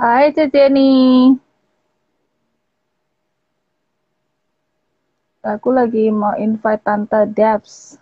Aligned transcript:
Hai 0.00 0.32
Cek 0.32 0.48
Jenny. 0.56 0.88
Aku 5.44 5.68
lagi 5.76 6.08
mau 6.08 6.32
invite 6.40 6.80
Tante 6.80 7.20
Debs. 7.36 8.00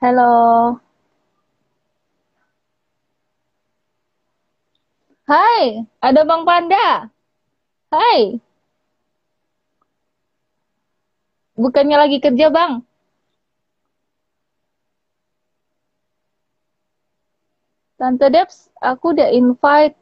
Halo. 0.00 0.80
Hai, 5.28 5.84
ada 6.00 6.20
Bang 6.28 6.42
Panda. 6.48 7.12
Hai. 7.92 8.40
Bukannya 11.62 11.96
lagi 12.02 12.18
kerja, 12.24 12.46
Bang? 12.52 12.72
Tante 18.02 18.26
Debs, 18.34 18.66
aku 18.82 19.14
udah 19.14 19.30
invite. 19.30 19.94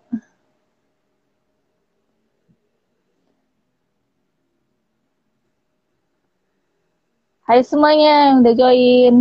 Hai 7.45 7.61
semuanya 7.61 8.33
yang 8.33 8.41
udah 8.41 8.55
join. 8.57 9.15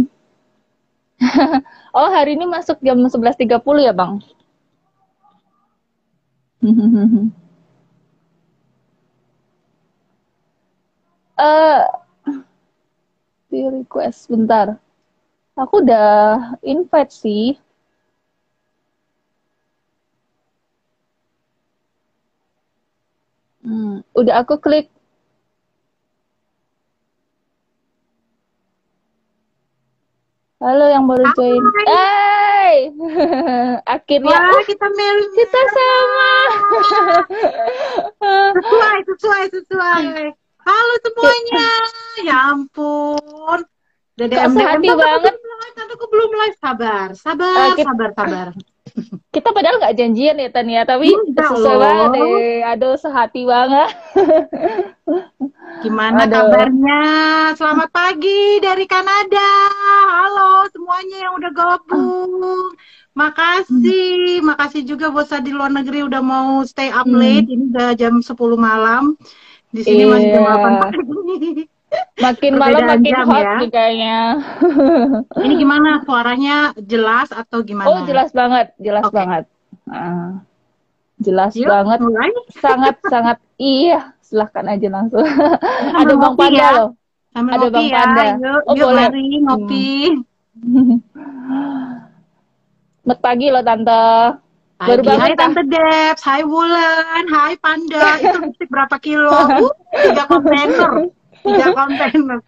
oh, 1.91 2.07
hari 2.07 2.39
ini 2.39 2.47
masuk 2.47 2.79
jam 2.79 3.03
11.30 3.03 3.83
ya, 3.83 3.91
Bang? 3.91 4.23
Eh, 11.39 11.83
di 13.47 13.59
request 13.63 14.27
bentar. 14.27 14.75
Aku 15.55 15.83
udah 15.83 16.55
invite 16.63 17.11
sih. 17.15 17.59
Hmm, 23.69 24.01
udah 24.17 24.41
aku 24.41 24.57
klik. 24.57 24.89
Halo 30.57 30.89
yang 30.89 31.05
baru 31.05 31.29
join. 31.37 31.61
Hey! 31.85 32.89
Akhirnya 33.93 34.37
Wah, 34.41 34.65
kita 34.65 34.89
Mary 34.89 35.25
kita 35.37 35.61
sama. 35.69 36.33
sesuai, 38.57 38.99
sesuai, 39.05 39.43
sesuai. 39.53 40.03
Halo 40.65 40.93
semuanya. 41.05 41.69
Ya 42.25 42.37
ampun. 42.49 43.59
MDM 44.17 44.51
sehati 44.51 44.89
tante, 44.89 44.99
banget. 44.99 45.31
aku 45.31 45.39
belum 45.45 45.57
live, 45.61 45.77
aku 45.93 46.05
belum 46.09 46.31
live. 46.41 46.57
Sabar, 46.57 47.07
sabar, 47.13 47.77
kita- 47.77 47.85
sabar, 47.85 48.09
sabar. 48.17 48.47
Kita 49.29 49.49
padahal 49.49 49.77
nggak 49.77 49.95
janjian 49.95 50.35
ya 50.35 50.49
Tan 50.49 50.65
ya, 50.65 50.81
tapi 50.83 51.09
Enggak 51.09 51.53
sesuai 51.53 51.69
loh. 51.69 51.79
banget 51.79 52.09
deh. 52.15 52.59
Aduh, 52.65 52.95
sehati 52.95 53.41
banget. 53.43 53.89
Gimana 55.83 56.25
Aduh. 56.25 56.33
kabarnya? 56.33 57.01
Selamat 57.53 57.89
pagi 57.89 58.59
dari 58.59 58.83
Kanada. 58.83 59.49
Halo 60.09 60.67
semuanya 60.69 61.17
yang 61.23 61.33
udah 61.35 61.51
gabung. 61.51 62.73
Makasih, 63.13 64.39
makasih 64.41 64.83
juga 64.83 65.09
buat 65.09 65.25
saya 65.25 65.39
di 65.39 65.51
luar 65.51 65.69
negeri 65.69 66.03
udah 66.03 66.21
mau 66.21 66.63
stay 66.63 66.89
up 66.89 67.03
Hmm. 67.03 67.15
late. 67.15 67.47
Ini 67.47 67.63
udah 67.69 67.89
jam 67.93 68.19
10 68.19 68.55
malam. 68.55 69.15
Di 69.69 69.81
sini 69.81 70.03
masih 70.03 70.29
jam 70.31 70.43
Iya. 70.43 70.51
8 70.55 70.73
pagi. 70.81 70.99
Makin 72.19 72.53
malam 72.55 72.83
makin 72.85 73.09
jam 73.09 73.25
hot 73.25 73.41
ya. 73.41 73.53
nih 73.57 73.69
kayaknya. 73.71 74.17
Ini 75.45 75.53
gimana 75.55 75.89
suaranya 76.03 76.55
jelas 76.77 77.31
atau 77.31 77.63
gimana? 77.63 77.87
Oh, 77.87 77.99
jelas 78.03 78.29
banget, 78.29 78.75
jelas 78.77 79.07
Oke. 79.07 79.15
banget. 79.15 79.43
Ah, 79.87 80.43
jelas 81.17 81.55
Yuk, 81.55 81.71
banget. 81.71 81.99
mulai. 82.03 82.29
Sangat 82.53 82.95
sangat 83.13 83.37
iya. 83.55 84.13
Silahkan 84.19 84.67
aja 84.67 84.87
langsung. 84.87 85.25
Sambil 85.25 86.05
Ada 86.05 86.13
Bang 86.19 86.35
Panda 86.37 86.59
ya. 86.59 86.69
loh. 86.75 86.89
Sambil 87.31 87.51
Ada 87.55 87.67
Bang 87.71 87.85
ya. 87.87 87.95
Panda. 87.97 88.23
Yuk, 88.37 88.61
Oh, 88.67 88.73
yuk 88.75 88.85
boleh. 88.85 89.07
mari 89.09 89.25
ngopi. 89.41 89.87
Selamat 92.99 93.19
pagi 93.19 93.47
loh 93.49 93.63
Tante. 93.63 94.03
Pagi. 94.77 94.87
Baru 94.87 95.01
bangun, 95.01 95.19
Hai. 95.19 95.35
Tante 95.35 95.61
Debs, 95.65 96.21
hai 96.23 96.41
Wulan, 96.45 97.25
hai 97.27 97.53
Panda. 97.57 98.15
Itu 98.15 98.37
lipstick 98.39 98.69
berapa 98.69 98.95
kilo? 98.99 99.33
Uh, 99.59 99.73
tiga 99.91 100.23
kontainer. 100.23 101.09
Tiga 101.45 101.67
kontainer. 101.71 102.39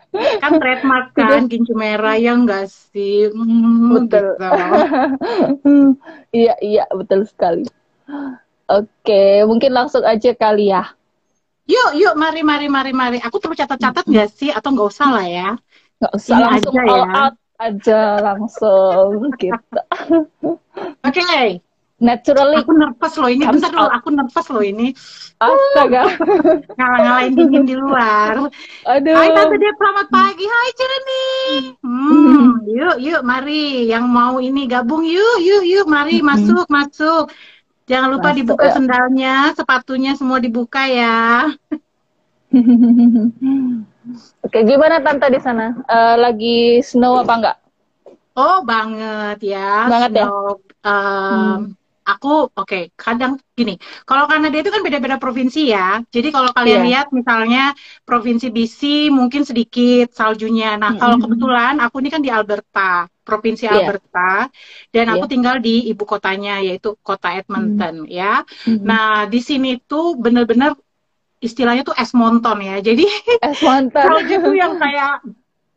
Kan 0.42 0.52
trademark 0.60 1.08
kan, 1.16 1.48
gincu 1.48 1.74
merah 1.74 2.16
ya 2.20 2.36
enggak 2.36 2.68
sih? 2.68 3.32
Hmm, 3.32 4.08
Betul. 4.08 4.36
gitu. 4.36 4.50
iya, 6.38 6.54
iya, 6.60 6.84
betul 6.92 7.24
sekali. 7.28 7.66
Oke, 8.72 9.44
mungkin 9.48 9.72
langsung 9.76 10.04
aja 10.08 10.32
kali 10.32 10.72
ya. 10.72 10.96
Yuk, 11.68 11.92
yuk, 11.96 12.14
mari, 12.20 12.42
mari, 12.44 12.68
mari, 12.68 12.92
mari. 12.92 13.18
Aku 13.24 13.40
perlu 13.40 13.56
catat-catat 13.56 14.04
nggak 14.08 14.30
sih? 14.32 14.50
Atau 14.52 14.76
nggak 14.76 14.90
usah 14.92 15.08
lah 15.12 15.26
ya? 15.28 15.50
Nggak 16.02 16.14
usah 16.18 16.36
Ini 16.36 16.44
langsung 16.44 16.74
aja 16.76 16.82
all 16.88 17.04
ya. 17.04 17.12
out 17.16 17.36
aja 17.62 18.02
langsung 18.20 19.10
gitu. 19.38 19.80
Oke, 21.08 21.22
Naturally. 22.02 22.58
aku 22.66 22.74
nervous 22.74 23.14
loh 23.22 23.30
ini. 23.30 23.46
Bentar 23.46 23.70
out. 23.78 23.94
aku 23.94 24.10
nervous 24.10 24.48
loh 24.50 24.66
ini. 24.66 24.90
Astaga. 25.38 26.10
Ngalah-ngalahin 26.82 27.34
dingin 27.38 27.64
di 27.70 27.78
luar. 27.78 28.50
Aduh. 28.90 29.14
Hai 29.14 29.30
Tante 29.38 29.56
Dep, 29.62 29.76
selamat 29.78 30.08
pagi. 30.10 30.46
Hai 30.50 30.70
Cereni. 30.74 31.26
Hmm, 31.86 32.50
yuk, 32.82 32.98
yuk, 32.98 33.22
mari. 33.22 33.86
Yang 33.86 34.06
mau 34.10 34.42
ini 34.42 34.66
gabung, 34.66 35.06
yuk, 35.06 35.38
yuk, 35.46 35.62
yuk, 35.62 35.86
mari 35.86 36.20
masuk, 36.30 36.66
masuk. 36.66 37.30
Jangan 37.86 38.10
lupa 38.18 38.34
Masuk, 38.34 38.38
dibuka 38.42 38.66
ya. 38.66 38.74
sendalnya, 38.74 39.36
sepatunya 39.54 40.12
semua 40.18 40.42
dibuka 40.42 40.90
ya. 40.90 41.54
Oke, 44.42 44.60
gimana 44.66 45.06
Tante 45.06 45.28
di 45.30 45.38
sana? 45.38 45.76
Eh, 45.86 46.16
lagi 46.18 46.82
snow 46.82 47.22
apa 47.22 47.34
enggak? 47.38 47.58
Oh 48.34 48.64
banget 48.66 49.38
ya. 49.54 49.86
Banget 49.92 50.12
ya? 50.18 50.26
Snow. 50.26 50.58
Um, 50.82 51.78
Aku 52.22 52.54
oke. 52.54 52.94
Kadang 52.94 53.42
gini. 53.58 53.82
Kalau 54.06 54.30
Kanada 54.30 54.54
itu 54.54 54.70
kan 54.70 54.86
beda-beda 54.86 55.18
provinsi 55.18 55.74
ya. 55.74 56.06
Jadi 56.06 56.30
kalau 56.30 56.54
kalian 56.54 56.86
Iya. 56.86 56.88
lihat 56.88 57.08
misalnya 57.10 57.74
provinsi 58.06 58.54
BC 58.54 59.10
mungkin 59.10 59.42
sedikit 59.42 60.14
saljunya. 60.14 60.78
Nah 60.78 61.02
kalau 61.02 61.18
kebetulan 61.18 61.82
aku 61.82 61.98
ini 61.98 62.14
kan 62.14 62.22
di 62.22 62.30
Alberta, 62.30 63.10
provinsi 63.26 63.66
Iya. 63.66 63.74
Alberta, 63.74 64.54
dan 64.94 65.06
aku 65.18 65.26
Iya. 65.26 65.32
tinggal 65.34 65.56
di 65.66 65.90
ibu 65.90 66.06
kotanya 66.06 66.62
yaitu 66.62 66.94
kota 67.02 67.34
Edmonton 67.34 68.06
ya. 68.06 68.46
Mhm. 68.70 68.86
Nah 68.86 69.26
di 69.26 69.42
sini 69.42 69.82
tuh 69.82 70.14
bener-bener 70.14 70.78
istilahnya 71.42 71.82
tuh 71.82 71.98
es 71.98 72.14
monton 72.14 72.62
ya. 72.62 72.78
Jadi 72.86 73.10
Es 73.42 73.58
tuh 74.46 74.54
yang 74.54 74.78
kayak 74.78 75.26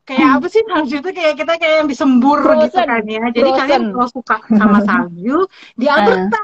kayak 0.04 0.28
apa 0.40 0.46
sih 0.52 0.62
salju 0.68 0.94
itu 1.00 1.10
kayak 1.16 1.34
kita 1.40 1.52
kayak 1.56 1.74
yang 1.82 1.88
disembur 1.88 2.38
gitu 2.60 2.76
Frozen. 2.76 2.86
kan 2.88 3.02
ya. 3.08 3.24
Jadi 3.32 3.50
Frozen. 3.50 3.60
kalian 3.60 3.82
kalau 3.96 4.08
suka 4.12 4.36
sama 4.52 4.78
salju 4.84 5.36
di. 5.74 5.86
Alberta, 5.88 6.40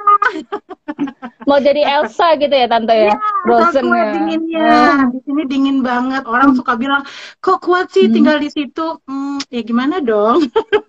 Mau 1.48 1.56
jadi 1.56 1.82
Elsa 1.82 2.36
gitu 2.36 2.52
ya 2.52 2.66
Tante 2.68 2.92
ya? 2.94 3.12
ya, 3.12 3.16
Frozen 3.44 3.84
ya. 3.90 4.04
dinginnya. 4.12 4.70
Di 5.12 5.18
sini 5.24 5.42
dingin 5.48 5.78
banget. 5.80 6.22
Orang 6.28 6.52
suka 6.56 6.76
bilang, 6.76 7.02
kok 7.40 7.60
kuat 7.64 7.88
sih 7.92 8.08
Hmm. 8.08 8.14
tinggal 8.16 8.36
di 8.40 8.48
situ? 8.52 8.86
Hmm, 9.08 9.40
ya 9.48 9.60
gimana 9.64 10.00
dong? 10.04 10.44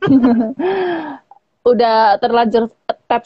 Udah 1.71 2.17
terlanjur 2.17 2.67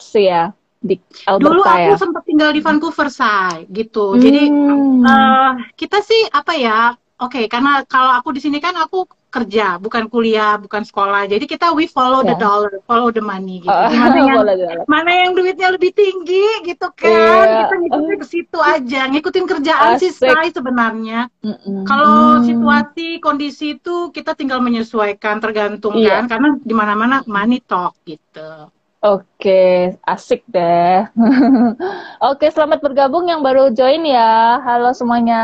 sih 0.02 0.28
ya 0.28 0.52
di 0.76 1.00
Dulu 1.26 1.64
Alberta 1.64 1.70
aku 1.82 1.90
ya. 1.90 1.96
sempat 1.98 2.22
tinggal 2.28 2.50
di 2.52 2.60
Vancouver, 2.62 3.08
say, 3.10 3.64
gitu. 3.72 4.14
Jadi 4.20 4.42
Hmm. 4.46 5.02
eh, 5.02 5.50
kita 5.74 5.98
sih 6.04 6.20
apa 6.30 6.52
ya? 6.54 6.94
Oke, 7.16 7.48
karena 7.48 7.80
kalau 7.88 8.12
aku 8.12 8.28
di 8.36 8.44
sini 8.44 8.60
kan 8.60 8.76
aku 8.76 9.08
kerja, 9.36 9.66
bukan 9.76 10.08
kuliah, 10.08 10.56
bukan 10.56 10.80
sekolah. 10.80 11.28
Jadi 11.28 11.44
kita 11.44 11.70
we 11.72 11.84
follow 11.84 12.24
the 12.24 12.32
Ya. 12.32 12.40
dollar, 12.40 12.72
follow 12.84 13.12
the 13.12 13.20
money 13.20 13.60
gitu. 13.60 13.68
Oh, 13.68 13.86
Gimana 13.86 14.16
yang 14.32 14.40
mana 14.88 15.10
yang 15.12 15.32
duitnya 15.36 15.68
lebih 15.70 15.92
tinggi 15.92 16.46
gitu 16.64 16.88
kan? 16.90 17.44
Iya. 17.44 17.58
Kita 17.68 17.74
ngikutin 17.76 18.16
ke 18.16 18.26
situ 18.26 18.58
aja, 18.58 19.00
ngikutin 19.12 19.44
kerjaan 19.44 19.90
sih 19.96 20.10
Asik. 20.10 20.32
say 20.32 20.48
sebenarnya. 20.48 21.28
Mm-mm. 21.44 21.84
Kalau 21.84 22.40
Hmm. 22.40 22.44
situasi 22.44 23.20
kondisi 23.20 23.76
itu 23.76 24.08
kita 24.10 24.32
tinggal 24.32 24.64
menyesuaikan 24.64 25.36
tergantung 25.38 25.94
Iya. 25.94 26.24
kan, 26.24 26.32
karena 26.32 26.48
di 26.58 26.74
mana-mana 26.74 27.20
money 27.28 27.60
talk 27.60 27.92
gitu. 28.02 28.72
Oke, 29.06 29.94
asik 30.02 30.42
deh. 30.50 31.06
Oke, 32.26 32.50
selamat 32.50 32.82
bergabung 32.82 33.28
yang 33.28 33.38
baru 33.38 33.70
join 33.70 34.02
ya. 34.02 34.58
Halo 34.58 34.90
semuanya. 34.90 35.42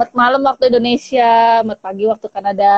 Selamat 0.00 0.16
malam 0.16 0.42
waktu 0.48 0.72
Indonesia, 0.72 1.60
selamat 1.60 1.80
pagi 1.84 2.04
waktu 2.08 2.26
Kanada. 2.32 2.72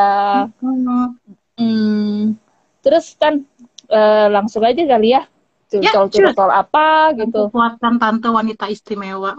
Hmm. 0.59 1.15
Hmm. 1.55 2.35
Terus 2.83 3.15
kan 3.15 3.47
eh, 3.87 4.27
langsung 4.27 4.67
aja 4.67 4.83
kali 4.83 5.15
ya. 5.15 5.31
Ya, 5.71 5.95
Curcol-curcol 5.95 6.51
apa 6.51 7.15
gitu. 7.23 7.47
Kekuatan 7.47 8.03
tante 8.03 8.27
wanita 8.27 8.67
istimewa. 8.67 9.39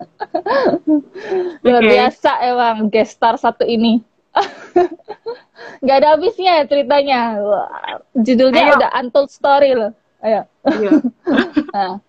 Luar 1.68 1.84
Oke. 1.84 1.92
biasa 1.92 2.32
emang 2.48 2.88
guest 2.88 3.20
star 3.20 3.36
satu 3.36 3.68
ini. 3.68 4.00
Nggak 5.84 5.96
ada 6.00 6.16
habisnya 6.16 6.52
ya 6.56 6.64
ceritanya. 6.64 7.44
Judulnya 8.16 8.72
Ayo. 8.72 8.76
udah 8.80 8.90
untold 9.04 9.28
story 9.28 9.76
loh. 9.76 9.92
Ayo. 10.24 10.48
Iya. 10.64 10.90
Nah. 11.76 12.00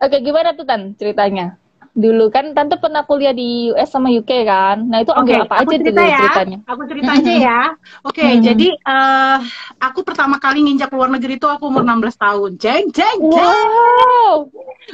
Oke, 0.00 0.16
gimana 0.24 0.56
tuh 0.56 0.64
Tan 0.64 0.96
ceritanya? 0.96 1.60
Dulu 1.98 2.30
kan 2.30 2.54
Tante 2.54 2.78
pernah 2.78 3.02
kuliah 3.02 3.34
di 3.34 3.74
US 3.74 3.90
sama 3.90 4.06
UK 4.14 4.46
kan. 4.46 4.86
Nah, 4.86 5.02
itu 5.02 5.10
ambil 5.10 5.42
apa 5.42 5.54
aku 5.58 5.70
aja 5.74 5.76
cerita 5.82 5.98
dulu 5.98 6.06
ya. 6.06 6.18
ceritanya? 6.22 6.58
Aku 6.70 6.82
cerita 6.86 7.10
aja 7.18 7.32
ya. 7.34 7.60
Oke, 8.08 8.22
Mhm. 8.22 8.42
jadi 8.46 8.68
eh 8.70 9.36
aku 9.82 10.00
pertama 10.06 10.38
kali 10.38 10.62
nginjak 10.62 10.94
luar 10.94 11.10
negeri 11.10 11.42
itu 11.42 11.48
aku 11.50 11.66
umur 11.66 11.82
16 11.82 12.14
tahun. 12.14 12.50
Jeng, 12.54 12.94
jeng, 12.94 13.18
jeng. 13.26 13.34
Wow. 13.34 14.34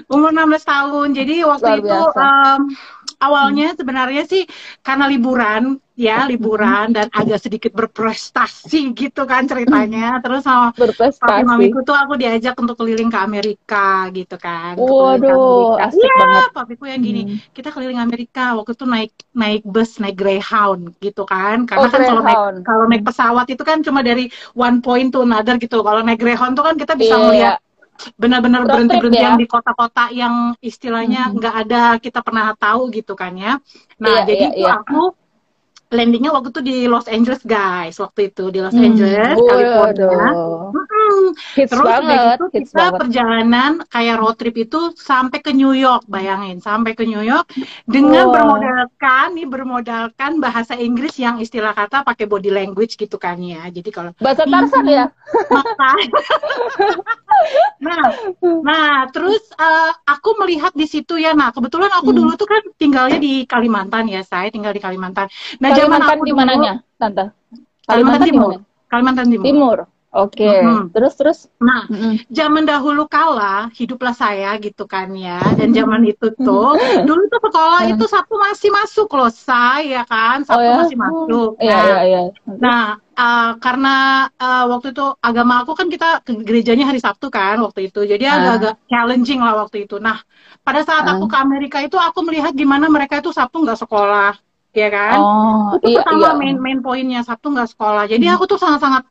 Umur 0.08 0.30
16 0.32 0.64
tahun. 0.64 1.08
Jadi 1.12 1.44
waktu 1.44 1.70
itu 1.84 1.98
em, 2.16 2.60
awalnya 3.20 3.76
sebenarnya 3.76 4.24
sih 4.24 4.42
karena 4.80 5.04
liburan 5.06 5.83
ya, 5.94 6.26
liburan 6.26 6.90
dan 6.90 7.06
agak 7.14 7.38
sedikit 7.38 7.72
berprestasi 7.74 8.92
gitu 8.98 9.22
kan 9.24 9.46
ceritanya. 9.46 10.18
Terus 10.22 10.42
sama 10.42 10.74
papi 10.74 10.82
Berprestasi. 10.82 11.46
mamiku 11.46 11.80
tuh 11.86 11.96
aku 11.96 12.18
diajak 12.20 12.54
untuk 12.58 12.76
keliling 12.76 13.08
ke 13.08 13.18
Amerika 13.18 14.10
gitu 14.12 14.34
kan. 14.36 14.74
Waduh, 14.76 15.78
asik 15.80 16.02
Iya, 16.02 16.18
banget. 16.18 16.44
papiku 16.52 16.84
yang 16.90 17.00
gini, 17.00 17.22
Hmm. 17.24 17.38
kita 17.56 17.68
keliling 17.70 18.00
Amerika 18.02 18.52
waktu 18.58 18.72
itu 18.74 18.84
naik 18.84 19.12
naik 19.32 19.62
bus 19.64 19.90
naik 20.02 20.16
Greyhound 20.18 20.82
gitu 21.00 21.22
kan 21.24 21.64
karena 21.64 21.86
Oh, 21.86 21.90
kan 21.90 22.00
kalau 22.04 22.22
naik 22.26 22.40
kalau 22.66 22.84
naik 22.90 23.02
pesawat 23.06 23.46
itu 23.50 23.62
kan 23.62 23.78
cuma 23.86 24.00
dari 24.02 24.28
one 24.58 24.78
point 24.82 25.08
to 25.14 25.22
another 25.22 25.54
gitu 25.62 25.80
kalau 25.86 26.00
naik 26.02 26.18
Greyhound 26.20 26.54
tuh 26.58 26.64
kan 26.66 26.74
kita 26.76 26.94
bisa 26.98 27.14
Iya, 27.14 27.24
melihat 27.30 27.54
benar-benar 28.18 28.66
berhenti 28.66 28.90
trip 28.98 29.02
berhentian 29.06 29.34
ya. 29.34 29.40
di 29.42 29.46
kota-kota 29.46 30.04
yang 30.10 30.34
istilahnya 30.60 31.30
Mhm. 31.30 31.34
nggak 31.38 31.54
ada 31.66 31.82
kita 32.02 32.20
pernah 32.26 32.50
tahu 32.58 32.90
gitu 32.90 33.14
kan 33.14 33.32
ya 33.38 33.52
nah 34.02 34.18
Iya, 34.18 34.22
jadi 34.28 34.42
iya, 34.42 34.48
itu 34.50 34.60
iya. 34.60 34.72
aku 34.76 35.00
landingnya 35.94 36.30
waktu 36.34 36.48
itu 36.52 36.60
di 36.60 36.76
Los 36.90 37.06
Angeles 37.06 37.42
guys 37.46 37.96
waktu 38.02 38.20
itu 38.30 38.50
di 38.50 38.58
Los 38.60 38.74
Hmm. 38.74 38.86
Angeles 38.86 39.36
California 39.48 40.06
Waduh. 40.12 40.74
Mm-mm. 41.14 41.30
Hits 41.54 41.70
Terus 41.70 41.86
banget, 41.86 42.36
gitu 42.36 42.44
hits 42.52 42.72
kita 42.72 42.82
banget. 42.82 43.00
perjalanan 43.00 43.72
kayak 43.86 44.16
road 44.20 44.36
trip 44.36 44.56
itu 44.58 44.78
sampai 44.98 45.38
ke 45.38 45.50
New 45.54 45.70
York, 45.72 46.02
bayangin 46.10 46.58
sampai 46.58 46.92
ke 46.98 47.06
New 47.06 47.22
York 47.22 47.46
dengan 47.86 48.26
Wah. 48.26 48.34
bermodalkan 48.34 49.26
nih 49.38 49.46
bermodalkan 49.46 50.42
bahasa 50.42 50.74
Inggris 50.74 51.14
yang 51.18 51.38
istilah 51.38 51.72
kata 51.72 52.02
pakai 52.02 52.26
body 52.26 52.50
language 52.50 52.98
gitu 52.98 53.16
kan 53.16 53.38
ya. 53.38 53.66
Jadi 53.70 53.90
kalau 53.90 54.10
Bahasa 54.18 54.44
Tarsan 54.46 54.86
ya? 54.88 55.04
makan. 55.50 56.06
nah, 57.84 58.02
nah 58.64 59.06
terus 59.10 59.42
eh, 59.54 59.90
aku 60.08 60.30
melihat 60.42 60.72
di 60.74 60.86
situ 60.88 61.18
ya. 61.20 61.32
Nah, 61.36 61.50
kebetulan 61.54 61.90
aku 61.94 62.10
Hmm. 62.10 62.18
dulu 62.18 62.32
tuh 62.40 62.48
kan 62.48 62.62
tinggalnya 62.80 63.18
di 63.20 63.44
Kalimantan 63.46 64.04
ya, 64.10 64.22
saya 64.24 64.48
tinggal 64.50 64.72
di 64.74 64.82
Kalimantan. 64.82 65.26
Nah, 65.60 65.70
zaman 65.74 66.00
Kalimantan 66.00 66.18
aku 66.18 66.22
di 66.24 66.32
dulu 66.32 66.38
mananya, 66.38 66.72
Tante? 66.98 67.24
Kalimantan 67.88 68.20
di 68.24 68.32
Timur. 68.32 68.52
mana? 68.52 68.56
Kalimantan 68.90 69.26
Timur. 69.30 69.44
Timur. 69.46 69.78
Oke. 70.14 70.46
Mhm. 70.46 70.94
Terus 70.94 71.12
terus. 71.18 71.38
Nah, 71.58 71.90
Mm-mm. 71.90 72.22
zaman 72.30 72.62
dahulu 72.62 73.10
kala 73.10 73.68
hiduplah 73.74 74.14
saya 74.14 74.54
gitu 74.62 74.86
kan 74.86 75.10
ya 75.10 75.42
dan 75.58 75.74
zaman 75.74 76.06
itu 76.06 76.30
tuh 76.38 76.78
dulu 77.02 77.22
tuh 77.26 77.40
sekolah 77.50 77.80
itu 77.90 78.04
Sabtu 78.06 78.34
masih 78.38 78.70
masuk 78.70 79.08
loh 79.10 79.30
saya 79.30 80.06
kan 80.06 80.46
Oh 80.46 80.54
Sabtu 80.54 80.62
ya? 80.62 80.76
masih 80.78 80.98
masuk 80.98 81.50
Iya 81.58 81.74
nah, 81.74 81.82
iya 81.82 82.00
iya. 82.06 82.20
nah 82.46 82.82
uh, 83.18 83.50
karena 83.58 83.94
uh, 84.38 84.64
waktu 84.70 84.94
itu 84.94 85.04
agama 85.18 85.66
aku 85.66 85.72
kan 85.74 85.86
kita 85.90 86.22
ke 86.22 86.32
gerejanya 86.46 86.84
hari 86.90 87.00
Sabtu 87.02 87.26
kan 87.28 87.58
waktu 87.58 87.90
itu 87.90 88.00
jadi 88.06 88.24
Ah. 88.30 88.34
agak-agak 88.38 88.74
challenging 88.86 89.40
lah 89.42 89.54
waktu 89.66 89.76
itu 89.84 89.98
nah 89.98 90.22
pada 90.62 90.80
saat 90.86 91.04
Ah. 91.10 91.18
aku 91.18 91.26
ke 91.26 91.36
Amerika 91.36 91.78
itu 91.82 91.98
aku 91.98 92.22
melihat 92.22 92.54
gimana 92.54 92.86
mereka 92.86 93.18
itu 93.18 93.34
Sabtu 93.34 93.66
nggak 93.66 93.82
sekolah 93.82 94.38
ya 94.74 94.88
kan 94.90 95.18
Oh, 95.22 95.78
itu 95.78 95.86
iya 95.94 96.02
pertama 96.02 96.18
iya. 96.18 96.30
main 96.34 96.56
main 96.58 96.78
poinnya 96.82 97.20
Sabtu 97.22 97.46
nggak 97.54 97.70
sekolah 97.72 98.04
jadi 98.10 98.24
Hmm. 98.26 98.34
aku 98.34 98.44
tuh 98.50 98.58
sangat-sangat 98.58 99.02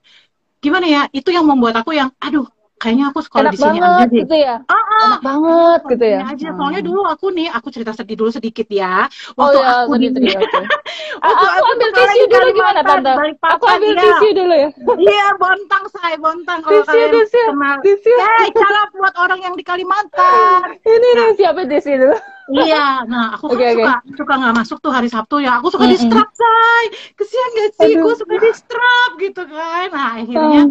gimana 0.64 0.88
ya? 0.88 1.02
Itu 1.12 1.30
yang 1.36 1.44
membuat 1.44 1.84
aku 1.84 1.92
yang 1.92 2.16
aduh 2.24 2.48
kayaknya 2.84 3.06
aku 3.12 3.20
sekolah 3.28 3.48
Enak 3.48 3.54
di 3.56 3.60
sini 3.64 3.78
aja 3.80 4.04
banget 4.04 4.08
deh 4.12 4.28
gitu 4.28 4.36
ya. 4.36 4.56
Ah, 4.68 4.76
ah, 4.76 5.04
Enak 5.08 5.22
banget 5.24 5.80
gitu 5.92 6.04
di 6.04 6.12
ya. 6.14 6.20
sini 6.20 6.24
aja 6.34 6.48
Hmm. 6.52 6.58
soalnya 6.60 6.82
dulu 6.84 7.02
aku 7.14 7.26
nih 7.38 7.48
aku 7.58 7.68
cerita 7.76 7.92
sedih 7.96 8.18
dulu 8.20 8.30
sedikit 8.38 8.68
ya 8.68 9.08
Oh 9.40 9.52
waktu 9.52 9.58
ya, 9.64 9.68
aku 9.88 9.92
di 10.02 10.08
oke. 10.12 10.24
Ah, 11.24 11.28
waktu 11.32 11.46
aku 11.48 11.64
ambil 11.74 11.90
sekolah 11.90 12.14
tisu 12.14 12.24
di 12.24 12.26
dulu 12.34 12.48
gimana 12.58 12.82
tante? 12.84 13.14
Aku 13.56 13.66
ambil 13.66 13.92
iya. 13.96 14.04
tisu 14.04 14.28
dulu 14.36 14.54
ya. 14.54 14.70
iya 15.08 15.26
bontang 15.40 15.86
saya 15.96 16.16
bontang 16.20 16.60
kalau 16.62 16.82
Tisu 16.84 16.90
kalian 16.92 17.12
tisu 17.16 17.40
kenal 17.48 17.76
tisu. 17.86 18.12
Eh, 18.14 18.46
salah 18.54 18.86
buat 18.94 19.14
orang 19.18 19.40
yang 19.42 19.54
di 19.56 19.64
Kalimantan. 19.64 20.60
Ini 20.94 21.10
nih 21.18 21.30
siapin 21.40 21.66
tisu 21.72 21.92
dulu. 21.98 22.18
Iya, 22.44 23.08
nah 23.08 23.40
aku 23.40 23.46
kan 23.48 23.56
Oke, 23.56 23.66
oke. 23.72 23.76
suka 23.80 23.94
suka 24.20 24.34
nggak 24.36 24.56
masuk 24.60 24.78
tuh 24.84 24.92
hari 24.92 25.08
Sabtu 25.08 25.36
ya. 25.40 25.64
Aku 25.64 25.72
suka 25.72 25.88
di 25.88 25.96
Mm-mm. 25.96 26.12
strap, 26.12 26.30
say. 26.36 26.84
Kesian 27.16 27.50
gak 27.56 27.72
sih? 27.80 27.92
Gue 27.96 28.14
suka 28.20 28.36
di 28.36 28.52
strap 28.52 29.10
gitu 29.16 29.42
kan. 29.48 29.88
Nah 29.96 30.08
akhirnya 30.20 30.62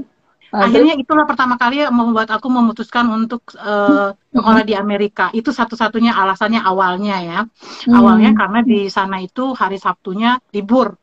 Ah, 0.53 0.69
akhirnya 0.69 0.93
itulah 1.01 1.25
pertama 1.25 1.57
kali 1.57 1.81
membuat 1.89 2.29
aku 2.29 2.53
memutuskan 2.53 3.09
untuk 3.09 3.41
eh, 3.57 4.13
sekolah 4.13 4.63
di 4.69 4.77
Amerika. 4.77 5.33
Itu 5.33 5.49
satu-satunya 5.49 6.13
alasannya 6.13 6.61
awalnya 6.61 7.17
ya. 7.25 7.41
Hmm. 7.89 7.97
Awalnya 7.97 8.37
karena 8.37 8.61
di 8.61 8.93
sana 8.93 9.17
itu 9.25 9.57
hari 9.57 9.81
Sabtunya 9.81 10.37
libur. 10.53 11.01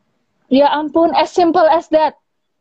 Ya 0.54 0.70
ampun, 0.70 1.14
as 1.18 1.34
simple 1.34 1.66
as 1.66 1.90
that. 1.90 2.14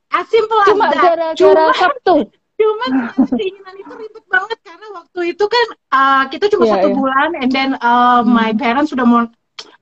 As 0.09 0.25
simple 0.33 0.57
as 0.65 0.69
Cuma 0.73 0.89
that. 0.89 0.97
gara-gara 0.97 1.37
Cuma- 1.37 1.77
Sabtu. 1.77 2.15
cuman 2.59 2.91
keinginan 3.39 3.71
itu 3.79 3.95
ribet 3.95 4.25
banget 4.27 4.59
karena 4.67 4.87
waktu 4.91 5.31
itu 5.31 5.45
kan 5.47 5.67
uh, 5.95 6.23
kita 6.27 6.51
cuma 6.51 6.67
Iya, 6.67 6.73
satu 6.75 6.89
iya. 6.91 6.97
bulan 6.99 7.31
and 7.39 7.51
then 7.55 7.71
uh, 7.79 8.19
Hmm. 8.27 8.35
my 8.35 8.51
parents 8.51 8.91
sudah 8.91 9.07
mau 9.07 9.31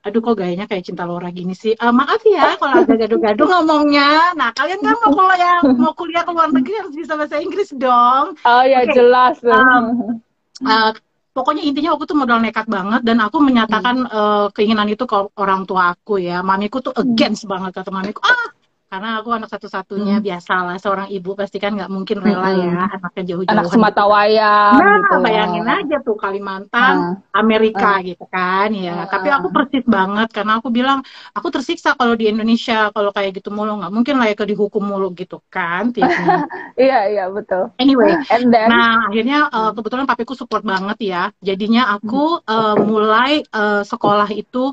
aduh 0.07 0.23
kok 0.23 0.39
gayanya 0.39 0.65
kayak 0.65 0.87
cinta 0.87 1.03
Laura 1.03 1.27
gini 1.29 1.51
sih? 1.51 1.75
Uh, 1.75 1.91
maaf 1.91 2.23
ya 2.23 2.55
kalau 2.55 2.87
agak 2.87 2.97
gaduh-gaduh 3.05 3.43
ngomongnya. 3.43 4.31
Nah 4.39 4.55
kalian 4.55 4.79
kan 4.79 4.95
mau 5.03 5.11
kuliah 5.11 5.59
mau 5.75 5.93
kuliah 5.93 6.23
ke 6.23 6.31
luar 6.31 6.49
negeri 6.55 6.75
harus 6.79 6.95
bisa 6.95 7.13
bahasa 7.19 7.37
Inggris 7.43 7.75
dong. 7.75 8.39
Oh 8.47 8.63
ya 8.63 8.87
Oke. 8.87 8.95
jelas. 8.95 9.35
Um, 9.43 10.23
Uh, 10.57 10.89
pokoknya 11.37 11.61
intinya 11.69 11.93
aku 11.93 12.09
tuh 12.09 12.17
modal 12.17 12.41
nekat 12.41 12.65
banget 12.65 13.05
dan 13.05 13.21
aku 13.21 13.37
menyatakan 13.37 14.09
uh, 14.09 14.49
keinginan 14.49 14.89
itu 14.89 15.05
ke 15.05 15.29
orang 15.37 15.69
tua 15.69 15.93
aku 15.93 16.17
ya. 16.17 16.41
Mamiku 16.41 16.81
tuh 16.81 16.97
against 16.97 17.45
banget 17.45 17.77
kata 17.77 17.93
mamiku. 17.93 18.25
Ah 18.25 18.56
karena 18.87 19.19
aku 19.19 19.29
anak 19.35 19.49
satu-satunya 19.51 20.15
Hmm. 20.19 20.25
biasalah 20.25 20.75
seorang 20.79 21.07
ibu 21.11 21.35
pasti 21.35 21.59
kan 21.59 21.75
nggak 21.75 21.91
mungkin 21.91 22.17
rela 22.23 22.49
Mm-mm. 22.49 22.63
ya 22.71 22.81
anaknya 22.95 23.23
jauh-jauh 23.35 23.51
Anak 23.51 23.67
semata 23.67 24.03
wayang 24.07 24.73
Nah, 24.79 24.95
gitu. 25.03 25.15
bayangin 25.19 25.65
aja 25.67 25.95
tuh 26.01 26.15
Kalimantan, 26.15 26.95
Ah. 26.95 27.13
Amerika 27.35 27.99
gitu 28.01 28.23
kan 28.27 28.71
ya. 28.71 29.03
Ah. 29.03 29.11
Tapi 29.11 29.27
aku 29.27 29.47
persis 29.51 29.83
banget 29.83 30.27
karena 30.31 30.59
aku 30.59 30.69
bilang 30.71 30.99
aku 31.31 31.47
tersiksa 31.51 31.99
kalau 31.99 32.15
di 32.15 32.31
Indonesia 32.31 32.87
kalau 32.91 33.11
kayak 33.11 33.37
gitu 33.37 33.51
mulu 33.51 33.75
nggak 33.77 33.91
mungkin 33.93 34.15
lah 34.17 34.31
ya 34.31 34.35
ke 34.39 34.45
dihukum 34.47 34.83
mulu 34.83 35.11
gitu 35.13 35.43
kan. 35.51 35.91
Iya 36.77 36.99
iya 37.09 37.23
betul. 37.33 37.73
anyway, 37.81 38.13
And 38.29 38.53
then 38.53 38.69
nah 38.69 39.09
akhirnya 39.09 39.49
uh, 39.49 39.71
kebetulan 39.73 40.05
papiku 40.05 40.33
support 40.37 40.61
banget 40.61 40.97
ya. 41.01 41.23
Jadinya 41.41 41.89
aku 41.91 42.39
uh, 42.45 42.75
mulai 42.77 43.41
uh, 43.51 43.81
sekolah 43.81 44.29
itu 44.31 44.71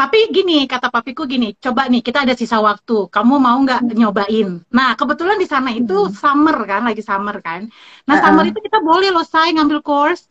tapi 0.00 0.18
gini 0.36 0.64
kata 0.72 0.88
papiku 0.94 1.22
gini, 1.32 1.52
coba 1.64 1.82
nih 1.92 2.00
kita 2.06 2.18
ada 2.24 2.34
sisa 2.40 2.56
waktu, 2.68 2.96
kamu 3.14 3.34
mau 3.46 3.56
nggak 3.64 3.80
nyobain? 4.00 4.48
Nah 4.72 4.88
kebetulan 4.98 5.36
di 5.42 5.46
sana 5.52 5.68
itu 5.80 5.92
Hmm. 5.92 6.16
summer 6.22 6.56
kan, 6.70 6.80
lagi 6.88 7.02
summer 7.04 7.36
kan. 7.44 7.60
Nah 8.08 8.16
Uh-uh. 8.16 8.22
summer 8.24 8.44
itu 8.48 8.58
kita 8.66 8.78
boleh 8.80 9.08
loh 9.14 9.24
say 9.32 9.48
ngambil 9.52 9.80
course 9.84 10.22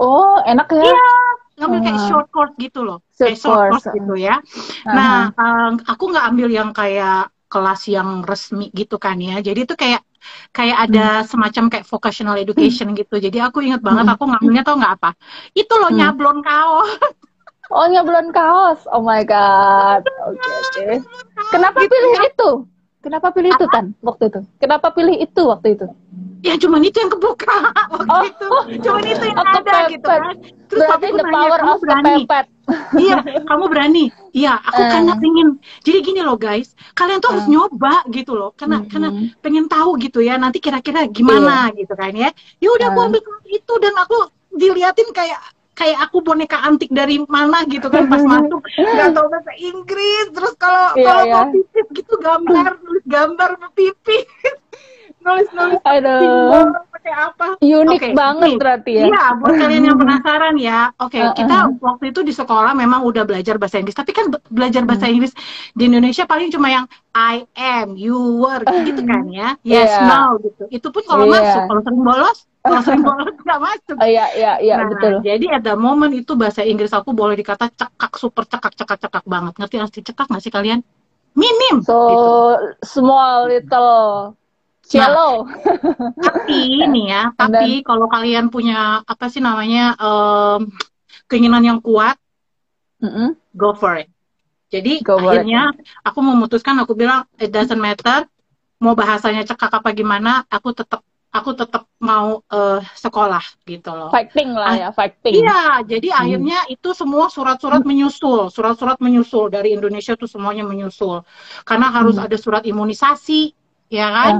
oh 0.00 0.36
enak 0.50 0.68
ya. 0.72 0.80
Iya, 0.88 1.06
ngambil 1.60 1.80
kayak 1.84 2.00
short 2.08 2.26
course 2.34 2.54
gitu 2.60 2.80
loh, 2.88 2.98
Short 3.16 3.28
kayak 3.28 3.38
short 3.42 3.60
course, 3.60 3.84
course 3.84 3.86
gitu 3.96 4.14
ya. 4.16 4.34
Nah, 4.96 5.32
um, 5.40 5.72
aku 5.92 6.04
nggak 6.12 6.24
ambil 6.30 6.48
yang 6.52 6.70
kayak 6.76 7.32
kelas 7.52 7.80
yang 7.88 8.08
resmi 8.28 8.68
gitu 8.74 8.96
kan 9.00 9.16
ya. 9.20 9.40
Jadi 9.40 9.60
itu 9.64 9.74
kayak 9.82 10.02
kayak 10.52 10.76
ada 10.90 11.22
semacam 11.30 11.64
kayak 11.72 11.86
vocational 11.88 12.36
education 12.36 12.92
gitu. 12.98 13.14
Jadi 13.16 13.38
aku 13.40 13.58
inget 13.64 13.80
banget 13.80 14.04
Hmm. 14.04 14.14
aku 14.14 14.24
ngambilnya 14.28 14.62
tau 14.66 14.76
nggak 14.80 14.94
apa? 15.00 15.10
Itu 15.56 15.72
loh 15.80 15.90
Hmm. 15.90 15.96
nyablon 15.96 16.38
kaos. 16.44 16.90
Oh 17.68 17.84
nyablon 17.84 18.30
kaos. 18.30 18.86
Oh 18.88 19.00
my 19.00 19.22
god. 19.22 20.06
Oke 20.24 20.50
oke. 20.62 20.84
Kenapa 21.50 21.78
Gitu 21.80 21.90
pilih 21.90 22.12
ya. 22.12 22.22
itu? 22.26 22.50
Kenapa 22.98 23.30
pilih 23.30 23.50
itu 23.50 23.66
kan 23.68 23.94
waktu 24.00 24.24
itu? 24.28 24.40
Kenapa 24.56 24.90
pilih 24.90 25.14
itu 25.16 25.42
waktu 25.42 25.74
itu? 25.74 25.86
Ya 26.42 26.54
cuman 26.54 26.78
itu 26.80 26.98
yang 26.98 27.08
kebuka 27.08 27.58
waktu 27.94 28.06
Oh. 28.08 28.22
itu. 28.22 28.48
Cuman 28.80 29.02
itu 29.04 29.24
yang 29.24 29.38
Oh, 29.38 29.46
ada 29.46 29.60
kepepet. 29.60 29.86
gitu 29.90 30.06
kan. 30.06 30.22
Terus 30.66 30.80
Berarti 30.82 31.06
the 31.08 31.22
nanya, 31.22 31.30
power 31.32 31.60
of 31.64 31.78
berani? 31.80 32.14
kepepet. 32.20 32.46
Iya, 32.98 33.16
kamu 33.48 33.64
berani. 33.66 34.04
Iya, 34.32 34.52
aku 34.58 34.82
Eh. 34.82 34.90
karena 34.90 35.12
pengen. 35.16 35.48
Jadi 35.80 35.98
gini 36.02 36.20
loh 36.20 36.34
guys, 36.36 36.68
kalian 36.92 37.18
tuh 37.18 37.30
harus 37.30 37.46
Eh. 37.46 37.50
nyoba 37.50 37.94
gitu 38.10 38.32
loh. 38.32 38.50
Karena 38.52 38.82
Mhm. 38.82 38.88
karena 38.90 39.08
pengen 39.38 39.66
tahu 39.66 39.90
gitu 39.98 40.18
ya. 40.18 40.34
Nanti 40.36 40.58
kira-kira 40.58 41.06
gimana 41.06 41.70
gitu 41.72 41.94
kan 41.94 42.10
ya. 42.10 42.30
Ya 42.58 42.68
udah 42.68 42.90
aku 42.90 43.00
Eh. 43.00 43.06
ambil 43.06 43.22
itu 43.48 43.74
dan 43.78 43.94
aku 43.96 44.16
diliatin 44.50 45.10
kayak 45.12 45.38
kayak 45.76 45.98
aku 46.02 46.18
boneka 46.18 46.56
antik 46.58 46.88
dari 46.88 47.20
mana 47.22 47.62
gitu 47.68 47.86
kan 47.86 48.08
pas 48.08 48.24
masuk 48.24 48.64
nggak 48.64 49.12
tahu 49.12 49.26
bahasa 49.28 49.52
Inggris 49.56 50.26
terus 50.32 50.54
kalau 50.56 50.96
Iya, 50.96 51.04
kalau 51.04 51.22
iya. 51.22 51.34
mau 51.36 51.46
pipis 51.52 51.86
gitu 51.92 52.14
gambar 52.16 52.70
nulis 52.80 53.04
gambar 53.04 53.50
pipi 53.72 54.18
nulis 55.24 55.48
nulis 55.52 55.80
Aduh. 55.82 56.70
pakai 56.88 57.12
apa. 57.12 57.46
Unik 57.58 57.98
Oke, 57.98 58.08
banget 58.14 58.46
nih. 58.46 58.56
berarti 58.58 58.90
ya. 58.94 59.04
Iya, 59.06 59.24
buat 59.36 59.54
kalian 59.54 59.82
yang 59.84 59.98
penasaran 60.02 60.54
ya. 60.54 60.80
Oke, 60.96 61.18
Uh-uh. 61.18 61.34
kita 61.34 61.56
waktu 61.78 62.04
itu 62.10 62.20
di 62.22 62.30
sekolah 62.30 62.72
memang 62.72 63.02
udah 63.02 63.22
belajar 63.22 63.58
bahasa 63.58 63.78
Inggris, 63.78 63.94
tapi 63.94 64.10
kan 64.10 64.30
be- 64.30 64.42
belajar 64.46 64.82
bahasa 64.82 65.06
Hmm. 65.06 65.14
Inggris 65.18 65.34
di 65.72 65.82
Indonesia 65.84 66.24
paling 66.24 66.46
cuma 66.48 66.66
yang 66.68 66.86
I 67.10 67.42
am, 67.54 67.94
you 67.94 68.14
were, 68.38 68.58
gitu 68.86 69.02
kan 69.10 69.26
ya. 69.26 69.58
Yes, 69.62 69.90
Iya. 69.92 70.06
no, 70.06 70.38
gitu. 70.40 70.62
Itu 70.70 70.86
pun 70.90 71.02
kalau 71.02 71.26
Iya. 71.26 71.34
masuk, 71.36 71.62
kalau 71.66 71.80
sering 71.82 72.02
bolos, 72.02 72.38
kalau 72.66 72.98
bolos 73.06 73.36
nggak 73.46 73.60
masuk. 73.62 73.96
Oh, 73.96 74.08
iya, 74.08 74.26
iya, 74.34 74.52
iya, 74.60 74.74
Nah, 74.82 74.88
betul. 74.90 75.12
jadi 75.22 75.46
at 75.56 75.62
the 75.62 75.74
moment 75.78 76.12
itu 76.12 76.32
bahasa 76.34 76.66
Inggris 76.66 76.92
aku 76.92 77.14
boleh 77.14 77.38
dikata 77.38 77.70
cekak, 77.70 78.12
super 78.18 78.44
cekak, 78.44 78.74
cekak, 78.74 78.98
cekak 79.06 79.24
banget. 79.24 79.54
Ngerti 79.56 79.76
arti 79.78 80.00
cekak 80.02 80.26
nggak 80.26 80.42
sih 80.42 80.52
kalian? 80.52 80.80
Minim. 81.36 81.84
So 81.84 81.96
gitu. 81.96 82.30
small 82.82 83.46
little 83.52 84.34
cello. 84.86 85.44
Tapi 86.26 86.80
ini 86.86 87.10
ya, 87.10 87.34
tapi 87.34 87.82
kalau 87.82 88.06
kalian 88.06 88.48
punya 88.48 89.02
apa 89.02 89.26
sih 89.26 89.42
namanya 89.42 89.98
em, 89.98 90.70
keinginan 91.26 91.62
yang 91.66 91.78
kuat, 91.82 92.16
Mm-mm. 93.02 93.34
go 93.52 93.74
for 93.74 93.98
it. 93.98 94.08
Jadi 94.70 95.02
Go 95.02 95.18
it. 95.18 95.42
akhirnya 95.42 95.74
aku 96.02 96.18
memutuskan, 96.22 96.78
aku 96.82 96.94
bilang 96.98 97.26
it 97.38 97.50
doesn't 97.50 97.78
matter, 97.78 98.26
mau 98.82 98.94
bahasanya 98.94 99.42
cekak 99.46 99.70
apa 99.70 99.90
gimana, 99.94 100.42
aku 100.50 100.74
tetap 100.74 101.02
aku 101.40 101.52
tetap 101.56 101.86
mau 102.00 102.40
eh, 102.48 102.80
sekolah 102.96 103.44
gitu 103.64 103.90
loh. 103.92 104.10
Fighting 104.12 104.50
lah 104.56 104.72
ya, 104.76 104.88
fighting. 104.92 105.44
Iya, 105.44 105.84
jadi 105.84 106.08
Hmm. 106.12 106.20
akhirnya 106.22 106.58
itu 106.72 106.88
semua 106.96 107.26
surat-surat 107.28 107.82
menyusul, 107.84 108.48
surat-surat 108.48 108.96
menyusul 109.00 109.52
dari 109.52 109.76
Indonesia 109.76 110.16
tuh 110.16 110.28
semuanya 110.28 110.64
menyusul, 110.64 111.22
karena 111.68 111.92
harus 111.92 112.16
Hmm. 112.16 112.26
ada 112.26 112.36
surat 112.40 112.62
imunisasi, 112.64 113.52
ya 113.92 114.08
kan? 114.12 114.34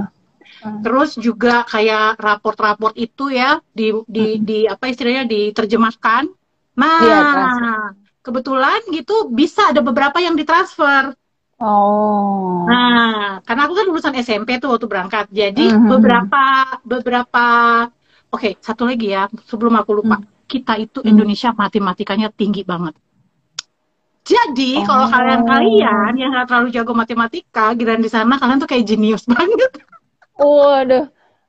Hmm. 0.63 0.81
Terus 0.81 1.13
juga 1.19 1.61
kayak 1.69 2.17
raport-raport 2.17 2.97
itu 2.97 3.29
ya 3.29 3.61
di 3.71 3.93
di 4.09 4.25
Hmm. 4.37 4.43
di 4.43 4.59
apa 4.65 4.89
istilahnya 4.89 5.29
diterjemahkan. 5.29 6.23
Nah, 6.77 7.01
Iya, 7.01 7.19
transfer. 7.33 7.81
kebetulan 8.25 8.79
gitu 8.93 9.15
bisa 9.33 9.69
ada 9.73 9.81
beberapa 9.81 10.17
yang 10.21 10.37
ditransfer. 10.37 11.13
Oh. 11.57 12.69
Nah, 12.69 13.41
karena 13.41 13.61
aku 13.65 13.73
kan 13.73 13.85
lulusan 13.89 14.13
SMP 14.15 14.61
tuh 14.61 14.77
waktu 14.77 14.85
berangkat. 14.85 15.25
Jadi 15.29 15.73
Mhm. 15.73 15.89
beberapa 15.89 16.43
beberapa 16.83 17.45
Oke, 18.27 18.59
satu 18.59 18.83
lagi 18.83 19.15
ya 19.15 19.31
sebelum 19.47 19.71
aku 19.79 20.03
lupa. 20.03 20.19
Kita 20.45 20.75
itu 20.75 20.99
Hmm. 20.99 21.15
Indonesia 21.15 21.55
matematikanya 21.55 22.27
tinggi 22.27 22.59
banget. 22.61 22.91
Jadi 24.27 24.83
kalau 24.83 25.07
Oh. 25.07 25.11
kalian-kalian 25.11 26.11
yang 26.13 26.35
nggak 26.35 26.51
terlalu 26.51 26.75
jago 26.75 26.91
matematika, 26.91 27.71
giliran 27.71 28.03
di 28.03 28.11
sana 28.11 28.35
kalian 28.35 28.59
tuh 28.59 28.67
kayak 28.67 28.83
jenius 28.83 29.23
banget. 29.31 29.79
Waduh. 30.35 31.07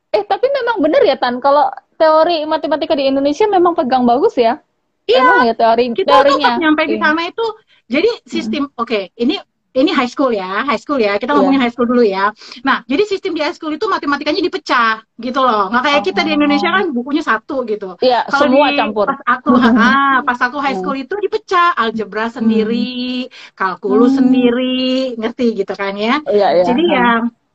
Eh, 0.08 0.22
tapi 0.22 0.46
memang 0.48 0.78
bener 0.78 1.02
ya, 1.02 1.18
Tan. 1.18 1.42
Kalau 1.42 1.66
teori 1.98 2.46
matematika 2.46 2.94
di 2.94 3.10
Indonesia 3.10 3.44
memang 3.44 3.74
pegang 3.74 4.06
bagus 4.06 4.38
ya? 4.38 4.62
Iya, 5.04 5.18
Emang 5.18 5.50
ya 5.50 5.54
teori 5.58 5.84
kita 5.92 6.14
teorinya. 6.14 6.46
pas 6.46 6.62
nyampe 6.62 6.82
di 6.86 6.94
Iya. 6.94 7.02
sana 7.02 7.22
itu 7.26 7.44
jadi 7.90 8.10
sistem 8.22 8.70
oke 8.76 9.10
ini 9.16 9.34
ini 9.78 9.90
high 9.94 10.10
school 10.10 10.30
ya 10.34 10.66
high 10.66 10.80
school 10.82 10.98
ya 10.98 11.14
kita 11.16 11.30
Iya. 11.30 11.36
ngomongin 11.38 11.60
high 11.62 11.72
school 11.74 11.88
dulu 11.88 12.02
ya 12.02 12.34
nah 12.66 12.82
jadi 12.90 13.02
sistem 13.06 13.32
di 13.36 13.40
high 13.46 13.54
school 13.54 13.70
itu 13.70 13.86
matematikanya 13.86 14.42
dipecah 14.42 15.02
gitu 15.18 15.40
loh 15.42 15.70
nggak 15.70 15.82
kayak 15.86 16.02
kita 16.08 16.20
di 16.26 16.30
Indonesia 16.34 16.68
kan 16.70 16.84
bukunya 16.90 17.22
satu 17.22 17.62
gitu 17.64 17.94
Iya, 18.02 18.26
kalau 18.26 18.40
semua 18.50 18.66
di- 18.70 18.78
campur. 18.78 19.06
pas 19.06 19.20
aku 19.24 19.50
ah, 19.88 20.16
pas 20.26 20.38
aku 20.42 20.56
high 20.58 20.76
school 20.78 20.96
itu 20.98 21.14
dipecah 21.18 21.74
algebra 21.78 22.26
sendiri 22.28 23.26
kalkulus 23.54 24.14
Hmm. 24.14 24.18
sendiri 24.26 24.78
ngerti 25.16 25.46
gitu 25.62 25.72
kan 25.74 25.94
ya 25.94 26.18
Iya, 26.26 26.46
iya. 26.58 26.64
jadi 26.66 26.82
ya 26.86 27.08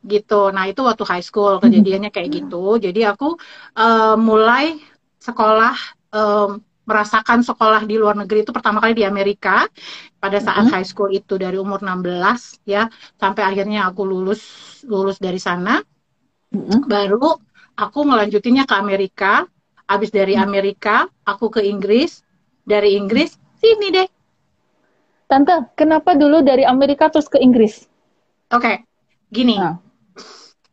gitu. 0.04 0.52
Nah 0.52 0.68
itu 0.68 0.80
waktu 0.84 1.04
high 1.08 1.24
school 1.24 1.56
kejadiannya 1.64 2.12
kayak 2.12 2.28
gitu. 2.28 2.76
Jadi 2.76 3.00
aku 3.08 3.40
eh, 3.72 4.14
mulai 4.20 4.76
sekolah 5.16 5.74
em, 6.12 6.60
merasakan 6.84 7.40
sekolah 7.40 7.82
di 7.88 7.96
luar 7.96 8.16
negeri 8.16 8.44
itu 8.44 8.52
pertama 8.52 8.78
kali 8.80 8.92
di 9.00 9.04
Amerika 9.08 9.64
pada 10.20 10.38
saat 10.40 10.68
Mhm. 10.68 10.72
high 10.72 10.86
school 10.86 11.10
itu 11.12 11.34
dari 11.40 11.56
umur 11.56 11.80
16 11.80 12.60
ya 12.68 12.88
sampai 13.16 13.42
akhirnya 13.44 13.88
aku 13.88 14.04
lulus 14.04 14.42
lulus 14.84 15.16
dari 15.20 15.40
sana 15.40 15.80
Mm-mm. 16.54 16.84
baru 16.86 17.36
aku 17.74 17.98
ngelanjutinnya 18.06 18.64
ke 18.68 18.74
Amerika. 18.76 19.32
Habis 19.84 20.08
dari 20.08 20.32
Hmm. 20.32 20.48
Amerika 20.48 20.96
aku 21.28 21.52
ke 21.52 21.60
Inggris. 21.60 22.24
Dari 22.64 22.96
Inggris 22.96 23.36
sini 23.60 23.92
deh. 23.92 24.08
Tante, 25.28 25.54
kenapa 25.76 26.16
dulu 26.16 26.40
dari 26.40 26.64
Amerika 26.64 27.08
terus 27.12 27.28
ke 27.28 27.36
Inggris? 27.40 27.84
Oke. 28.52 28.72
Gini. 29.28 29.56
Nah. 29.58 29.76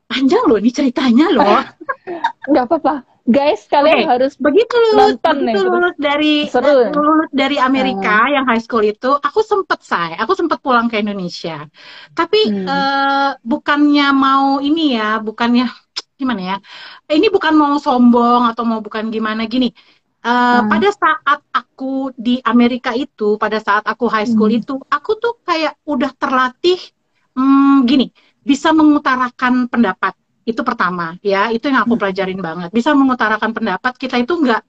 Panjang 0.07 0.43
loh 0.47 0.59
ini 0.59 0.71
ceritanya 0.71 1.27
loh. 1.31 1.59
Nggak 2.51 2.65
apa-apa. 2.67 2.93
Guys, 3.27 3.69
kalian 3.69 4.01
Oke. 4.01 4.09
harus 4.09 4.33
begitu 4.37 4.73
lulus, 4.73 5.15
Nonton 5.15 5.37
begitu 5.37 5.57
lulus 5.57 5.95
dari 5.97 6.49
Seru 6.51 6.73
ya? 6.81 6.93
lulus 6.93 7.29
dari 7.31 7.57
Amerika 7.61 8.27
yang 8.33 8.45
high 8.49 8.61
school 8.61 8.81
itu, 8.83 9.09
aku 9.27 9.39
sempet 9.45 9.79
say, 9.85 10.17
aku 10.17 10.33
sempet 10.33 10.59
pulang 10.65 10.89
ke 10.89 10.97
Indonesia. 10.99 11.69
Tapi 12.17 12.39
Hmm. 12.45 12.65
eh, 12.65 13.31
bukannya 13.45 14.05
mau 14.15 14.57
ini 14.59 14.97
ya, 14.97 15.21
bukannya 15.21 15.69
gimana 16.19 16.41
ya? 16.41 16.55
Ini 17.09 17.27
bukan 17.33 17.53
mau 17.57 17.75
sombong 17.77 18.41
atau 18.51 18.63
mau 18.65 18.79
bukan 18.81 19.09
gimana 19.13 19.45
gini. 19.49 19.69
Eh, 20.25 20.61
Hmm. 20.61 20.69
Pada 20.69 20.89
saat 20.93 21.39
aku 21.53 22.13
di 22.17 22.37
Amerika 22.45 22.91
itu, 22.97 23.37
pada 23.41 23.57
saat 23.61 23.83
aku 23.85 24.05
high 24.09 24.29
school 24.29 24.49
Hmm. 24.49 24.59
itu, 24.59 24.77
aku 24.89 25.11
tuh 25.21 25.33
kayak 25.47 25.77
udah 25.85 26.11
terlatih 26.17 26.77
hmm, 27.37 27.85
gini, 27.89 28.05
bisa 28.45 28.69
mengutarakan 28.75 29.65
pendapat 29.71 30.13
itu 30.47 30.61
pertama 30.65 31.15
ya 31.21 31.49
itu 31.53 31.69
yang 31.69 31.85
aku 31.85 31.95
Hmm. 31.95 32.01
pelajarin 32.01 32.39
banget 32.41 32.69
bisa 32.73 32.91
mengutarakan 32.97 33.51
pendapat 33.53 33.93
kita 33.97 34.15
itu 34.21 34.33
nggak 34.41 34.61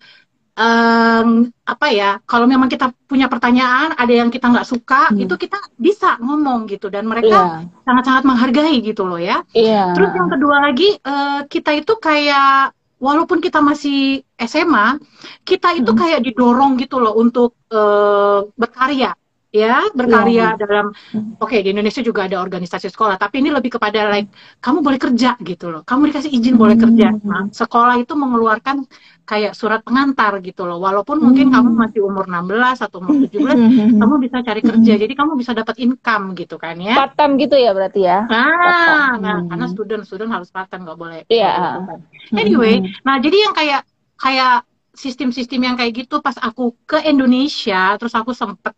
em, 0.52 1.48
apa 1.64 1.86
ya 1.88 2.20
kalau 2.28 2.44
memang 2.44 2.68
kita 2.68 2.92
punya 3.08 3.24
pertanyaan 3.32 3.96
ada 3.96 4.12
yang 4.12 4.28
kita 4.28 4.52
nggak 4.52 4.68
suka 4.68 5.08
Hmm. 5.08 5.24
itu 5.24 5.34
kita 5.40 5.56
bisa 5.80 6.20
ngomong 6.20 6.68
gitu 6.68 6.92
dan 6.92 7.08
mereka 7.08 7.32
Iya. 7.32 7.44
sangat-sangat 7.88 8.22
menghargai 8.28 8.76
gitu 8.84 9.08
loh 9.08 9.16
ya 9.16 9.40
Iya. 9.56 9.96
terus 9.96 10.12
yang 10.12 10.28
kedua 10.28 10.56
lagi 10.68 10.92
eh, 11.00 11.40
kita 11.48 11.72
itu 11.72 11.92
kayak 11.96 12.76
walaupun 13.00 13.40
kita 13.40 13.58
masih 13.64 14.20
SMA 14.36 15.00
kita 15.42 15.72
itu 15.80 15.88
Hmm. 15.90 16.00
kayak 16.04 16.20
didorong 16.20 16.76
gitu 16.76 17.00
loh 17.00 17.16
untuk 17.16 17.56
eh, 17.72 18.38
berkarya 18.60 19.16
ya 19.52 19.84
berkarya 19.92 20.56
dalam 20.56 20.96
Hmm. 21.12 21.36
oke 21.36 21.52
di 21.60 21.76
Indonesia 21.76 22.00
juga 22.00 22.24
ada 22.24 22.40
organisasi 22.40 22.88
sekolah 22.88 23.20
tapi 23.20 23.44
ini 23.44 23.52
lebih 23.52 23.76
kepada 23.76 24.08
like 24.08 24.32
kamu 24.64 24.80
boleh 24.80 24.96
kerja 24.96 25.36
gitu 25.44 25.68
loh 25.68 25.84
kamu 25.84 26.08
dikasih 26.08 26.32
izin 26.32 26.56
boleh 26.56 26.72
Hmm. 26.74 26.84
kerja 26.88 27.08
nah, 27.20 27.44
sekolah 27.52 28.00
itu 28.00 28.16
mengeluarkan 28.16 28.88
kayak 29.22 29.52
surat 29.52 29.84
pengantar 29.84 30.40
gitu 30.40 30.64
loh 30.64 30.80
walaupun 30.80 31.20
mungkin 31.20 31.52
Hmm. 31.52 31.54
kamu 31.60 31.68
masih 31.84 32.00
umur 32.00 32.24
16 32.24 32.80
atau 32.80 33.04
umur 33.04 33.28
17 33.28 33.60
Mhm. 33.60 34.00
kamu 34.00 34.14
bisa 34.24 34.36
cari 34.40 34.60
kerja 34.64 34.92
jadi 34.96 35.12
kamu 35.12 35.32
bisa 35.36 35.52
dapat 35.52 35.76
income 35.78 36.32
gitu 36.32 36.56
kan 36.56 36.80
ya 36.80 36.96
Part 36.96 37.12
time 37.20 37.36
gitu 37.36 37.54
ya 37.54 37.70
berarti 37.76 38.00
ya? 38.08 38.24
part-time. 38.24 39.20
nah 39.20 39.36
Hmm. 39.36 39.48
karena 39.52 39.66
student 39.68 40.02
student 40.08 40.30
harus 40.32 40.48
part 40.48 40.72
time 40.72 40.88
nggak 40.88 40.96
boleh 40.96 41.20
Iya. 41.28 41.52
nggak 41.52 41.60
boleh 41.60 42.00
full-time. 42.00 42.02
anyway 42.40 42.74
nah 43.04 43.20
jadi 43.20 43.36
yang 43.36 43.52
kayak 43.52 43.80
kayak 44.16 44.64
sistem-sistem 44.92 45.60
yang 45.60 45.76
kayak 45.76 45.92
gitu 46.04 46.20
pas 46.20 46.36
aku 46.36 46.72
ke 46.84 47.04
Indonesia 47.04 47.96
terus 47.96 48.12
aku 48.12 48.32
sempet 48.32 48.72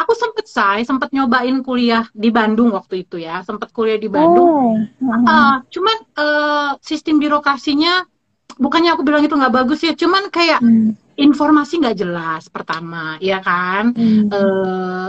aku 0.00 0.12
sempet 0.14 0.46
say 0.46 0.78
sempet 0.88 1.08
nyobain 1.14 1.56
kuliah 1.66 2.04
di 2.14 2.28
Bandung 2.30 2.70
waktu 2.74 3.06
itu 3.06 3.16
ya 3.20 3.42
sempet 3.46 3.70
kuliah 3.76 3.98
di 4.00 4.08
Bandung 4.10 4.48
Oh. 4.50 4.74
Ah, 5.24 5.62
cuman 5.70 5.96
eh, 6.16 6.70
sistem 6.82 7.16
birokrasinya 7.22 8.04
bukannya 8.58 8.90
aku 8.94 9.02
bilang 9.06 9.22
itu 9.26 9.34
nggak 9.34 9.54
bagus 9.54 9.80
ya 9.86 9.92
cuman 9.94 10.30
kayak 10.30 10.60
Hmm. 10.62 10.94
informasi 11.14 11.78
nggak 11.82 11.96
jelas 12.02 12.42
pertama 12.50 13.18
ya 13.22 13.38
kan 13.38 13.94
Hmm. 13.94 14.26
eh 14.34 15.08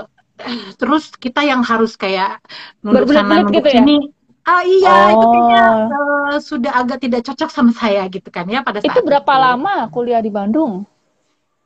terus 0.75 1.03
kita 1.15 1.41
yang 1.47 1.61
harus 1.63 1.95
kayak 1.95 2.43
nunduk 2.83 3.07
sana 3.15 3.41
nunduk 3.41 3.63
gitu 3.63 3.69
ya? 3.71 3.81
sini 3.81 3.97
ah 4.45 4.61
iya 4.61 4.93
itu 5.15 5.25
Oh. 5.25 5.31
kayaknya 5.31 5.63
eh, 6.35 6.39
sudah 6.49 6.71
agak 6.81 6.97
tidak 7.01 7.21
cocok 7.25 7.49
sama 7.49 7.71
saya 7.73 8.01
gitu 8.11 8.29
kan 8.29 8.45
ya 8.45 8.61
pada 8.61 8.79
saat 8.83 8.93
Itu 8.93 8.99
berapa 9.07 9.33
itu. 9.33 9.41
lama 9.41 9.73
kuliah 9.89 10.21
di 10.21 10.29
Bandung? 10.29 10.85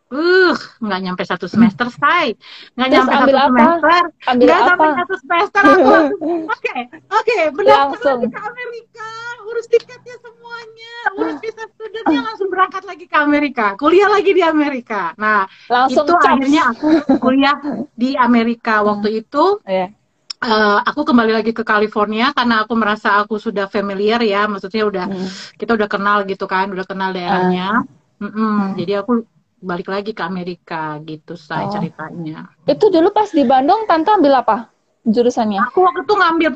Uh 0.09 0.55
nggak 0.81 0.99
nyampe 1.01 1.21
satu 1.21 1.45
semester 1.45 1.85
say 1.93 2.33
nggak 2.73 2.89
nyampe 2.89 3.11
ambil 3.13 3.35
satu 3.35 3.45
apa? 3.45 3.57
semester. 3.61 4.01
Ambil 4.25 4.45
nggak 4.47 4.61
sampai 4.65 4.89
satu 4.97 5.15
semester 5.21 5.61
aku 5.63 5.93
oke 6.57 6.75
oke 7.13 7.37
benar 7.53 7.75
Langsung. 7.93 8.19
lagi 8.19 8.27
ke 8.29 8.41
Amerika. 8.41 9.09
Urus 9.45 9.65
tiketnya 9.65 10.15
semuanya. 10.19 10.95
Urus 11.17 11.37
visa 11.43 11.63
studentnya 11.69 12.19
langsung 12.21 12.49
berangkat 12.49 12.83
lagi 12.85 13.05
ke 13.05 13.17
Amerika. 13.17 13.65
Kuliah 13.73 14.09
lagi 14.09 14.31
di 14.33 14.41
Amerika. 14.41 15.13
Nah 15.15 15.45
Langsung 15.65 16.05
itu 16.05 16.13
caps. 16.15 16.25
akhirnya 16.27 16.61
aku 16.69 16.87
kuliah 17.17 17.55
di 17.93 18.13
Amerika 18.13 18.81
waktu 18.81 19.21
itu. 19.21 19.61
Iya. 19.65 19.93
eh, 20.39 20.79
aku 20.87 21.03
kembali 21.03 21.35
lagi 21.35 21.51
ke 21.51 21.61
California 21.61 22.31
karena 22.31 22.63
aku 22.63 22.71
merasa 22.73 23.19
aku 23.19 23.35
sudah 23.37 23.67
familiar 23.67 24.23
ya. 24.23 24.47
Maksudnya 24.47 24.83
udah 24.85 25.05
Hmm. 25.05 25.27
kita 25.53 25.75
udah 25.75 25.85
kenal 25.85 26.17
gitu 26.25 26.45
kan 26.45 26.65
udah 26.69 26.85
kenal 26.87 27.11
daerahnya. 27.11 27.83
Mm-mm, 28.19 28.35
Hmm. 28.35 28.75
jadi 28.75 29.03
aku 29.03 29.23
balik 29.59 29.87
lagi 29.87 30.11
ke 30.11 30.21
Amerika 30.21 30.97
gitu 31.01 31.35
saya 31.35 31.67
Oh. 31.67 31.71
ceritanya 31.71 32.47
Itu 32.63 32.87
dulu 32.87 33.09
pas 33.09 33.27
di 33.29 33.43
Bandung 33.43 33.83
Tante 33.83 34.09
ambil 34.09 34.35
apa? 34.37 34.71
Jurusannya? 35.03 35.59
aku 35.63 35.79
waktu 35.81 36.03
itu 36.03 36.13
ngambil 36.13 36.51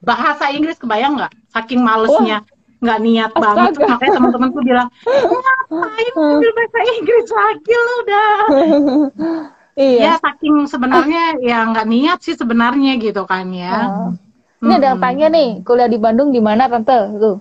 bahasa 0.00 0.44
Inggris 0.48 0.76
kebayang 0.76 1.14
nggak 1.14 1.32
saking 1.48 1.80
malesnya 1.80 2.42
nggak 2.80 2.98
niat 2.98 3.30
banget 3.30 3.76
terus 3.76 3.88
makanya 3.88 4.12
teman-temanku 4.16 4.58
bilang 4.64 4.88
ngapain 5.04 6.12
ambil 6.32 6.50
bahasa 6.50 6.80
Inggris 6.90 7.28
lagi 7.28 7.72
lu 7.72 7.92
udah 8.00 8.32
Iya. 9.80 10.00
ya 10.02 10.12
saking 10.18 10.66
sebenarnya 10.66 11.40
ya 11.40 11.64
nggak 11.64 11.86
niat 11.86 12.18
sih 12.20 12.34
sebenarnya 12.34 12.96
gitu 12.96 13.22
kan 13.24 13.48
ya 13.50 13.76
Oh. 13.86 14.10
Ini 14.60 14.76
ada 14.76 14.92
yang 14.92 15.00
tanya 15.00 15.26
nih, 15.32 15.64
kuliah 15.64 15.88
di 15.88 15.96
Bandung 15.96 16.28
di 16.28 16.36
mana 16.36 16.68
tante? 16.68 16.92
Tuh. 17.16 17.40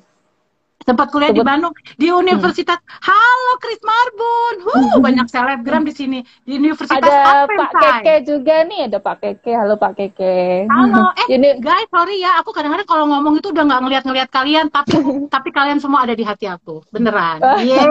Sempat 0.84 1.12
kuliah 1.12 1.32
di 1.32 1.44
Sebut- 1.44 1.48
Bandung 1.48 1.74
di 2.00 2.08
Universitas 2.08 2.80
Halo 3.04 3.54
Chris 3.60 3.82
Marbun 3.84 4.54
huh, 4.64 4.98
banyak 5.04 5.28
selebgram 5.28 5.84
di 5.84 5.94
sini 5.94 6.20
di 6.48 6.56
Universitas 6.56 7.04
Ada 7.04 7.46
Pak 7.52 7.72
Keke 7.76 8.16
juga 8.24 8.64
nih, 8.64 8.88
ada 8.88 9.00
Pak 9.00 9.18
Keke. 9.20 9.52
Halo 9.54 9.76
Pak 9.76 9.94
Keke. 10.00 10.66
Halo, 10.68 11.12
eh 11.16 11.28
Ini 11.36 11.60
guys, 11.60 11.88
sorry 11.92 12.24
ya, 12.24 12.40
aku 12.40 12.56
kadang-kadang 12.56 12.88
kalau 12.88 13.06
ngomong 13.12 13.40
itu 13.40 13.52
udah 13.52 13.64
nggak 13.68 13.82
ngeliat-ngeliat 13.86 14.30
kalian, 14.32 14.66
tapi 14.72 14.96
tapi 15.34 15.50
kalian 15.52 15.80
semua 15.84 16.08
ada 16.08 16.16
di 16.16 16.24
hati 16.24 16.48
aku, 16.48 16.84
beneran. 16.90 17.40
Iya. 17.60 17.86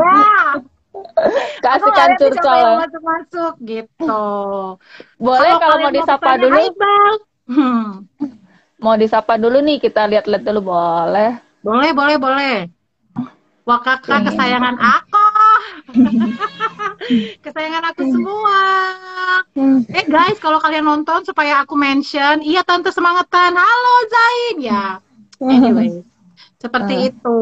ngeliat 1.58 2.18
siapa 2.18 2.18
curcol. 2.18 2.56
yang 2.56 2.72
ya. 2.72 2.78
masuk-masuk 2.86 3.52
gitu. 3.62 4.24
Boleh 5.20 5.52
kalau 5.60 5.76
kalian 5.78 5.84
mau 5.86 5.92
disapa 5.94 6.30
dulu, 6.40 6.56
"Hai, 6.58 6.68
Bang." 6.74 7.14
Hmm. 7.48 7.86
mau 8.78 8.94
disapa 8.94 9.34
dulu 9.40 9.58
nih, 9.58 9.78
kita 9.82 10.06
lihat-lihat 10.06 10.42
dulu 10.46 10.70
boleh. 10.70 11.32
Boleh, 11.62 11.90
boleh, 11.90 12.16
boleh. 12.16 12.56
Wah 13.68 13.84
kakak 13.84 14.24
Oke. 14.24 14.32
kesayangan 14.32 14.76
aku. 14.80 15.26
kesayangan 17.44 17.84
aku 17.92 18.02
semua. 18.08 18.60
Hmm. 19.52 19.84
Eh 19.92 20.08
guys, 20.08 20.40
kalau 20.40 20.56
kalian 20.56 20.88
nonton 20.88 21.20
supaya 21.22 21.60
aku 21.60 21.76
mention, 21.76 22.40
iya 22.40 22.64
tante 22.64 22.88
semangetan. 22.88 23.52
Halo 23.52 23.94
Zain 24.08 24.56
ya. 24.64 24.84
Anyway, 25.38 26.00
seperti 26.56 26.94
Hmm. 26.96 27.08
itu. 27.12 27.40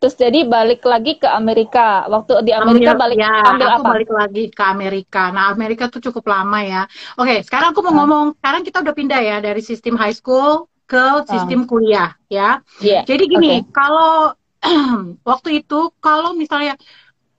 Terus 0.00 0.14
jadi 0.14 0.46
balik 0.46 0.80
lagi 0.80 1.18
ke 1.18 1.26
Amerika. 1.26 2.06
Waktu 2.06 2.46
di 2.46 2.54
Amerika 2.54 2.94
Ambil- 2.94 3.02
balik 3.04 3.18
ya, 3.18 3.32
ambil 3.44 3.66
aku 3.68 3.82
apa? 3.82 3.90
balik 3.92 4.10
lagi 4.14 4.44
ke 4.48 4.62
Amerika. 4.64 5.22
Nah, 5.28 5.50
Amerika 5.50 5.90
tuh 5.90 6.00
cukup 6.00 6.30
lama 6.30 6.62
ya. 6.62 6.82
Oke, 7.18 7.42
sekarang 7.42 7.74
aku 7.74 7.82
mau 7.82 7.92
Ah. 7.92 7.96
ngomong. 8.00 8.26
Sekarang 8.38 8.62
kita 8.62 8.80
udah 8.80 8.94
pindah 8.94 9.20
ya 9.20 9.36
dari 9.42 9.60
sistem 9.60 9.98
high 9.98 10.14
school 10.14 10.70
ke 10.86 11.04
sistem 11.26 11.66
kuliah 11.66 12.14
ya. 12.30 12.62
Iya. 12.78 13.04
Jadi 13.04 13.24
gini, 13.28 13.60
kalau 13.70 14.32
waktu 15.28 15.60
itu 15.60 15.78
kalau 15.98 16.32
misalnya 16.32 16.76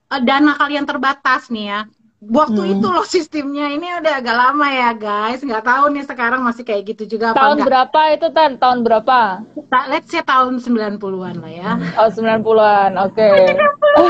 eh, 0.07 0.21
dana 0.21 0.53
kalian 0.53 0.85
terbatas 0.85 1.47
nih 1.49 1.67
ya. 1.67 1.81
Waktu 2.21 2.61
Hmm. 2.61 2.73
itu 2.77 2.85
loh 2.85 3.01
sistemnya 3.01 3.65
ini 3.67 3.97
udah 3.97 4.21
agak 4.21 4.37
lama 4.37 4.69
ya 4.69 4.93
guys. 4.93 5.41
Nggak 5.41 5.65
tahu 5.65 5.89
nih 5.89 6.05
sekarang 6.05 6.45
masih 6.45 6.61
kayak 6.61 6.93
gitu 6.93 7.17
juga 7.17 7.33
apa 7.33 7.41
Tahun 7.41 7.57
enggak. 7.57 7.65
berapa 7.65 8.01
itu 8.13 8.27
Tan? 8.29 8.51
Tahun 8.55 8.79
berapa? 8.85 9.19
Ta- 9.67 9.89
Let's 9.89 10.05
say 10.05 10.21
tahun 10.21 10.61
90-an 10.61 11.01
lah 11.41 11.49
ya. 11.49 11.71
Oh, 11.97 12.13
90-an. 12.13 12.93
Oke. 13.01 13.25
jadi 13.25 13.57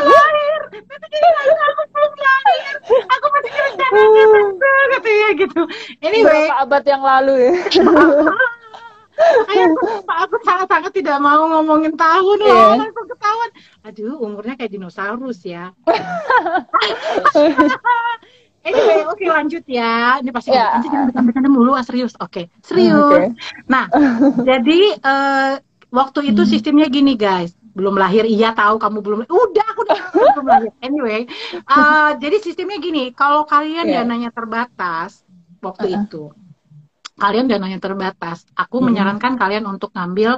lahir, 0.03 0.60
aku 1.56 1.84
belum 1.88 2.13
lahir. 2.20 2.74
Aku 2.91 3.25
masih 3.32 3.51
rencananya 3.56 4.24
tante, 4.27 4.72
katanya 4.91 5.30
gitu. 5.39 5.62
Anyway, 6.01 6.44
Berapa 6.46 6.56
abad 6.62 6.84
yang 6.84 7.03
lalu 7.03 7.34
ya? 7.39 7.53
makanya 9.40 9.66
aku, 9.72 9.86
aku 10.04 10.36
sangat-sangat 10.42 10.92
tidak 10.94 11.18
mau 11.18 11.42
ngomongin 11.48 11.94
tahun 11.94 12.38
Iya. 12.40 12.51
loh, 12.51 12.72
langsung 12.80 13.08
ketahuan. 13.08 13.50
Aduh, 13.84 14.16
umurnya 14.20 14.54
kayak 14.56 14.72
dinosaurus 14.72 15.40
ya. 15.44 15.72
Anyway, 18.62 19.01
oke 19.10 19.25
lanjut 19.25 19.66
ya. 19.66 20.22
Ini 20.22 20.29
pasti 20.29 20.53
Ya. 20.53 20.77
nanti 20.77 20.86
jangan 20.86 21.10
bercanda-bercanda 21.10 21.50
mulu, 21.50 21.74
ah, 21.74 21.81
serius. 21.81 22.14
Oke, 22.22 22.46
serius. 22.62 22.94
Oke. 22.94 23.34
Nah, 23.66 23.90
jadi 24.50 24.79
eh, 24.96 25.51
waktu 25.90 26.29
itu 26.29 26.46
sistemnya 26.46 26.86
gini 26.86 27.18
guys, 27.18 27.57
belum 27.74 27.98
lahir 27.98 28.22
iya 28.22 28.53
tahu 28.53 28.77
kamu 28.77 29.01
belum 29.01 29.20
udah 29.25 29.66
aku 29.66 29.81
udah 29.81 29.98
tahu 30.14 30.25
belum 30.38 30.46
lahir. 30.46 30.72
Anyway, 30.79 31.25
eh, 31.74 32.10
jadi 32.22 32.38
sistemnya 32.38 32.77
gini, 32.77 33.10
kalau 33.12 33.50
kalian 33.50 33.90
Iya. 33.90 34.05
dananya 34.05 34.29
terbatas 34.29 35.25
waktu 35.57 35.90
Uh-uh. 35.90 36.01
itu, 36.05 36.24
kalian 37.22 37.46
dananya 37.51 37.79
terbatas, 37.86 38.38
aku 38.62 38.75
Mm-mm. 38.81 38.88
menyarankan 38.88 39.34
kalian 39.42 39.66
untuk 39.74 39.90
ngambil 39.96 40.31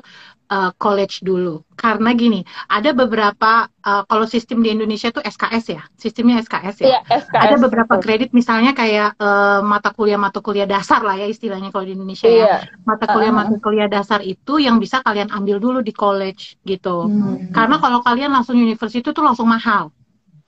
eh, 0.54 0.72
college 0.84 1.15
dulu. 1.28 1.63
Karena 1.82 2.10
gini, 2.22 2.39
ada 2.76 2.89
beberapa 3.02 3.52
eh, 3.88 4.04
kalau 4.10 4.26
sistem 4.34 4.58
di 4.65 4.69
Indonesia 4.76 5.08
itu 5.13 5.22
SKS 5.24 5.65
ya, 5.76 5.82
sistemnya 6.04 6.36
SKS 6.46 6.78
ya 6.86 6.88
Iya, 6.89 7.00
SKS. 7.10 7.43
ada 7.43 7.56
beberapa 7.63 7.96
kredit 8.04 8.30
misalnya 8.39 8.72
kayak 8.80 9.08
eh, 9.24 9.60
mata 9.72 9.89
kuliah 9.98 10.19
mata 10.26 10.39
kuliah 10.46 10.67
dasar 10.74 11.00
lah 11.08 11.15
ya 11.22 11.28
istilahnya 11.34 11.69
kalau 11.74 11.86
di 11.89 11.93
Indonesia 11.98 12.30
ya 12.30 12.46
Iya. 12.46 12.56
mata 12.89 13.06
kuliah 13.12 13.32
Uh-uh. 13.32 13.39
mata 13.39 13.56
kuliah 13.63 13.88
dasar 13.96 14.19
itu 14.24 14.54
yang 14.65 14.78
bisa 14.84 14.98
kalian 15.06 15.30
ambil 15.38 15.58
dulu 15.63 15.80
di 15.88 15.93
college 15.96 16.43
gitu 16.69 16.89
Hmm. 17.04 17.48
karena 17.56 17.76
kalau 17.84 18.00
kalian 18.08 18.32
langsung 18.36 18.56
university 18.60 19.00
itu 19.04 19.22
langsung 19.24 19.48
mahal 19.56 19.91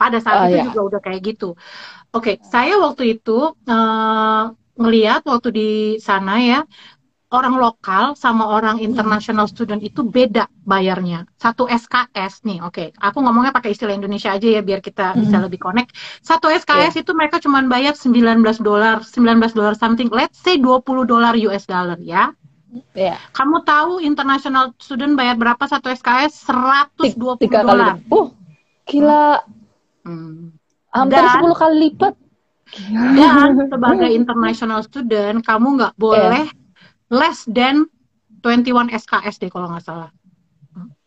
pada 0.01 0.17
saat 0.23 0.37
Oh, 0.37 0.47
itu 0.47 0.55
iya. 0.55 0.63
juga 0.71 0.79
udah 0.89 0.99
kayak 1.05 1.21
gitu 1.35 1.45
oke 2.15 2.31
saya 2.43 2.73
waktu 2.85 3.03
itu 3.19 3.31
eh, 3.71 4.43
ngeliat 4.75 5.23
waktu 5.23 5.49
di 5.51 5.69
sana 5.99 6.39
ya 6.39 6.59
orang 7.33 7.57
lokal 7.59 8.15
sama 8.15 8.47
orang 8.47 8.79
international 8.79 9.49
student 9.49 9.83
itu 9.83 10.05
beda 10.07 10.47
bayarnya. 10.63 11.27
Satu 11.35 11.67
SKS 11.67 12.47
nih, 12.47 12.63
oke. 12.63 12.95
Aku 12.95 13.19
ngomongnya 13.19 13.51
pakai 13.51 13.75
istilah 13.75 13.91
Indonesia 13.91 14.31
aja 14.31 14.47
ya 14.47 14.61
biar 14.63 14.79
kita 14.79 15.17
bisa 15.19 15.35
Mhm. 15.35 15.43
lebih 15.49 15.59
connect. 15.59 15.91
Satu 16.23 16.47
SKS 16.47 17.03
itu 17.03 17.11
mereka 17.11 17.41
cuma 17.43 17.59
bayar 17.65 17.97
19 17.97 18.61
dolar, 18.61 19.03
19 19.03 19.51
dolar 19.51 19.75
something. 19.75 20.07
Let's 20.13 20.39
say 20.39 20.55
20 20.55 21.03
dolar 21.03 21.35
US 21.35 21.67
dollar 21.67 21.99
ya. 21.99 22.31
Iya. 22.95 23.19
Kamu 23.31 23.63
tahu 23.63 23.99
international 23.99 24.71
student 24.79 25.15
bayar 25.15 25.35
berapa 25.35 25.63
satu 25.67 25.91
SKS? 25.91 26.43
120 26.47 27.39
Tiga 27.39 27.63
kali 27.63 27.71
dolar. 27.71 27.95
Uh, 28.11 28.27
gila. 28.87 29.43
Hmm. 30.07 30.55
Hampir 30.91 31.19
Dan- 31.19 31.35
10 31.43 31.55
kali 31.55 31.75
lipat. 31.89 32.13
Dan 32.91 33.49
sebagai 33.71 34.09
international 34.09 34.81
student, 34.81 35.45
kamu 35.45 35.67
nggak 35.79 35.93
boleh 35.95 36.49
less 37.13 37.45
than 37.45 37.85
21 38.41 38.89
SKS 38.91 39.41
deh 39.41 39.49
kalau 39.49 39.69
nggak 39.69 39.85
salah. 39.85 40.09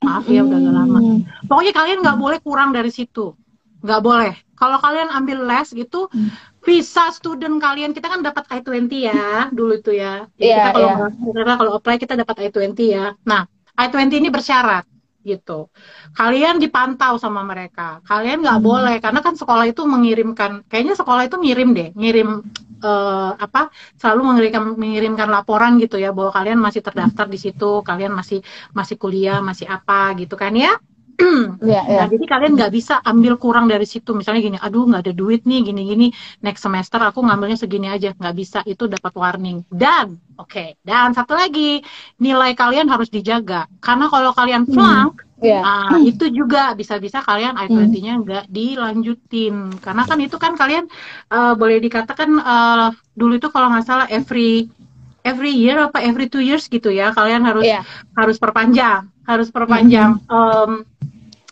Maaf 0.00 0.24
ya 0.30 0.46
udah 0.46 0.58
agak 0.58 0.74
lama. 0.74 0.98
Hmm. 1.02 1.20
Pokoknya 1.44 1.72
kalian 1.74 1.98
nggak 2.00 2.18
boleh 2.18 2.38
kurang 2.40 2.70
dari 2.70 2.88
situ. 2.88 3.34
Nggak 3.82 4.00
boleh. 4.02 4.34
Kalau 4.58 4.78
kalian 4.82 5.10
ambil 5.10 5.46
les 5.46 5.70
gitu, 5.70 6.10
Hmm. 6.10 6.30
visa 6.66 7.10
student 7.14 7.62
kalian, 7.62 7.94
kita 7.94 8.10
kan 8.10 8.22
dapat 8.22 8.42
I-20 8.50 9.06
ya, 9.06 9.46
dulu 9.54 9.78
itu 9.78 9.94
ya. 9.94 10.26
Jadi 10.34 10.50
Iya, 10.50 10.56
kita 10.58 10.70
kalau 10.74 10.88
iya. 10.88 10.94
nggak- 10.98 11.14
kita 11.30 11.54
kalau 11.54 11.72
apply 11.78 11.96
kita 11.98 12.14
dapat 12.18 12.36
I-20 12.50 12.86
ya. 12.90 13.06
Nah, 13.22 13.46
I-20 13.78 14.18
ini 14.18 14.30
bersyarat 14.30 14.82
gitu. 15.30 15.52
Kalian 16.18 16.54
dipantau 16.62 17.14
sama 17.24 17.40
mereka. 17.50 17.82
Kalian 18.08 18.38
nggak 18.44 18.58
Hmm. 18.60 18.66
boleh 18.68 18.94
karena 19.04 19.20
kan 19.26 19.34
sekolah 19.40 19.64
itu 19.72 19.82
mengirimkan, 19.94 20.50
kayaknya 20.70 20.94
sekolah 21.00 21.22
itu 21.28 21.36
ngirim 21.42 21.68
deh, 21.78 21.88
ngirim 22.00 22.28
eh, 22.88 23.30
apa? 23.44 23.60
Selalu 24.00 24.20
mengirimkan 24.28 24.62
mengirimkan 24.82 25.28
laporan 25.36 25.72
gitu 25.82 25.96
ya 26.04 26.10
bahwa 26.16 26.30
kalian 26.36 26.58
masih 26.66 26.80
terdaftar 26.86 27.26
di 27.34 27.38
situ, 27.44 27.82
kalian 27.88 28.12
masih 28.18 28.38
masih 28.78 28.96
kuliah, 29.02 29.38
masih 29.48 29.66
apa 29.76 30.14
gitu 30.20 30.34
kan 30.42 30.52
ya. 30.54 30.70
Iya, 31.58 31.80
iya. 31.90 31.98
Nah, 31.98 32.06
jadi 32.06 32.24
kalian 32.30 32.52
nggak 32.54 32.72
bisa 32.72 32.94
ambil 33.02 33.34
kurang 33.42 33.66
dari 33.66 33.82
situ. 33.82 34.14
Misalnya 34.14 34.40
gini, 34.46 34.58
aduh 34.62 34.86
nggak 34.86 35.02
ada 35.02 35.14
duit 35.14 35.42
nih, 35.42 35.66
gini-gini. 35.66 36.14
Next 36.46 36.62
semester 36.62 37.02
aku 37.02 37.18
ngambilnya 37.26 37.58
segini 37.58 37.90
aja. 37.90 38.14
Nggak 38.14 38.34
bisa, 38.38 38.58
itu 38.62 38.86
dapat 38.86 39.12
warning. 39.18 39.66
Dan, 39.66 40.14
oke, 40.38 40.78
dan 40.86 41.10
satu 41.18 41.34
lagi, 41.34 41.82
nilai 42.22 42.54
kalian 42.54 42.86
harus 42.86 43.10
dijaga. 43.10 43.66
Karena 43.82 44.06
kalau 44.06 44.30
kalian 44.30 44.64
flunk, 44.70 45.26
Iya. 45.38 45.62
ah, 45.62 45.94
itu 46.10 46.30
juga 46.30 46.74
bisa-bisa 46.78 47.22
kalian 47.22 47.54
I-20-nya 47.58 48.12
nggak 48.22 48.44
dilanjutin. 48.50 49.54
Karena 49.82 50.02
kan 50.06 50.18
itu 50.22 50.36
kan 50.38 50.54
kalian 50.54 50.86
eh, 51.34 51.54
boleh 51.58 51.78
dikatakan 51.82 52.30
eh, 52.38 52.88
dulu 53.18 53.32
itu 53.38 53.48
kalau 53.50 53.70
nggak 53.74 53.86
salah 53.86 54.06
every 54.10 54.70
every 55.28 55.52
year 55.52 55.76
apa 55.78 56.00
every 56.00 56.26
two 56.26 56.40
years 56.40 56.64
gitu 56.66 56.88
ya, 56.88 57.12
kalian 57.12 57.44
harus 57.44 57.68
Iya. 57.68 57.84
harus 58.16 58.36
perpanjang, 58.40 59.12
harus 59.28 59.48
perpanjang 59.52 60.16
em, 60.24 60.72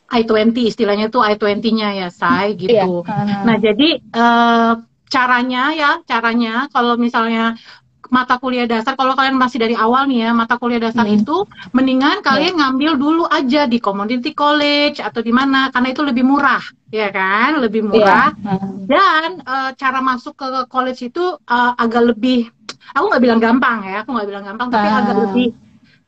I-20 0.06 0.70
istilahnya 0.70 1.10
tuh 1.10 1.20
I-20-nya 1.20 1.88
ya, 1.92 2.08
say 2.08 2.54
gitu. 2.54 3.02
Iya. 3.02 3.42
Nah, 3.42 3.56
jadi 3.58 3.88
eh, 3.98 4.72
caranya 5.06 5.62
ya, 5.74 5.90
caranya 6.06 6.70
kalau 6.70 6.94
misalnya 6.96 7.58
mata 8.06 8.38
kuliah 8.38 8.70
dasar, 8.70 8.94
kalau 8.94 9.18
kalian 9.18 9.34
masih 9.34 9.58
dari 9.58 9.74
awal 9.74 10.06
nih 10.06 10.26
ya, 10.26 10.30
mata 10.30 10.62
kuliah 10.62 10.78
dasar 10.78 11.02
Hmm. 11.02 11.18
itu 11.18 11.42
mendingan 11.74 12.22
kalian 12.22 12.54
ngambil 12.54 12.94
dulu 12.94 13.24
aja 13.26 13.66
di 13.66 13.82
community 13.82 14.30
college 14.30 15.02
atau 15.02 15.18
di 15.26 15.34
mana, 15.34 15.74
karena 15.74 15.90
itu 15.90 16.06
lebih 16.06 16.22
murah, 16.22 16.62
ya 16.94 17.10
kan? 17.10 17.58
Lebih 17.58 17.82
murah. 17.82 18.30
Iya. 18.30 18.54
Dan 18.86 19.28
eh, 19.42 19.70
cara 19.74 19.98
masuk 19.98 20.38
ke 20.38 20.46
college 20.70 21.02
itu 21.02 21.34
eh, 21.34 21.72
agak 21.82 22.14
lebih, 22.14 22.46
aku 22.92 23.04
nggak 23.10 23.22
bilang 23.22 23.40
gampang 23.40 23.78
ya, 23.86 24.02
aku 24.04 24.10
nggak 24.14 24.28
bilang 24.28 24.44
gampang, 24.44 24.68
tapi 24.70 24.86
Ah. 24.86 24.98
agak 25.02 25.16
lebih 25.26 25.48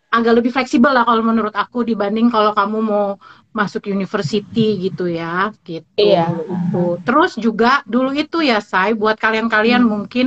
agak 0.09 0.33
lebih 0.41 0.51
fleksibel 0.57 0.89
lah 0.89 1.05
kalau 1.05 1.21
menurut 1.21 1.53
aku 1.53 1.85
dibanding 1.85 2.33
kalau 2.33 2.57
kamu 2.57 2.79
mau 2.81 3.07
masuk 3.53 3.89
university 3.89 4.89
gitu 4.89 5.05
ya, 5.11 5.53
gitu. 5.67 5.85
Iya. 6.01 6.33
Itu. 6.33 6.97
Terus 7.05 7.37
juga 7.37 7.85
dulu 7.85 8.15
itu 8.17 8.41
ya, 8.41 8.63
say 8.63 8.93
buat 8.97 9.19
kalian-kalian 9.19 9.85
Hmm. 9.85 9.91
mungkin 10.05 10.27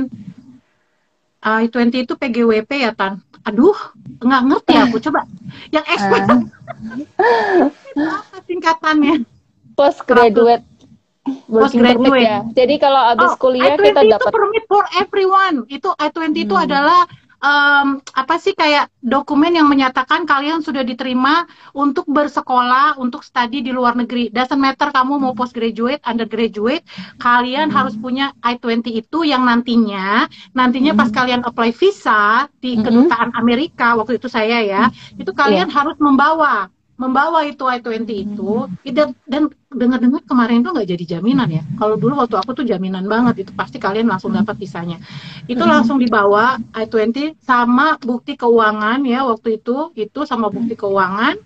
I-20 1.42 2.06
itu 2.06 2.14
PGWP 2.14 2.70
ya 2.86 2.94
Tan 2.94 3.18
aduh 3.42 3.74
nggak 4.22 4.42
ngerti 4.46 4.74
aku 4.78 5.02
coba 5.02 5.26
yang 5.74 5.82
expert 5.90 6.22
apa 7.98 8.36
singkatannya 8.46 9.26
Postgraduate 9.74 10.62
permit 11.22 11.46
Postgraduate. 11.46 12.26
ya. 12.26 12.38
Jadi 12.50 12.74
kalau 12.82 13.02
habis 13.14 13.30
Oh, 13.30 13.38
kuliah 13.38 13.74
I-20 13.78 13.86
kita 13.86 14.00
itu 14.02 14.12
dapat 14.18 14.32
permit 14.34 14.64
for 14.66 14.84
everyone. 14.98 15.56
Itu 15.70 15.88
I-20 15.94 16.34
itu 16.34 16.54
Hmm. 16.54 16.64
adalah 16.66 17.00
em, 17.42 17.98
apa 18.14 18.38
sih 18.38 18.54
kayak 18.54 18.86
dokumen 19.02 19.50
yang 19.50 19.66
menyatakan 19.66 20.22
kalian 20.22 20.62
sudah 20.62 20.86
diterima 20.86 21.42
untuk 21.74 22.06
bersekolah, 22.06 22.94
untuk 23.02 23.26
studi 23.26 23.66
di 23.66 23.74
luar 23.74 23.98
negeri. 23.98 24.30
Doesn't 24.30 24.62
matter 24.62 24.94
kamu 24.94 25.18
mau 25.18 25.34
postgraduate, 25.34 25.98
undergraduate, 26.06 26.86
kalian 27.18 27.66
Hmm. 27.66 27.76
harus 27.82 27.98
punya 27.98 28.30
I-20 28.46 28.94
itu 28.94 29.26
yang 29.26 29.42
nantinya 29.42 30.30
nantinya 30.54 30.94
pas 30.94 31.10
Hmm. 31.10 31.18
kalian 31.18 31.42
apply 31.42 31.74
visa 31.74 32.46
di 32.62 32.78
Hmm. 32.78 32.86
kedutaan 32.86 33.34
Amerika 33.34 33.98
waktu 33.98 34.22
itu 34.22 34.30
saya 34.30 34.62
ya, 34.62 34.86
itu 35.18 35.34
kalian 35.34 35.66
harus 35.66 35.98
membawa 35.98 36.70
membawa 37.00 37.42
itu 37.48 37.64
I-20 37.66 38.04
itu 38.24 38.50
dan 38.94 39.16
dan 39.26 39.48
dengar-dengar 39.72 40.22
kemarin 40.28 40.62
itu 40.62 40.70
nggak 40.70 40.88
jadi 40.92 41.04
jaminan 41.18 41.48
ya. 41.50 41.62
Kalau 41.74 41.96
dulu 41.98 42.20
waktu 42.20 42.36
aku 42.38 42.52
tuh 42.58 42.64
jaminan 42.68 43.08
banget 43.08 43.48
itu 43.48 43.52
pasti 43.56 43.80
kalian 43.82 44.06
langsung 44.06 44.30
dapat 44.36 44.54
visanya. 44.60 45.00
Itu 45.48 45.64
Hmm. 45.64 45.72
langsung 45.72 45.98
dibawa 45.98 46.60
I-20 46.76 47.34
sama 47.42 47.96
bukti 47.98 48.36
keuangan 48.38 49.02
ya 49.08 49.24
waktu 49.26 49.58
itu 49.60 49.90
itu 49.96 50.20
sama 50.28 50.48
bukti 50.52 50.74
keuangan 50.78 51.36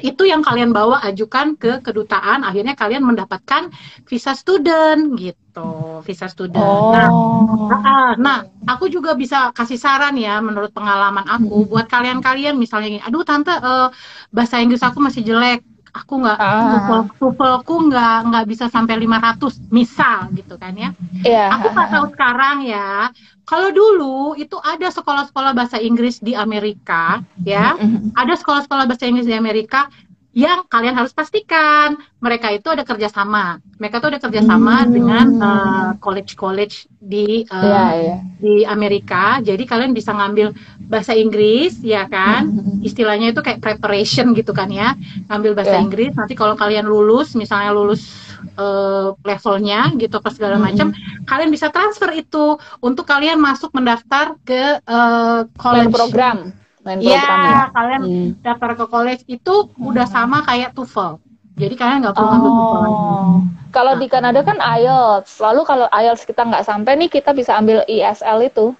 itu 0.00 0.22
yang 0.24 0.40
kalian 0.40 0.72
bawa 0.72 1.04
ajukan 1.04 1.58
ke 1.60 1.84
kedutaan 1.84 2.46
akhirnya 2.48 2.72
kalian 2.72 3.04
mendapatkan 3.04 3.68
visa 4.08 4.32
student 4.32 5.12
gitu. 5.20 6.00
Visa 6.06 6.26
student. 6.32 6.64
Nah 6.94 7.08
Oh. 7.12 7.68
Ah, 7.72 8.16
nah, 8.16 8.44
aku 8.68 8.88
juga 8.88 9.12
bisa 9.12 9.52
kasih 9.52 9.76
saran 9.76 10.16
ya 10.16 10.40
menurut 10.40 10.72
pengalaman 10.72 11.24
aku 11.28 11.68
buat 11.68 11.86
kalian-kalian 11.88 12.56
misalnya 12.56 12.88
gini, 12.88 13.02
aduh 13.04 13.24
tante 13.24 13.52
eh, 13.52 13.88
bahasa 14.32 14.60
Inggris 14.62 14.80
aku 14.80 14.98
masih 15.00 15.22
jelek, 15.24 15.60
aku 15.92 16.24
nggak 16.24 16.38
Ah. 16.40 17.04
TOEFLku 17.20 17.92
nggak 17.92 18.16
nggak 18.32 18.44
bisa 18.48 18.64
sampai 18.72 18.96
500 19.04 19.60
misal 19.68 20.32
gitu 20.32 20.56
kan 20.56 20.72
ya. 20.72 20.90
Iya. 21.20 21.52
Aku 21.60 21.68
nggak 21.72 21.90
tahu 21.92 22.04
sekarang 22.16 22.64
ya. 22.64 23.12
Kalau 23.44 23.68
dulu 23.68 24.32
itu 24.40 24.56
ada 24.64 24.88
sekolah-sekolah 24.88 25.52
bahasa 25.52 25.76
Inggris 25.76 26.22
di 26.24 26.32
Amerika 26.32 27.20
ya, 27.44 27.76
ada 28.16 28.34
sekolah-sekolah 28.38 28.88
bahasa 28.88 29.04
Inggris 29.04 29.28
di 29.28 29.36
Amerika 29.36 29.90
yang 30.32 30.64
kalian 30.64 30.96
harus 30.96 31.12
pastikan 31.12 31.92
mereka 32.16 32.48
itu 32.48 32.64
ada 32.72 32.82
kerjasama. 32.82 33.60
Mereka 33.76 34.00
tuh 34.00 34.16
ada 34.16 34.20
kerjasama 34.20 34.84
Hmm. 34.84 34.90
dengan 34.90 35.26
eh, 35.36 35.90
college-college 36.00 36.88
di 36.96 37.44
eh, 37.44 37.52
Iya, 37.52 37.84
iya. 38.00 38.16
di 38.40 38.54
Amerika. 38.64 39.44
Jadi 39.44 39.68
kalian 39.68 39.92
bisa 39.92 40.16
ngambil 40.16 40.56
bahasa 40.88 41.12
Inggris, 41.12 41.84
ya 41.84 42.08
kan? 42.08 42.48
Mhm. 42.48 42.80
Istilahnya 42.80 43.36
itu 43.36 43.44
kayak 43.44 43.60
preparation 43.60 44.32
gitu 44.32 44.56
kan 44.56 44.72
ya. 44.72 44.96
Ngambil 45.28 45.52
bahasa 45.52 45.76
Iya. 45.76 45.84
Inggris. 45.84 46.12
Nanti 46.16 46.32
kalau 46.32 46.56
kalian 46.56 46.88
lulus, 46.88 47.36
misalnya 47.36 47.76
lulus 47.76 48.08
eh, 48.42 49.08
levelnya 49.22 49.94
gitu 49.96 50.18
apa 50.18 50.28
segala 50.28 50.58
Mhm. 50.58 50.62
macam, 50.66 50.86
kalian 51.24 51.48
bisa 51.48 51.70
transfer 51.70 52.10
itu 52.10 52.58
untuk 52.82 53.06
kalian 53.06 53.38
masuk 53.38 53.70
mendaftar 53.70 54.34
ke 54.42 54.82
Main 54.82 55.46
college. 55.54 55.94
program. 55.94 56.50
Iya, 56.82 57.22
program 57.22 57.40
ya. 57.44 57.62
kalian 57.70 58.00
Hmm. 58.02 58.28
daftar 58.40 58.70
ke 58.74 58.84
college 58.86 59.22
itu 59.26 59.54
udah 59.76 60.06
sama 60.06 60.42
kayak 60.42 60.72
TOEFL. 60.72 61.22
Jadi 61.52 61.74
kalian 61.76 61.98
nggak 62.00 62.14
perlu 62.14 62.28
ngambil 62.28 62.50
TOEFL 62.50 62.80
lagi. 62.80 62.94
Oh. 62.96 63.36
Kalau 63.70 63.92
di 63.96 64.06
Kanada 64.06 64.40
kan 64.40 64.58
IELTS. 64.58 65.32
Lalu 65.38 65.60
kalau 65.62 65.86
IELTS 65.88 66.24
kita 66.24 66.42
nggak 66.42 66.64
sampai 66.64 66.92
nih, 66.96 67.08
kita 67.08 67.30
bisa 67.30 67.54
ambil 67.54 67.80
ESL 67.86 68.42
itu. 68.42 68.74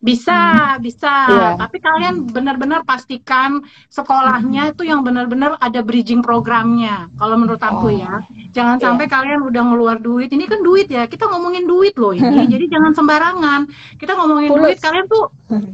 Bisa, 0.00 0.40
bisa. 0.80 1.28
Iya. 1.28 1.48
Tapi 1.60 1.76
kalian 1.76 2.32
benar-benar 2.32 2.88
pastikan 2.88 3.60
sekolahnya 3.92 4.72
itu 4.72 4.88
yang 4.88 5.04
benar-benar 5.04 5.60
ada 5.60 5.84
bridging 5.84 6.24
programnya. 6.24 7.12
Kalau 7.14 7.36
menurut 7.36 7.60
aku 7.60 7.86
Oh. 7.86 7.92
ya, 7.92 8.24
jangan 8.50 8.80
Iya. 8.80 8.84
sampai 8.88 9.06
kalian 9.06 9.44
udah 9.44 9.60
ngeluar 9.62 10.00
duit. 10.00 10.32
Ini 10.32 10.48
kan 10.48 10.64
duit 10.64 10.88
ya. 10.88 11.04
Kita 11.04 11.28
ngomongin 11.28 11.68
duit 11.68 11.92
loh 12.00 12.16
ini. 12.16 12.24
Jadi 12.56 12.64
jangan 12.72 12.96
sembarangan. 12.96 13.60
Kita 14.00 14.16
ngomongin 14.16 14.48
Fulus. 14.48 14.64
duit. 14.64 14.76
Kalian 14.80 15.04
tuh, 15.04 15.24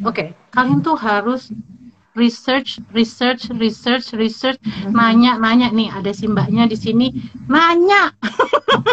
oke, 0.02 0.24
kalian 0.56 0.80
tuh 0.80 0.96
harus 0.96 1.52
research, 2.16 2.80
research, 2.96 3.52
research, 3.60 4.16
research, 4.16 4.56
nanya, 4.88 5.36
nanya 5.36 5.68
nih. 5.68 5.92
Ada 5.92 6.16
si 6.16 6.24
mbaknya 6.26 6.64
di 6.64 6.74
sini, 6.74 7.12
nanya. 7.46 8.10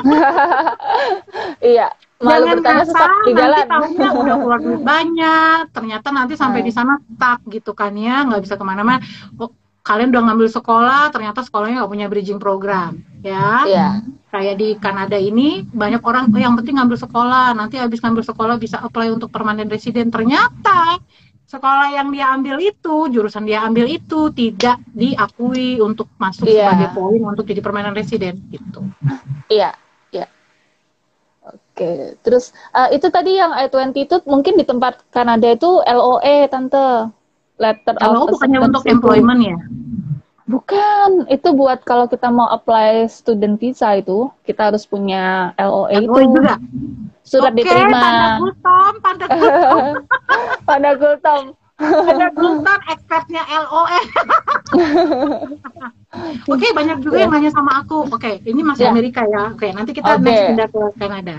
iya. 1.63 1.87
Malu 2.23 2.47
Jangan 2.47 2.55
bertanya 2.55 2.85
kasar, 2.87 2.95
sesat 2.95 3.11
di 3.27 3.31
nanti 3.35 3.61
tahunya 3.67 4.09
udah 4.15 4.35
keluar 4.39 4.59
duit 4.63 4.81
banyak, 4.95 5.61
ternyata 5.75 6.07
nanti 6.15 6.33
sampai 6.39 6.63
Hmm. 6.63 6.67
di 6.67 6.71
sana 6.71 6.93
stuck 7.03 7.39
gitu 7.51 7.71
kan 7.75 7.91
ya, 7.99 8.23
nggak 8.23 8.41
bisa 8.47 8.55
ke 8.55 8.63
mana-mana. 8.63 9.03
Oh, 9.35 9.51
kalian 9.83 10.15
udah 10.15 10.23
ngambil 10.31 10.47
sekolah, 10.47 11.11
ternyata 11.11 11.43
sekolahnya 11.43 11.83
nggak 11.83 11.91
punya 11.91 12.07
bridging 12.07 12.39
program, 12.39 13.03
ya. 13.19 13.67
Iya. 13.67 13.87
Kayak 14.31 14.55
di 14.55 14.69
Kanada 14.79 15.19
ini 15.19 15.67
banyak 15.67 15.99
orang 15.99 16.31
oh, 16.31 16.39
yang 16.39 16.55
penting 16.55 16.79
ngambil 16.79 16.95
sekolah, 16.95 17.51
nanti 17.59 17.75
habis 17.75 17.99
ngambil 17.99 18.23
sekolah 18.23 18.55
bisa 18.55 18.79
apply 18.79 19.11
untuk 19.11 19.27
permanent 19.27 19.67
resident. 19.67 20.07
Ternyata 20.07 21.03
sekolah 21.53 21.93
yang 21.93 22.09
dia 22.09 22.33
ambil 22.33 22.57
itu, 22.57 22.95
jurusan 23.13 23.45
dia 23.45 23.61
ambil 23.61 23.85
itu 23.85 24.33
tidak 24.33 24.81
diakui 24.89 25.77
untuk 25.77 26.09
masuk 26.17 26.49
Iya. 26.49 26.65
sebagai 26.65 26.89
poin 26.97 27.21
untuk 27.21 27.45
jadi 27.45 27.61
permanent 27.61 27.93
resident 27.93 28.41
gitu. 28.49 28.81
Iya, 29.53 29.77
iya. 30.09 30.25
Oke, 31.45 32.17
terus 32.25 32.49
eh, 32.73 32.97
itu 32.97 33.05
tadi 33.13 33.37
yang 33.37 33.53
I-20 33.53 33.93
itu 34.09 34.17
mungkin 34.25 34.57
di 34.57 34.65
tempat 34.65 35.05
Kanada 35.13 35.45
itu 35.45 35.77
LOE, 35.85 36.49
Tante. 36.49 37.13
Letter 37.53 37.93
of 38.01 38.33
bukannya 38.33 38.59
untuk 38.65 38.81
itu. 38.81 38.91
employment 38.97 39.39
ya? 39.45 39.57
Bukan, 40.43 41.31
itu 41.31 41.55
buat 41.55 41.87
kalau 41.87 42.11
kita 42.11 42.27
mau 42.27 42.51
apply 42.51 43.07
student 43.07 43.55
visa 43.55 43.95
itu, 43.95 44.27
kita 44.43 44.71
harus 44.71 44.83
punya 44.83 45.55
LOE 45.55 46.03
itu. 46.03 46.11
LOE 46.11 46.25
juga? 46.35 46.55
Surat 47.23 47.55
Oke, 47.55 47.63
diterima. 47.63 47.99
Panda 48.03 48.27
Gultom, 48.35 48.93
Panda 48.99 49.25
Gultom, 49.31 49.93
Pada 50.67 50.91
Gultom. 52.35 52.79
Expertnya 52.91 53.43
LOE. 53.47 53.99
Oke, 56.53 56.67
banyak 56.75 56.97
juga 57.01 57.17
yang 57.23 57.31
nanya 57.31 57.51
sama 57.55 57.79
aku. 57.79 58.11
Oke, 58.11 58.43
ini 58.43 58.61
masih 58.61 58.87
Ya. 58.87 58.91
Amerika 58.91 59.23
ya. 59.23 59.55
Oke, 59.55 59.71
nanti 59.71 59.95
kita 59.95 60.19
Oke. 60.19 60.27
next 60.27 60.43
pindah 60.51 60.67
ke 60.69 60.81
Kanada. 60.99 61.35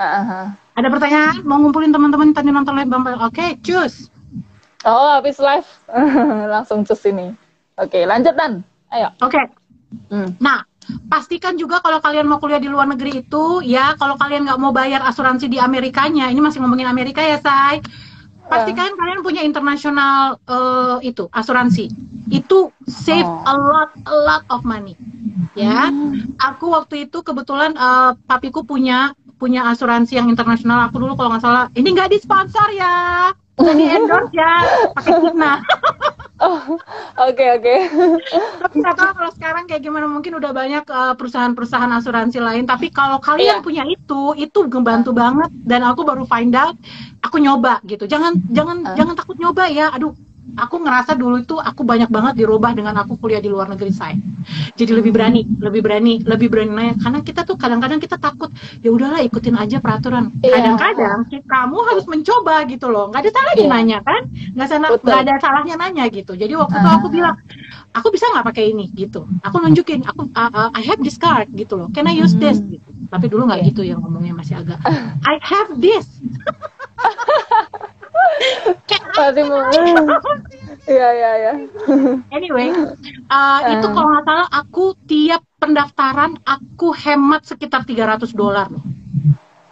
Ah. 0.00 0.56
Ada 0.80 0.88
pertanyaan? 0.88 1.44
Mau 1.44 1.60
ngumpulin 1.60 1.92
teman-teman 1.92 2.32
tadi 2.32 2.48
nonton 2.48 2.72
live 2.72 2.88
Bang? 2.88 3.04
Oke, 3.20 3.60
cus. 3.60 4.08
Oh, 4.88 5.20
habis 5.20 5.36
live. 5.36 5.68
Langsung 6.56 6.88
cus 6.88 7.04
ini. 7.04 7.36
Oke, 7.80 8.04
lanjut 8.04 8.34
Dan. 8.36 8.60
Ayo. 8.90 9.08
Oke, 9.20 9.40
Hmm. 10.06 10.38
nah 10.38 10.62
pastikan 11.06 11.58
juga 11.58 11.82
kalau 11.82 11.98
kalian 11.98 12.26
mau 12.26 12.38
kuliah 12.38 12.62
di 12.62 12.70
luar 12.70 12.86
negeri 12.86 13.22
itu, 13.22 13.58
ya 13.62 13.94
kalau 13.94 14.14
kalian 14.14 14.46
nggak 14.46 14.60
mau 14.60 14.70
bayar 14.70 15.02
asuransi 15.02 15.46
di 15.46 15.58
Amerikanya, 15.58 16.30
ini 16.30 16.38
masih 16.38 16.62
ngomongin 16.62 16.86
Amerika 16.86 17.22
ya, 17.22 17.38
say. 17.38 17.82
Pastikan 18.46 18.98
kalian 18.98 19.22
punya 19.22 19.42
internasional 19.42 20.38
eh, 20.42 20.96
itu 21.06 21.30
asuransi. 21.30 21.86
Itu 22.28 22.74
save 22.86 23.22
Oh. 23.22 23.46
a 23.46 23.54
lot, 23.54 23.90
a 24.06 24.14
lot 24.26 24.44
of 24.50 24.62
money. 24.62 24.98
Ya, 25.54 25.86
Hmm. 25.90 26.34
aku 26.36 26.70
waktu 26.70 27.06
itu 27.06 27.22
kebetulan 27.22 27.74
eh, 27.74 28.10
papiku 28.26 28.62
punya 28.62 29.14
punya 29.38 29.70
asuransi 29.70 30.18
yang 30.18 30.26
internasional. 30.28 30.90
Aku 30.90 30.98
dulu 30.98 31.14
kalau 31.14 31.30
nggak 31.30 31.42
salah, 31.42 31.64
ini 31.72 31.94
nggak 31.94 32.10
disponsor 32.10 32.68
ya, 32.74 33.30
nggak 33.56 33.76
di 33.78 33.86
endorse 33.86 34.34
ya, 34.34 34.52
pakai 34.92 35.12
Cigna. 35.16 35.52
Oh, 36.40 36.56
oke 37.20 37.44
oke. 37.60 37.74
Tapi 38.64 38.74
nggak 38.80 38.96
tahu 38.96 39.10
kalau 39.12 39.30
sekarang 39.36 39.64
kayak 39.68 39.84
gimana 39.84 40.08
mungkin 40.08 40.40
udah 40.40 40.56
banyak 40.56 40.84
eh, 40.88 41.14
perusahaan-perusahaan 41.20 41.92
asuransi 42.00 42.40
lain. 42.40 42.64
Tapi 42.64 42.88
kalau 42.88 43.20
kalian 43.20 43.60
Iya. 43.60 43.64
punya 43.64 43.84
itu, 43.84 44.32
itu 44.34 44.58
ngebantu 44.64 45.12
banget. 45.12 45.52
Dan 45.52 45.84
aku 45.84 46.00
baru 46.00 46.24
find 46.24 46.56
out, 46.56 46.80
aku 47.20 47.36
nyoba 47.38 47.84
gitu. 47.84 48.08
Jangan 48.08 48.40
jangan 48.48 48.76
Ah. 48.88 48.96
jangan 48.96 49.14
takut 49.20 49.36
nyoba 49.36 49.68
ya. 49.68 49.92
Aduh, 49.92 50.16
aku 50.56 50.76
ngerasa 50.80 51.12
dulu 51.14 51.42
itu 51.42 51.56
aku 51.58 51.82
banyak 51.84 52.08
banget 52.08 52.40
dirubah 52.40 52.72
dengan 52.74 52.94
aku 53.02 53.18
kuliah 53.18 53.38
di 53.38 53.50
luar 53.50 53.68
negeri 53.68 53.92
saya. 53.92 54.16
Jadi 54.74 54.90
lebih 54.96 55.12
berani, 55.12 55.44
lebih 55.60 55.80
berani, 55.84 56.14
lebih 56.24 56.48
berani 56.48 56.72
nanya. 56.72 56.94
Karena 56.98 57.18
kita 57.20 57.44
tuh 57.44 57.54
kadang-kadang 57.60 58.00
kita 58.00 58.16
takut. 58.16 58.48
Ya 58.80 58.90
udahlah 58.90 59.20
ikutin 59.22 59.54
aja 59.54 59.78
peraturan. 59.78 60.32
Iya. 60.40 60.56
Kadang-kadang 60.58 61.18
kamu 61.44 61.78
harus 61.92 62.04
mencoba 62.08 62.64
gitu 62.66 62.88
loh. 62.88 63.12
Nggak 63.12 63.28
ada 63.28 63.30
salahnya 63.34 63.64
Iya. 63.66 63.70
nanya 63.70 63.98
kan? 64.02 64.22
Nggak 64.56 64.68
sana- 64.68 64.90
nggak 64.96 65.20
ada 65.26 65.34
salahnya 65.38 65.74
nanya 65.76 66.04
gitu. 66.08 66.32
Jadi 66.34 66.52
waktu 66.56 66.74
itu 66.78 66.88
Ah. 66.88 66.96
aku 66.96 67.06
bilang 67.12 67.34
aku 67.90 68.08
bisa 68.14 68.26
nggak 68.30 68.46
pakai 68.46 68.70
ini 68.70 68.86
gitu 68.94 69.26
aku 69.42 69.58
nunjukin 69.58 70.06
aku 70.06 70.30
uh, 70.30 70.46
uh, 70.54 70.68
I 70.78 70.82
have 70.86 71.02
this 71.02 71.18
card 71.18 71.50
gitu 71.58 71.74
loh 71.74 71.90
can 71.90 72.06
I 72.06 72.14
use 72.14 72.38
this 72.38 72.62
Hmm. 72.62 72.78
gitu 72.78 72.86
tapi 73.10 73.26
dulu 73.26 73.50
nggak 73.50 73.66
Iya. 73.66 73.68
gitu 73.74 73.82
ya 73.82 73.94
ngomongnya 73.98 74.30
masih 74.30 74.62
agak 74.62 74.78
I 75.26 75.42
have 75.42 75.74
this 75.82 76.06
Pasti 79.10 79.42
mau. 79.44 79.60
Iya 80.88 81.08
iya 81.12 81.30
iya. 81.36 81.52
anyway 82.32 82.72
uh, 83.28 83.60
itu 83.68 83.86
Ah. 83.86 83.92
kalau 83.92 84.08
nggak 84.10 84.24
salah 84.26 84.48
aku 84.50 84.96
tiap 85.06 85.42
pendaftaran 85.60 86.40
aku 86.42 86.90
hemat 86.96 87.44
sekitar 87.44 87.84
300 87.84 88.32
dolar 88.32 88.66
loh 88.70 88.82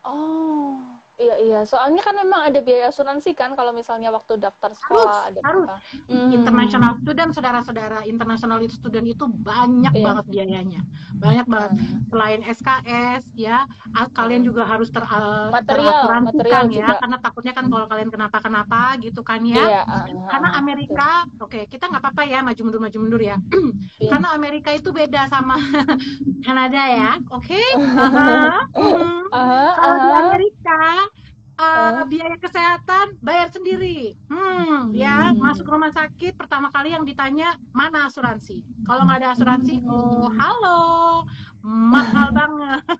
Oh. 0.04 0.97
Iya 1.18 1.34
iya, 1.42 1.60
soalnya 1.66 1.98
kan 1.98 2.14
memang 2.14 2.46
ada 2.46 2.62
biaya 2.62 2.94
asuransi 2.94 3.34
kan 3.34 3.58
kalau 3.58 3.74
misalnya 3.74 4.14
waktu 4.14 4.38
daftar 4.38 4.70
sekolah 4.70 5.26
harus, 5.26 5.28
ada 5.34 5.38
harus. 5.42 5.68
Hmm. 6.06 6.30
International 6.30 6.94
student, 7.02 7.30
saudara-saudara, 7.34 7.98
international 8.06 8.62
student 8.70 9.02
itu 9.02 9.26
banyak 9.26 9.98
Iya. 9.98 10.04
banget 10.06 10.24
biayanya, 10.30 10.80
banyak 11.18 11.46
banget. 11.50 11.70
Hmm. 11.74 12.06
Selain 12.06 12.40
SKS, 12.46 13.34
ya, 13.34 13.66
kalian 14.14 14.46
juga 14.46 14.62
harus 14.62 14.94
ter, 14.94 15.02
uh, 15.02 15.50
Material, 15.50 16.22
material 16.22 16.62
ya, 16.70 16.86
juga. 16.86 16.94
karena 17.02 17.16
takutnya 17.18 17.52
kan 17.58 17.64
kalau 17.66 17.86
kalian 17.90 18.10
kenapa-kenapa 18.14 18.80
gitu 19.02 19.20
kan 19.26 19.42
ya. 19.42 19.58
Iya, 19.58 19.82
ah, 19.90 20.06
Karena 20.30 20.48
ah, 20.54 20.60
Amerika, 20.62 21.10
oke, 21.42 21.66
kita 21.66 21.90
nggak 21.90 22.02
apa-apa 22.04 22.22
ya 22.30 22.46
maju 22.46 22.60
mundur 22.62 22.78
maju 22.78 22.98
mundur 23.02 23.22
ya. 23.22 23.36
Iya. 23.98 24.14
Karena 24.14 24.28
Amerika 24.38 24.70
itu 24.70 24.94
beda 24.94 25.26
sama 25.26 25.58
Kanada 26.46 26.82
ya, 26.86 27.18
oke? 27.26 27.58
Aha. 28.06 28.70
Mhm. 28.78 29.34
Ah, 29.34 29.72
Kalau 29.74 29.96
di 29.98 30.08
ah. 30.08 30.18
Amerika 30.22 30.80
uh, 31.58 32.06
biaya 32.06 32.38
kesehatan 32.38 33.18
bayar 33.20 33.50
sendiri. 33.50 34.14
Hmm, 34.30 34.94
ya 34.94 35.34
Hmm. 35.34 35.42
masuk 35.42 35.66
rumah 35.66 35.90
sakit 35.90 36.38
pertama 36.38 36.70
kali 36.70 36.94
yang 36.94 37.02
ditanya 37.04 37.58
mana 37.74 38.06
asuransi. 38.08 38.64
Kalau 38.86 39.04
nggak 39.04 39.18
ada 39.20 39.30
asuransi, 39.34 39.82
oh 39.84 40.30
halo, 40.30 41.26
mahal 41.66 42.30
banget. 42.32 42.80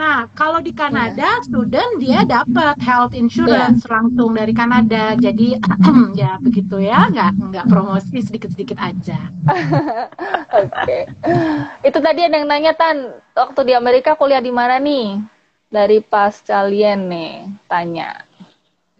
nah 0.00 0.24
kalau 0.32 0.64
di 0.64 0.72
Kanada 0.72 1.44
student 1.44 2.00
dia 2.00 2.24
dapat 2.24 2.80
health 2.80 3.12
insurance 3.12 3.84
langsung 3.86 4.32
dari 4.34 4.56
Kanada. 4.56 5.14
Jadi 5.14 5.60
ya 6.20 6.40
begitu 6.40 6.80
ya, 6.80 7.12
nggak 7.12 7.30
nggak 7.52 7.66
promosi 7.68 8.24
sedikit-sedikit 8.24 8.80
aja. 8.80 9.20
Oke. 10.60 10.98
Itu 11.84 11.98
tadi 12.00 12.20
ada 12.26 12.40
yang 12.40 12.48
nanya 12.48 12.72
Tan, 12.74 13.20
waktu 13.36 13.60
di 13.68 13.72
Amerika 13.76 14.16
kuliah 14.16 14.40
di 14.42 14.50
mana 14.50 14.80
nih? 14.80 15.20
Dari 15.70 16.02
pas 16.02 16.34
kalian 16.42 17.06
nih 17.06 17.46
tanya. 17.70 18.26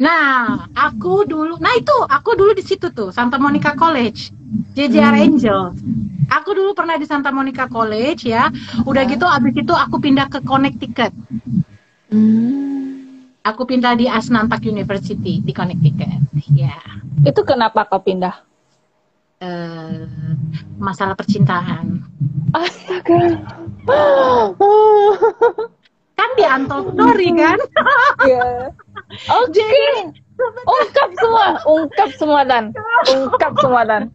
Nah, 0.00 0.64
aku 0.72 1.28
dulu, 1.28 1.60
nah 1.60 1.74
itu 1.76 1.92
aku 2.08 2.32
dulu 2.38 2.56
di 2.56 2.64
situ 2.64 2.88
tuh, 2.94 3.12
Santa 3.12 3.36
Monica 3.36 3.76
College, 3.76 4.32
JJR 4.72 5.12
Angel. 5.18 5.76
Aku 6.30 6.54
dulu 6.56 6.72
pernah 6.72 6.96
di 6.96 7.04
Santa 7.04 7.34
Monica 7.34 7.66
College 7.68 8.22
ya. 8.30 8.48
Udah 8.86 9.02
gitu 9.04 9.26
abis 9.26 9.60
itu 9.60 9.74
aku 9.74 9.98
pindah 10.00 10.30
ke 10.30 10.40
Connecticut. 10.46 11.12
Hmm. 12.08 13.26
Aku 13.44 13.66
pindah 13.66 13.98
di 13.98 14.06
Asnantak 14.06 14.62
University 14.64 15.42
di 15.42 15.52
Connecticut. 15.52 16.22
Ya, 16.54 16.78
Itu 17.26 17.42
kenapa 17.44 17.84
kau 17.90 18.00
pindah? 18.00 18.46
eh, 19.40 20.04
masalah 20.76 21.16
percintaan. 21.16 22.04
Astaga. 22.52 23.40
Kan 26.20 26.30
di 26.36 26.44
Untold 26.44 26.86
Story 26.92 27.28
kan? 27.32 27.58
Iya. 28.28 28.68
Oke. 29.32 29.64
Ungkap 30.68 31.10
semua, 31.16 31.46
ungkap 31.64 32.10
semua 32.20 32.40
Dan. 32.44 32.76
Ungkap 33.08 33.56
semua 33.64 33.88
Dan. 33.88 34.12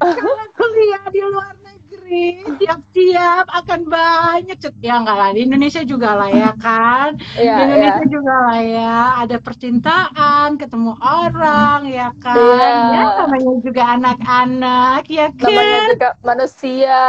Kalau 0.00 0.48
kuliah 0.56 1.04
di 1.12 1.20
luar 1.20 1.52
negeri, 1.60 2.40
siap-siap 2.56 3.44
akan 3.52 3.80
banyak 3.84 4.56
cet 4.56 4.80
ya 4.80 5.00
enggak 5.04 5.16
lah 5.20 5.30
di 5.36 5.44
Indonesia 5.44 5.84
juga 5.84 6.16
lah 6.16 6.32
ya 6.32 6.52
kan. 6.56 7.20
Iya, 7.36 7.54
di 7.56 7.62
Indonesia 7.68 8.04
iya. 8.04 8.12
juga 8.12 8.34
lah 8.48 8.60
ya, 8.64 8.96
ada 9.28 9.36
percintaan, 9.40 10.48
ketemu 10.56 10.92
orang 11.00 11.80
ya 11.92 12.08
kan. 12.16 12.36
Iya. 12.36 12.72
Ya 12.88 13.02
namanya 13.24 13.52
juga 13.60 13.82
anak-anak 14.00 15.02
ya 15.12 15.28
kan. 15.36 15.52
Namanya 15.52 15.80
juga 15.92 16.08
manusia. 16.24 17.02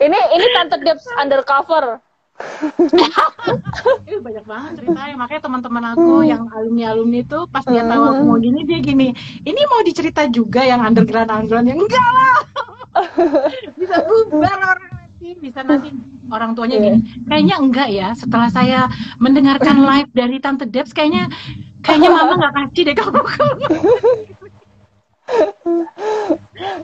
Ini 0.00 0.18
ini 0.36 0.46
tante 0.52 0.76
Debs 0.84 1.08
undercover. 1.16 2.03
Ih, 4.10 4.18
banyak 4.18 4.44
banget 4.44 4.70
ceritanya. 4.82 5.14
Makanya 5.14 5.42
teman-teman 5.46 5.84
aku 5.94 6.26
yang 6.26 6.50
alumni 6.50 6.84
alumni 6.90 7.22
itu 7.22 7.38
pas 7.46 7.62
dia 7.62 7.86
tahu 7.86 8.02
aku 8.10 8.22
mau 8.26 8.38
gini 8.42 8.66
dia 8.66 8.78
gini 8.82 9.14
ini 9.46 9.60
mau 9.70 9.80
dicerita 9.86 10.26
juga 10.26 10.66
yang 10.66 10.82
underground 10.82 11.30
underground 11.30 11.66
yang 11.70 11.78
enggak 11.78 12.08
lah. 12.10 12.36
Bisa 13.78 13.96
bubar 14.02 14.58
orang 14.58 14.90
nanti 15.24 15.40
bisa 15.40 15.60
nanti 15.64 15.88
orang 16.28 16.52
tuanya 16.52 16.76
gini 16.76 16.98
kayaknya 17.24 17.56
enggak 17.56 17.88
ya 17.88 18.12
setelah 18.12 18.52
saya 18.52 18.92
mendengarkan 19.16 19.80
live 19.88 20.10
dari 20.12 20.36
tante 20.36 20.68
Debs 20.68 20.92
kayaknya 20.92 21.32
kayaknya 21.80 22.12
mama 22.12 22.36
nggak 22.36 22.54
kasih 22.60 22.82
deh 22.92 22.96
kamu 22.96 23.20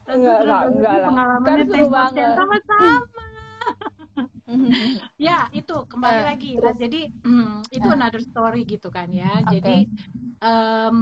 Enggak, 0.09 0.39
enggak, 0.41 0.63
enggak 0.73 0.95
lah. 1.05 1.39
Kan 1.45 1.59
seru 1.69 1.87
banget. 1.93 2.25
Mas. 2.25 2.37
sama-sama 2.41 3.25
ya 5.29 5.47
itu 5.55 5.75
kembali 5.91 6.21
Eh, 6.21 6.27
lagi 6.27 6.49
terus? 6.59 6.77
jadi 6.83 7.01
hmm, 7.25 7.71
itu 7.77 7.89
another 7.97 8.23
story 8.23 8.59
gitu 8.67 8.89
kan 8.97 9.09
ya 9.15 9.41
Oke. 9.47 9.55
jadi 9.55 9.75
em, 10.43 10.97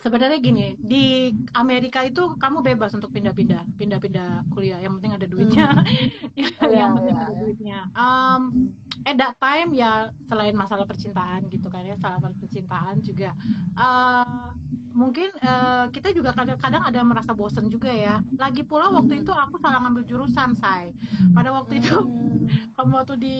sebenarnya 0.00 0.38
gini 0.38 0.76
di 0.78 1.30
Amerika 1.52 2.02
itu 2.04 2.36
kamu 2.36 2.62
bebas 2.64 2.92
untuk 2.96 3.12
pindah-pindah 3.12 3.76
pindah-pindah 3.76 4.50
kuliah. 4.52 4.78
Yang 4.82 4.92
penting 5.00 5.12
ada 5.16 5.26
duitnya. 5.26 5.66
Yang 6.36 6.52
Iya, 6.66 6.86
penting 6.96 7.14
iya, 7.16 7.24
ada 7.24 7.32
iya. 7.32 7.40
duitnya. 7.40 7.78
Em, 7.94 8.42
at 9.06 9.16
that 9.20 9.34
time 9.38 9.70
ya 9.76 10.10
selain 10.26 10.56
masalah 10.56 10.88
percintaan 10.88 11.46
gitu 11.52 11.68
kan 11.70 11.84
ya 11.86 11.94
masalah 11.94 12.32
percintaan 12.34 13.00
juga. 13.04 13.36
Eh, 13.76 14.46
mungkin 14.96 15.28
eh, 15.36 15.84
kita 15.92 16.10
juga 16.16 16.32
kadang-kadang 16.32 16.82
ada 16.84 17.00
merasa 17.06 17.32
bosen 17.36 17.68
juga 17.70 17.92
ya. 17.92 18.24
Lagi 18.34 18.64
pula 18.66 18.88
waktu 18.90 19.22
itu 19.22 19.30
aku 19.30 19.60
salah 19.62 19.84
ngambil 19.84 20.04
jurusan 20.08 20.56
say 20.56 20.90
pada 21.36 21.52
waktu 21.54 21.78
itu 21.84 21.96
kamu 22.76 22.92
waktu 22.92 23.14
di 23.20 23.36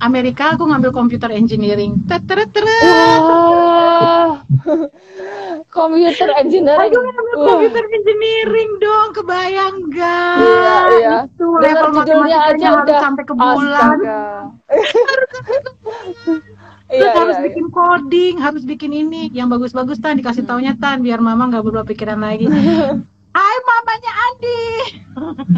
Amerika 0.00 0.54
aku 0.54 0.64
ngambil 0.68 0.90
computer 0.94 1.28
engineering. 1.32 1.98
Teret. 2.08 2.52
Wah. 2.54 4.40
Computer 5.68 6.32
engineering. 6.40 6.96
Aduh, 6.96 7.04
Wah. 7.36 7.46
computer 7.60 7.84
engineering 7.92 8.70
dong, 8.80 9.08
kebayang 9.12 9.76
gak? 9.92 10.36
Iya, 10.40 10.76
iya. 10.96 11.14
Itu 11.28 11.46
level 11.60 11.92
matematikanya 11.92 12.38
aja 12.48 12.66
harus 12.72 12.84
udah 12.88 12.96
sampai 13.04 13.24
ke 13.28 13.34
bulan. 13.36 13.96
astaga. 14.00 14.22
Terus 16.88 17.04
Iya, 17.04 17.12
harus 17.20 17.36
iya, 17.36 17.44
bikin 17.44 17.66
coding, 17.68 18.34
harus 18.40 18.64
bikin 18.64 18.92
ini, 18.96 19.28
yang 19.36 19.52
bagus-bagus 19.52 20.00
tan 20.00 20.16
dikasih 20.16 20.48
taunya 20.48 20.72
tan, 20.72 21.04
biar 21.04 21.20
mama 21.20 21.52
nggak 21.52 21.60
berubah 21.60 21.84
pikiran 21.84 22.16
lagi. 22.16 22.48
Hai 23.34 23.56
mamanya 23.64 24.12
Andi. 24.26 24.62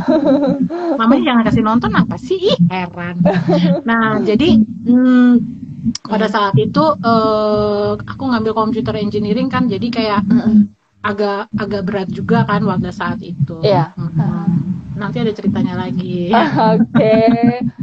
mamanya 1.01 1.23
jangan 1.33 1.45
kasih 1.47 1.63
nonton 1.65 1.93
apa 1.97 2.17
sih? 2.21 2.39
Ih, 2.39 2.59
heran. 2.69 3.23
Nah, 3.87 4.21
jadi 4.21 4.59
hmm, 4.61 5.33
pada 6.05 6.27
saat 6.29 6.55
itu 6.59 6.85
eh, 7.01 7.91
aku 7.97 8.25
ngambil 8.27 8.53
computer 8.53 8.95
engineering 8.99 9.49
kan, 9.49 9.71
jadi 9.71 9.87
kayak 9.89 10.21
agak 11.01 11.49
agak 11.57 11.83
berat 11.89 12.09
juga 12.13 12.45
kan 12.45 12.61
pada 12.61 12.93
saat 12.93 13.21
itu. 13.25 13.61
Iya. 13.65 13.97
Mm-mm. 13.97 14.71
Nanti 15.01 15.17
ada 15.17 15.33
ceritanya 15.33 15.81
lagi. 15.81 16.29
Oke, 16.77 17.17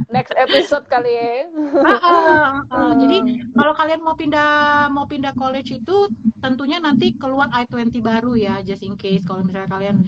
next 0.06 0.30
episode 0.38 0.86
kali 0.86 1.10
ya. 1.10 1.50
Ah, 1.82 2.62
ah. 2.70 2.94
Jadi 2.94 3.42
kalau 3.58 3.74
kalian 3.74 4.06
mau 4.06 4.14
pindah 4.14 4.86
mau 4.94 5.02
pindah 5.10 5.34
college 5.34 5.82
itu 5.82 6.06
tentunya 6.38 6.78
nanti 6.78 7.10
keluar 7.18 7.50
I-20 7.50 7.98
baru 7.98 8.38
ya, 8.38 8.62
just 8.62 8.86
in 8.86 8.94
case 8.94 9.26
kalau 9.26 9.42
misalnya 9.42 9.66
kalian 9.66 10.06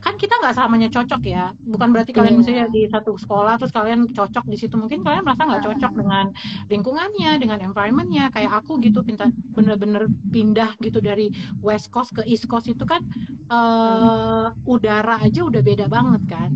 kan 0.00 0.16
kita 0.16 0.32
nggak 0.40 0.56
selamanya 0.56 0.88
cocok 0.88 1.22
ya. 1.28 1.52
Bukan 1.60 1.92
berarti 1.92 2.16
kalian 2.16 2.40
misalnya 2.40 2.72
di 2.72 2.88
satu 2.88 3.20
sekolah 3.20 3.60
terus 3.60 3.76
kalian 3.76 4.08
cocok 4.08 4.48
di 4.48 4.56
situ 4.56 4.80
mungkin 4.80 5.04
kalian 5.04 5.28
merasa 5.28 5.44
nggak 5.44 5.60
cocok 5.60 5.92
dengan 5.92 6.32
lingkungannya, 6.72 7.36
dengan 7.36 7.60
environmentnya. 7.60 8.32
Kayak 8.32 8.64
aku 8.64 8.80
gitu 8.80 9.04
pinta 9.04 9.28
bener-bener 9.52 10.08
pindah 10.32 10.72
gitu 10.80 11.04
dari 11.04 11.36
West 11.60 11.92
Coast 11.92 12.16
ke 12.16 12.24
East 12.24 12.45
Coast 12.46 12.66
itu 12.66 12.82
kan 12.82 13.02
eh 13.46 14.46
udara 14.64 15.20
aja 15.20 15.40
udah 15.44 15.62
beda 15.62 15.86
banget 15.86 16.22
kan. 16.26 16.50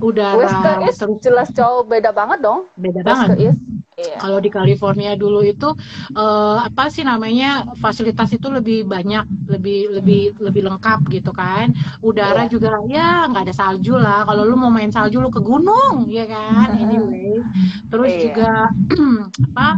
Udara 0.00 0.36
West 0.36 0.56
ke 0.56 0.70
East 0.84 0.98
terus 1.00 1.18
jelas 1.22 1.48
jauh 1.52 1.84
beda 1.84 2.10
banget 2.10 2.42
dong. 2.42 2.66
beda 2.76 3.00
West 3.00 3.08
banget. 3.08 3.28
ke 3.30 3.36
East. 3.48 3.62
Iya. 3.94 4.18
Kalau 4.18 4.42
di 4.42 4.50
California 4.50 5.14
dulu 5.14 5.46
itu 5.46 5.70
eh, 6.12 6.58
apa 6.66 6.90
sih 6.90 7.06
namanya 7.06 7.62
fasilitas 7.78 8.34
itu 8.34 8.50
lebih 8.50 8.82
banyak, 8.84 9.22
lebih 9.46 9.94
lebih 10.02 10.22
lebih 10.42 10.62
lengkap 10.66 11.00
gitu 11.08 11.30
kan. 11.30 11.70
Udara 12.02 12.44
Iya. 12.44 12.50
juga 12.50 12.68
ya 12.90 13.30
nggak 13.30 13.44
ada 13.46 13.54
salju 13.54 13.94
lah. 13.94 14.26
Kalau 14.26 14.42
lu 14.42 14.58
mau 14.58 14.68
main 14.68 14.90
salju 14.90 15.22
lu 15.22 15.30
ke 15.30 15.38
gunung, 15.38 16.10
ya 16.10 16.26
kan. 16.26 16.74
Anyway, 16.82 17.38
terus 17.86 18.10
Iya. 18.10 18.20
juga 18.26 18.50
apa? 19.54 19.68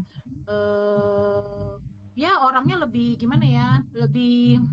eh 0.49 1.69
ya 2.17 2.41
orangnya 2.41 2.89
lebih 2.89 3.21
gimana 3.21 3.45
ya? 3.45 3.69
Lebih 3.93 4.65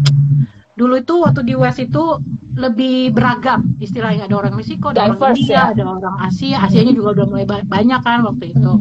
dulu 0.73 0.97
itu 0.97 1.13
waktu 1.21 1.41
di 1.45 1.53
West 1.53 1.77
itu 1.77 2.17
lebih 2.53 3.13
beragam 3.13 3.77
istilahnya 3.77 4.25
ada 4.25 4.38
orang 4.38 4.53
Meksiko, 4.53 4.89
ada 4.89 5.09
orang 5.09 5.33
India, 5.33 5.53
ya? 5.53 5.63
ada 5.73 5.83
orang 5.86 6.15
Asia, 6.21 6.57
Asianya 6.62 6.93
juga 6.93 7.09
udah 7.17 7.25
mulai 7.29 7.45
ba- 7.45 7.65
banyak 7.65 8.01
kan 8.01 8.21
waktu 8.21 8.53
itu. 8.53 8.71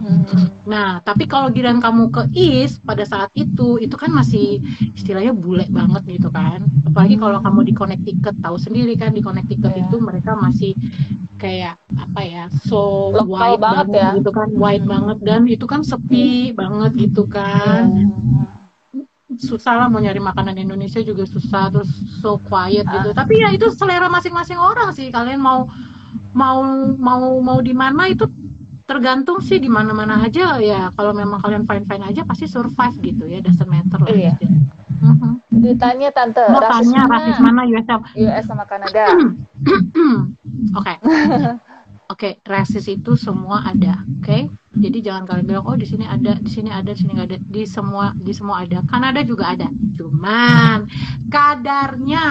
Nah, 0.64 1.00
tapi 1.00 1.24
kalau 1.24 1.48
giliran 1.48 1.81
kamu 1.81 2.12
ke 2.12 2.22
East 2.33 2.85
pada 2.85 3.05
saat 3.05 3.33
itu, 3.33 3.76
itu 3.76 3.96
kan 3.96 4.12
masih 4.12 4.61
istilahnya 4.92 5.33
bule 5.33 5.64
banget 5.72 6.05
gitu 6.07 6.28
kan. 6.28 6.64
Apalagi 6.85 7.16
kalau 7.16 7.40
kamu 7.40 7.61
di 7.68 7.72
Connecticut, 7.72 8.37
tahu 8.40 8.57
sendiri 8.57 8.92
kan 8.96 9.16
di 9.16 9.24
Connecticut 9.24 9.72
Iya. 9.72 9.88
itu 9.88 9.96
mereka 10.00 10.37
masih 10.37 10.76
kayak 11.37 11.74
apa 11.98 12.20
ya 12.22 12.44
so 12.62 13.11
Lokal 13.11 13.26
white 13.26 13.59
banget 13.59 13.87
banget, 13.90 13.98
ya. 13.98 14.09
gitu 14.22 14.31
kan 14.31 14.48
white 14.55 14.87
banget 14.87 15.18
dan 15.26 15.40
itu 15.50 15.66
kan 15.66 15.81
sepi 15.83 16.55
banget 16.55 16.92
gitu 16.94 17.26
kan 17.26 17.83
susah 19.42 19.74
lah 19.74 19.87
mau 19.90 19.98
nyari 19.98 20.22
makanan 20.22 20.55
Indonesia 20.55 21.02
juga 21.02 21.26
susah 21.26 21.74
terus 21.74 21.90
so 22.22 22.38
quiet 22.46 22.87
gitu 22.87 23.11
tapi 23.11 23.42
ya 23.42 23.50
itu 23.50 23.66
selera 23.74 24.07
masing-masing 24.07 24.57
orang 24.57 24.94
sih 24.94 25.11
kalian 25.11 25.42
mau 25.42 25.66
mau 26.33 26.62
mau 26.96 27.42
mau 27.42 27.59
di 27.59 27.74
mana 27.74 28.07
itu 28.07 28.31
tergantung 28.87 29.42
sih 29.42 29.59
di 29.59 29.66
mana-mana 29.66 30.22
aja 30.22 30.59
ya 30.62 30.94
kalau 30.94 31.11
memang 31.11 31.42
kalian 31.42 31.64
fine 31.66 31.87
fine 31.87 32.05
aja 32.07 32.22
pasti 32.22 32.46
survive 32.46 32.96
gitu 33.02 33.24
ya 33.26 33.42
doesn't 33.42 33.66
matter 33.66 33.98
lah 33.98 34.11
Iya. 34.11 34.35
Mhm. 35.02 35.42
Ditanya 35.50 36.14
tante, 36.14 36.46
mau 36.46 36.62
rasis 36.62 36.87
tanya 36.87 37.02
mana? 37.11 37.14
rasis 37.18 37.38
mana 37.42 37.62
US 37.66 37.87
US 38.14 38.44
sama 38.46 38.64
Kanada. 38.70 39.11
Oke. 40.78 40.94
Oke, 42.12 42.37
rasis 42.44 42.92
itu 42.92 43.16
semua 43.16 43.64
ada, 43.64 44.05
oke? 44.20 44.52
Jadi 44.72 45.04
jangan 45.04 45.28
kalian 45.28 45.44
bilang 45.44 45.64
oh 45.68 45.76
di 45.76 45.85
sini 45.85 46.08
ada, 46.08 46.40
di 46.40 46.48
sini 46.48 46.72
ada, 46.72 46.90
di 46.92 47.00
sini 47.00 47.12
nggak 47.12 47.28
ada. 47.28 47.38
Di 47.44 47.62
semua 47.68 48.16
di 48.16 48.32
semua 48.32 48.64
ada. 48.64 48.80
Kanada 48.88 49.20
juga 49.20 49.52
ada. 49.52 49.68
Cuman 49.92 50.88
kadarnya, 51.28 52.24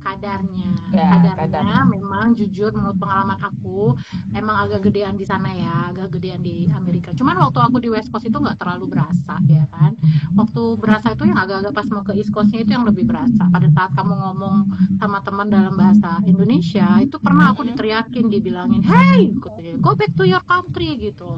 kadarnya, 0.00 0.72
Ya, 0.96 1.12
kadarnya 1.36 1.84
memang 1.88 2.32
jujur 2.36 2.72
menurut 2.72 2.96
pengalaman 2.96 3.36
aku 3.40 3.96
emang 4.32 4.64
agak 4.64 4.88
gedean 4.88 5.20
di 5.20 5.28
sana 5.28 5.52
ya, 5.52 5.92
agak 5.92 6.16
gedean 6.16 6.40
di 6.40 6.64
Amerika. 6.72 7.12
Cuman 7.12 7.36
waktu 7.36 7.58
aku 7.60 7.80
di 7.80 7.88
West 7.92 8.08
Coast 8.12 8.28
itu 8.28 8.36
nggak 8.36 8.60
terlalu 8.60 8.92
berasa 8.92 9.40
ya 9.48 9.68
kan. 9.68 9.96
Waktu 10.36 10.62
berasa 10.80 11.12
itu 11.16 11.28
yang 11.28 11.36
agak-agak 11.36 11.72
pas 11.72 11.86
mau 11.92 12.04
ke 12.04 12.12
East 12.16 12.32
Coastnya 12.32 12.64
itu 12.64 12.72
yang 12.76 12.84
lebih 12.84 13.08
berasa. 13.08 13.48
Pada 13.48 13.68
saat 13.72 13.92
kamu 13.96 14.14
ngomong 14.14 14.56
sama 15.00 15.18
teman 15.24 15.48
dalam 15.48 15.74
bahasa 15.76 16.20
Indonesia, 16.24 17.00
itu 17.00 17.16
pernah 17.20 17.52
aku 17.52 17.64
diteriakin, 17.66 18.28
dibilangin, 18.28 18.80
hey, 18.84 19.32
go 19.80 19.92
back 19.96 20.12
to 20.16 20.24
your 20.24 20.44
country 20.44 20.96
gitu. 20.96 21.28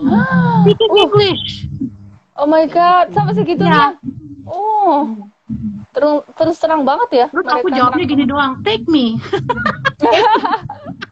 Speaking 0.64 0.94
English. 0.96 1.44
Oh 2.38 2.46
my 2.46 2.64
god, 2.70 3.10
sampai 3.10 3.34
segitunya. 3.34 3.98
Oh. 4.46 5.28
Terus 5.96 6.28
terus 6.36 6.56
terang 6.60 6.84
banget 6.84 7.10
ya. 7.10 7.26
Terus 7.32 7.46
aku 7.48 7.72
jawabnya 7.72 8.04
gini 8.04 8.24
doang, 8.28 8.60
take 8.62 8.84
me, 8.86 9.16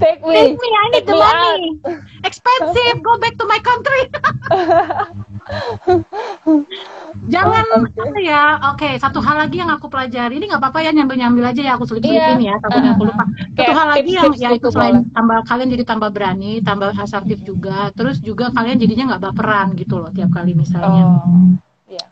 Take 0.00 0.24
me. 0.24 0.32
take 0.34 0.56
me, 0.56 0.68
I 0.72 0.86
need 0.88 1.04
Take 1.04 1.06
the 1.06 1.16
money. 1.16 1.68
Expensive, 2.24 2.96
go 3.04 3.12
back 3.20 3.36
to 3.36 3.44
my 3.44 3.60
country. 3.60 4.02
Jangan 7.28 7.64
Oke. 7.76 7.92
apa 7.92 8.18
ya, 8.24 8.42
oke 8.72 8.88
satu 8.96 9.18
hal 9.20 9.36
lagi 9.44 9.60
yang 9.60 9.68
aku 9.68 9.86
pelajari 9.92 10.40
ini 10.40 10.48
nggak 10.48 10.62
apa-apa 10.62 10.80
ya 10.80 10.90
nyambil-nyambil 10.96 11.44
aja 11.52 11.60
ya 11.60 11.72
aku 11.76 11.84
selip-selipin 11.84 12.40
Iya. 12.40 12.56
ya 12.56 12.62
takutnya 12.62 12.90
aku 12.96 13.04
lupa. 13.04 13.24
Satu 13.28 13.52
Kayak 13.58 13.74
hal 13.76 13.86
lagi 13.92 14.10
yang 14.10 14.24
tips-tips 14.32 14.42
ya 14.42 14.48
itu 14.56 14.68
selain 14.72 14.96
tambah 15.12 15.38
kalian 15.44 15.68
jadi 15.76 15.84
tambah 15.84 16.10
berani, 16.14 16.52
tambah 16.64 16.90
asertif 16.96 17.38
juga, 17.44 17.92
terus 17.92 18.16
juga 18.24 18.48
kalian 18.54 18.78
jadinya 18.80 19.04
nggak 19.14 19.22
baperan 19.28 19.76
gitu 19.76 20.00
loh 20.00 20.10
tiap 20.14 20.30
kali 20.32 20.56
misalnya 20.56 21.04
Oh. 21.04 21.58
Iya. 21.92 22.08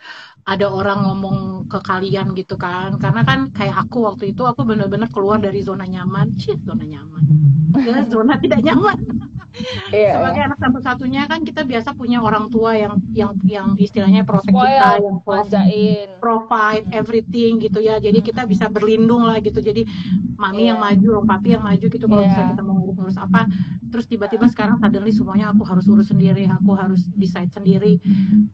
Ada 0.51 0.67
orang 0.67 1.07
ngomong 1.07 1.37
ke 1.71 1.79
kalian 1.79 2.35
gitu 2.35 2.59
kan. 2.59 2.99
Karena 2.99 3.23
kan 3.23 3.55
kayak 3.55 3.87
aku 3.87 4.03
waktu 4.03 4.35
itu 4.35 4.43
aku 4.43 4.67
bener-bener 4.67 5.07
keluar 5.15 5.39
dari 5.39 5.63
zona 5.63 5.87
nyaman. 5.87 6.35
Sih 6.35 6.59
zona 6.67 6.83
nyaman. 6.83 7.23
Ya 7.87 8.03
zona 8.11 8.35
tidak 8.43 8.61
nyaman. 8.67 8.99
Iya. 9.91 10.15
sebagai 10.15 10.43
anak 10.47 10.59
satu-satunya 10.63 11.27
kan 11.27 11.43
kita 11.43 11.67
biasa 11.67 11.99
punya 11.99 12.23
orang 12.23 12.55
tua 12.55 12.71
yang 12.79 13.03
yang 13.11 13.35
yang 13.43 13.75
istilahnya 13.75 14.23
protect 14.23 14.55
Spoil, 14.55 14.79
kita 14.79 15.03
yang 15.03 15.17
manjain. 15.27 16.09
provide 16.23 16.87
everything 16.95 17.59
gitu 17.59 17.83
ya. 17.83 17.99
Jadi 17.99 18.23
kita 18.23 18.47
bisa 18.47 18.71
berlindung 18.71 19.27
lah 19.27 19.43
gitu. 19.43 19.59
Jadi 19.59 19.83
mami 20.39 20.71
Iya. 20.71 20.71
yang 20.71 20.79
maju 20.79 21.09
om 21.19 21.27
papi 21.27 21.59
yang 21.59 21.67
maju 21.67 21.83
gitu 21.83 22.07
kalau 22.07 22.23
Iya. 22.23 22.31
misalnya 22.31 22.51
kita 22.55 22.63
mau 22.63 22.79
ngurus 22.79 23.19
apa. 23.19 23.41
Terus 23.91 24.07
tiba-tiba 24.07 24.47
sekarang 24.47 24.79
suddenly 24.79 25.11
semuanya 25.11 25.51
aku 25.51 25.67
harus 25.67 25.85
urus 25.91 26.15
sendiri 26.15 26.47
aku 26.47 26.71
harus 26.79 27.11
decide 27.19 27.51
sendiri. 27.51 27.99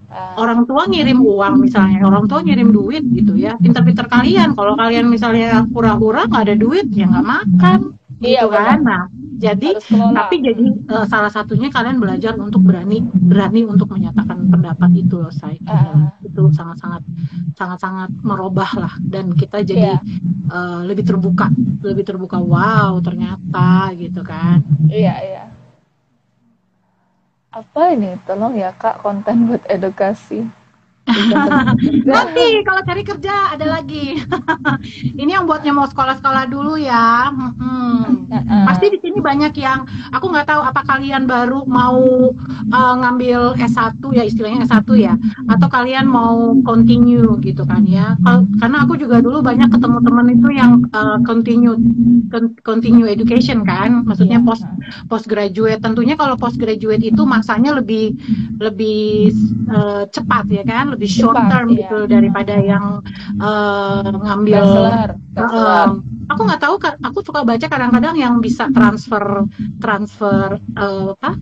Ah, 0.08 0.32
orang 0.40 0.64
tua 0.64 0.88
ngirim 0.88 1.20
uang 1.20 1.60
misalnya 1.60 1.85
orang 2.02 2.24
tua 2.26 2.40
ngirim 2.42 2.70
duit 2.74 3.04
gitu 3.14 3.32
ya. 3.38 3.54
Pinter-pinter 3.56 4.06
kalian. 4.10 4.52
Kalau 4.58 4.74
kalian 4.74 5.06
misalnya 5.06 5.62
pura-pura 5.70 6.26
nggak 6.26 6.42
ada 6.50 6.56
duit 6.58 6.86
ya 6.90 7.06
nggak 7.06 7.26
makan. 7.26 7.80
Iya, 8.16 8.48
gitu 8.48 8.56
kan? 8.56 8.78
Nah 8.82 9.02
jadi 9.36 9.76
tapi 10.16 10.40
jadi 10.40 10.64
eh, 10.72 11.04
salah 11.04 11.28
satunya 11.28 11.68
kalian 11.68 12.00
belajar 12.00 12.32
untuk 12.40 12.64
berani 12.64 13.04
berani 13.04 13.68
untuk 13.68 13.92
menyatakan 13.92 14.48
pendapat 14.48 14.90
itu 14.96 15.20
loh 15.20 15.28
saya 15.28 15.60
Ah. 15.68 16.08
itu 16.24 16.48
sangat-sangat 16.56 17.04
sangat-sangat 17.52 18.10
merubah 18.24 18.70
lah. 18.80 18.94
Dan 19.04 19.36
kita 19.36 19.60
jadi 19.60 19.92
Iya. 19.92 20.00
eh, 20.48 20.80
lebih 20.88 21.04
terbuka. 21.04 21.52
Lebih 21.84 22.04
terbuka 22.08 22.40
wow 22.40 22.96
ternyata 23.04 23.92
gitu 24.00 24.24
kan. 24.24 24.64
Iya, 24.88 25.14
iya. 25.20 25.44
Apa 27.52 27.96
ini? 27.96 28.16
Tolong 28.28 28.52
ya 28.56 28.72
Kak, 28.72 29.00
konten 29.00 29.48
buat 29.48 29.64
edukasi. 29.68 30.44
Nanti 32.10 32.46
kalau 32.66 32.82
cari 32.82 33.02
kerja 33.02 33.54
ada 33.54 33.66
lagi. 33.66 34.18
Ini 35.20 35.30
yang 35.40 35.46
buatnya 35.46 35.72
mau 35.72 35.86
sekolah-sekolah 35.86 36.50
dulu 36.50 36.78
ya. 36.78 37.30
Heeh. 37.30 37.96
Pasti 38.66 38.86
di 38.90 38.98
sini 39.00 39.18
banyak 39.22 39.54
yang 39.58 39.86
aku 40.10 40.26
nggak 40.30 40.50
tahu 40.50 40.60
apa 40.62 40.82
kalian 40.82 41.26
baru 41.30 41.62
mau 41.66 42.34
uh, 42.70 42.94
ngambil 43.00 43.54
S1 43.58 44.02
ya 44.12 44.22
istilahnya 44.26 44.66
S1 44.66 44.88
ya 44.98 45.14
atau 45.50 45.68
kalian 45.70 46.06
mau 46.10 46.54
continue 46.66 47.38
gitu 47.42 47.62
kan 47.66 47.86
ya. 47.86 48.18
Karena 48.58 48.82
aku 48.82 48.98
juga 48.98 49.22
dulu 49.22 49.40
banyak 49.42 49.70
ketemu 49.70 49.98
teman 50.02 50.26
itu 50.30 50.48
yang 50.52 50.72
uh, 50.92 51.18
continue 51.22 51.78
con- 52.30 52.54
continue 52.66 53.06
education 53.06 53.62
kan, 53.62 54.02
maksudnya 54.04 54.36
Iya. 54.36 54.44
post 54.44 54.64
postgraduate. 55.08 55.80
Tentunya 55.80 56.12
kalau 56.18 56.36
postgraduate 56.36 57.00
itu 57.00 57.22
masanya 57.24 57.78
lebih 57.78 58.12
lebih 58.60 59.32
uh, 59.70 60.04
cepat 60.10 60.44
ya 60.50 60.62
kan, 60.66 60.92
lebih 60.96 61.10
short 61.12 61.36
Cepat, 61.36 61.50
term 61.52 61.68
iya. 61.68 61.76
gitu 61.84 61.98
daripada 62.08 62.54
yang 62.56 63.04
uh, 63.38 64.08
ngambil 64.08 64.64
Bachelor, 64.64 65.08
bachelor. 65.36 65.84
Um, 65.84 66.15
aku 66.26 66.40
nggak 66.42 66.62
tahu 66.62 66.76
kan 66.76 66.94
aku 67.00 67.18
suka 67.22 67.40
baca 67.42 67.66
kadang-kadang 67.66 68.14
yang 68.14 68.34
bisa 68.38 68.66
transfer 68.70 69.46
transfer 69.78 70.58
uh, 70.74 71.14
apa 71.14 71.38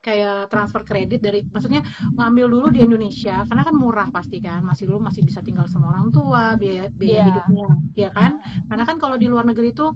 kayak 0.00 0.46
transfer 0.54 0.86
kredit 0.86 1.18
dari 1.18 1.42
maksudnya 1.42 1.82
ngambil 2.14 2.46
dulu 2.46 2.66
di 2.70 2.78
Indonesia 2.78 3.42
karena 3.42 3.62
kan 3.66 3.74
murah 3.74 4.08
pasti 4.14 4.38
kan 4.38 4.62
masih 4.62 4.86
dulu 4.86 5.02
masih 5.02 5.26
bisa 5.26 5.42
tinggal 5.42 5.66
sama 5.66 5.90
orang 5.90 6.14
tua 6.14 6.54
biaya 6.54 6.86
biaya 6.90 7.14
Iya. 7.16 7.24
hidupnya 7.26 7.68
ya 7.98 8.08
kan 8.14 8.38
karena 8.70 8.84
kan 8.86 8.96
kalau 9.02 9.18
di 9.18 9.26
luar 9.26 9.42
negeri 9.42 9.74
itu 9.74 9.90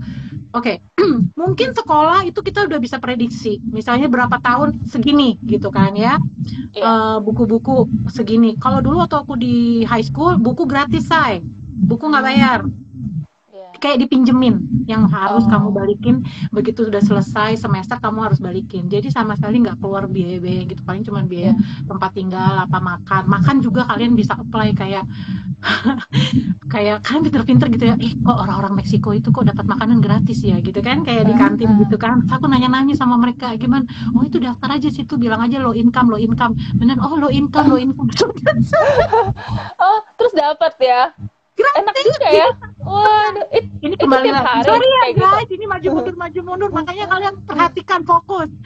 oke 0.51 0.73
mungkin 1.39 1.69
sekolah 1.71 2.27
itu 2.27 2.43
kita 2.43 2.67
udah 2.67 2.79
bisa 2.83 2.99
prediksi 2.99 3.63
misalnya 3.63 4.11
berapa 4.11 4.35
tahun 4.43 4.83
segini 4.83 5.39
gitu 5.47 5.71
kan 5.71 5.95
ya 5.95 6.19
Iya. 6.75 6.83
Eh, 6.83 7.17
buku-buku 7.23 7.87
segini 8.11 8.59
kalau 8.59 8.83
dulu 8.83 8.99
waktu 9.03 9.15
aku 9.15 9.39
di 9.39 9.87
high 9.87 10.03
school 10.03 10.35
buku 10.35 10.67
gratis 10.67 11.07
say 11.07 11.39
buku 11.81 12.03
nggak 12.03 12.25
bayar. 12.25 12.59
Kayak 13.81 13.97
dipinjemin 14.05 14.85
yang 14.85 15.09
harus 15.09 15.43
Oh. 15.43 15.49
kamu 15.49 15.67
balikin. 15.73 16.15
Begitu 16.53 16.85
sudah 16.87 17.01
selesai 17.01 17.57
semester 17.57 17.97
kamu 17.97 18.29
harus 18.29 18.37
balikin. 18.37 18.87
Jadi 18.87 19.09
sama 19.09 19.33
sekali 19.33 19.65
nggak 19.65 19.81
keluar 19.81 20.05
biaya-biaya 20.05 20.69
gitu. 20.69 20.81
Paling 20.85 21.01
cuma 21.01 21.25
biaya 21.25 21.57
tempat 21.89 22.11
tinggal 22.13 22.63
apa 22.63 22.77
makan. 22.77 23.23
Makan 23.25 23.55
juga 23.65 23.89
kalian 23.89 24.13
bisa 24.13 24.37
apply 24.37 24.77
kayak 24.77 25.09
kayak 26.73 27.01
kalian 27.03 27.23
pinter-pinter 27.27 27.67
gitu 27.73 27.85
ya. 27.89 27.95
Eh 27.97 28.13
kok 28.15 28.37
orang-orang 28.37 28.77
Meksiko 28.77 29.17
itu 29.17 29.33
kok 29.33 29.49
dapat 29.49 29.65
makanan 29.65 29.99
gratis 29.99 30.45
ya 30.45 30.61
gitu 30.61 30.79
kan? 30.79 31.01
Kayak 31.01 31.27
di 31.27 31.33
kantin 31.33 31.69
gitu 31.81 31.97
kan. 31.97 32.23
Aku 32.29 32.45
nanya-nanya 32.45 32.93
sama 32.93 33.17
mereka 33.17 33.57
gimana? 33.57 33.89
Oh 34.13 34.21
itu 34.21 34.37
daftar 34.37 34.77
aja 34.77 34.87
situ 34.93 35.17
bilang 35.17 35.41
aja 35.41 35.57
low 35.57 35.73
income 35.73 36.07
low 36.07 36.21
income. 36.21 36.53
Bener 36.77 37.01
oh 37.01 37.17
low 37.17 37.33
income 37.33 37.67
low 37.73 37.81
income. 37.81 38.07
Oh, 39.81 39.99
terus 40.17 40.33
dapat 40.37 40.73
ya? 40.77 41.11
Enak 41.57 41.95
juga 42.05 42.27
ya? 42.29 42.47
Waduh, 42.81 43.45
it, 43.53 43.65
ini 43.79 43.93
itu 43.93 44.01
kembali 44.01 44.25
tiap 44.25 44.35
lagi 44.35 44.49
hari 44.49 44.65
sorry 44.65 44.87
ya 44.89 45.03
gitu. 45.13 45.21
guys 45.21 45.49
ini 45.49 45.65
maju 45.65 45.87
mundur 45.93 46.15
maju 46.17 46.39
mundur. 46.41 46.69
Makanya 46.69 47.05
kalian 47.07 47.35
perhatikan 47.45 48.01
fokus. 48.03 48.49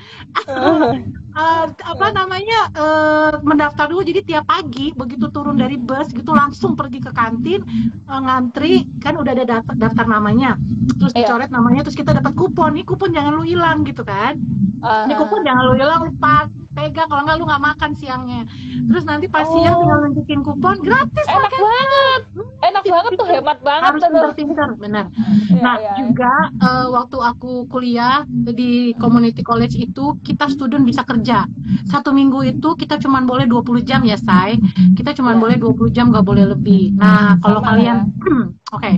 Eh, 1.35 1.67
apa 1.67 2.15
namanya 2.15 2.71
eh, 2.71 3.35
mendaftar 3.43 3.91
dulu. 3.91 4.07
Jadi 4.07 4.23
tiap 4.23 4.47
pagi 4.47 4.95
begitu 4.95 5.27
turun 5.27 5.59
dari 5.59 5.75
bus 5.75 6.15
gitu 6.15 6.31
langsung 6.31 6.79
pergi 6.79 7.03
ke 7.03 7.11
kantin 7.11 7.59
eh, 8.07 8.21
ngantri. 8.23 8.87
Kan 9.03 9.19
udah 9.19 9.35
ada 9.35 9.43
daftar, 9.43 9.75
daftar 9.75 10.07
namanya. 10.07 10.55
Terus 10.95 11.11
Iya. 11.11 11.27
dicoret 11.27 11.51
namanya 11.51 11.83
terus 11.83 11.99
kita 11.99 12.15
dapat 12.15 12.39
kupon. 12.39 12.79
Nih 12.79 12.87
kupon 12.87 13.11
jangan 13.11 13.35
lu 13.35 13.43
hilang 13.43 13.83
gitu 13.83 14.07
kan? 14.07 14.39
Ah, 14.79 15.03
ini 15.03 15.19
kupon 15.19 15.43
jangan 15.43 15.63
lu 15.67 15.75
hilang 15.75 16.07
lupa 16.07 16.47
pegang 16.71 17.07
kalau 17.07 17.23
nggak 17.23 17.35
lu 17.35 17.43
nggak 17.43 17.63
makan 17.67 17.91
siangnya. 17.91 18.41
Terus 18.87 19.03
nanti 19.03 19.27
pas 19.27 19.43
siang 19.43 19.75
Oh. 19.75 19.79
tinggal 19.83 19.99
nunjukin 20.07 20.39
kupon 20.39 20.75
gratis 20.79 21.25
enak 21.27 21.51
makan. 21.51 21.59
banget. 21.59 22.21
Enak 22.63 22.83
banget 22.85 23.11
tuh, 23.13 23.27
hemat 23.27 23.59
banget 23.59 23.91
harus. 23.91 24.01
Pintar-pintar 24.09 24.69
benar 24.77 25.05
Iya, 25.45 25.61
nah 25.61 25.75
iya, 25.77 25.85
iya. 25.87 25.93
juga 26.01 26.33
eh, 26.51 26.87
waktu 26.91 27.17
aku 27.21 27.51
kuliah 27.65 28.25
di 28.29 28.91
community 28.97 29.41
college 29.41 29.75
itu 29.75 30.17
kita 30.21 30.49
student 30.49 30.83
bisa 30.83 31.01
kerja 31.01 31.45
satu 31.85 32.11
minggu 32.11 32.43
itu 32.45 32.75
kita 32.75 32.97
cuma 32.97 33.21
boleh 33.21 33.45
20 33.45 33.81
jam 33.81 34.01
ya 34.03 34.17
say 34.17 34.57
kita 34.95 35.13
cuma 35.13 35.33
Iya. 35.35 35.41
boleh 35.41 35.57
20 35.57 35.95
jam 35.95 36.05
nggak 36.11 36.25
boleh 36.25 36.45
lebih 36.51 36.93
nah 36.93 37.35
kalau 37.39 37.59
Sama 37.63 37.69
kalian 37.73 37.97
Oke, 38.73 38.97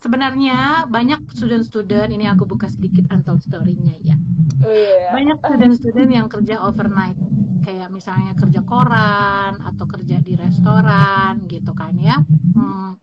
sebenarnya 0.00 0.86
banyak 0.88 1.28
student-student 1.34 2.08
ini 2.08 2.24
aku 2.24 2.46
buka 2.48 2.70
sedikit 2.70 3.10
untold 3.10 3.42
story-nya 3.44 3.98
ya. 4.00 4.16
Oh, 4.62 4.70
iya. 4.70 5.12
Banyak 5.12 5.44
student-student 5.44 6.08
yang 6.08 6.26
kerja 6.30 6.62
overnight, 6.62 7.18
kayak 7.60 7.90
misalnya 7.92 8.32
kerja 8.32 8.62
koran 8.64 9.60
atau 9.60 9.84
kerja 9.84 10.22
di 10.24 10.38
restoran 10.38 11.44
gitu 11.50 11.74
kan 11.74 11.98
ya. 12.00 12.22
Hmm, 12.54 12.96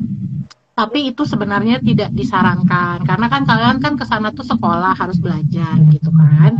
tapi 0.77 1.09
itu 1.09 1.25
sebenarnya 1.25 1.81
tidak 1.81 2.13
disarankan 2.13 3.01
karena 3.01 3.25
kan 3.33 3.49
kalian 3.49 3.81
kan 3.81 3.97
ke 3.97 4.05
sana 4.05 4.29
tuh 4.29 4.45
sekolah 4.45 4.93
harus 4.93 5.17
belajar 5.17 5.73
gitu 5.89 6.13
kan 6.13 6.53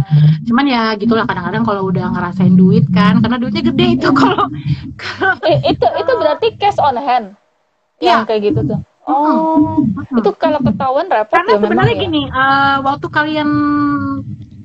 cuman 0.50 0.66
ya 0.66 0.98
gitulah 0.98 1.30
kadang-kadang 1.30 1.62
kalau 1.62 1.86
udah 1.86 2.10
ngerasain 2.18 2.58
duit 2.58 2.90
kan 2.90 3.22
karena 3.22 3.38
duitnya 3.38 3.62
gede 3.70 3.86
itu 3.94 4.10
kalau 4.18 4.50
eh, 5.46 5.62
itu 5.70 5.86
itu 5.86 6.12
berarti 6.18 6.48
cash 6.58 6.82
on 6.82 6.98
hand 6.98 7.38
yang 8.02 8.26
ya. 8.26 8.26
kayak 8.26 8.42
gitu 8.50 8.66
tuh 8.66 8.80
oh 9.06 9.86
hmm. 9.86 10.18
itu 10.18 10.30
kalau 10.42 10.66
ketahuan 10.66 11.06
repot 11.14 11.38
karena 11.38 11.52
ya 11.54 11.60
sebenarnya 11.62 11.94
ya? 11.94 12.02
gini 12.02 12.22
uh, 12.34 12.76
waktu 12.90 13.08
kalian 13.14 13.50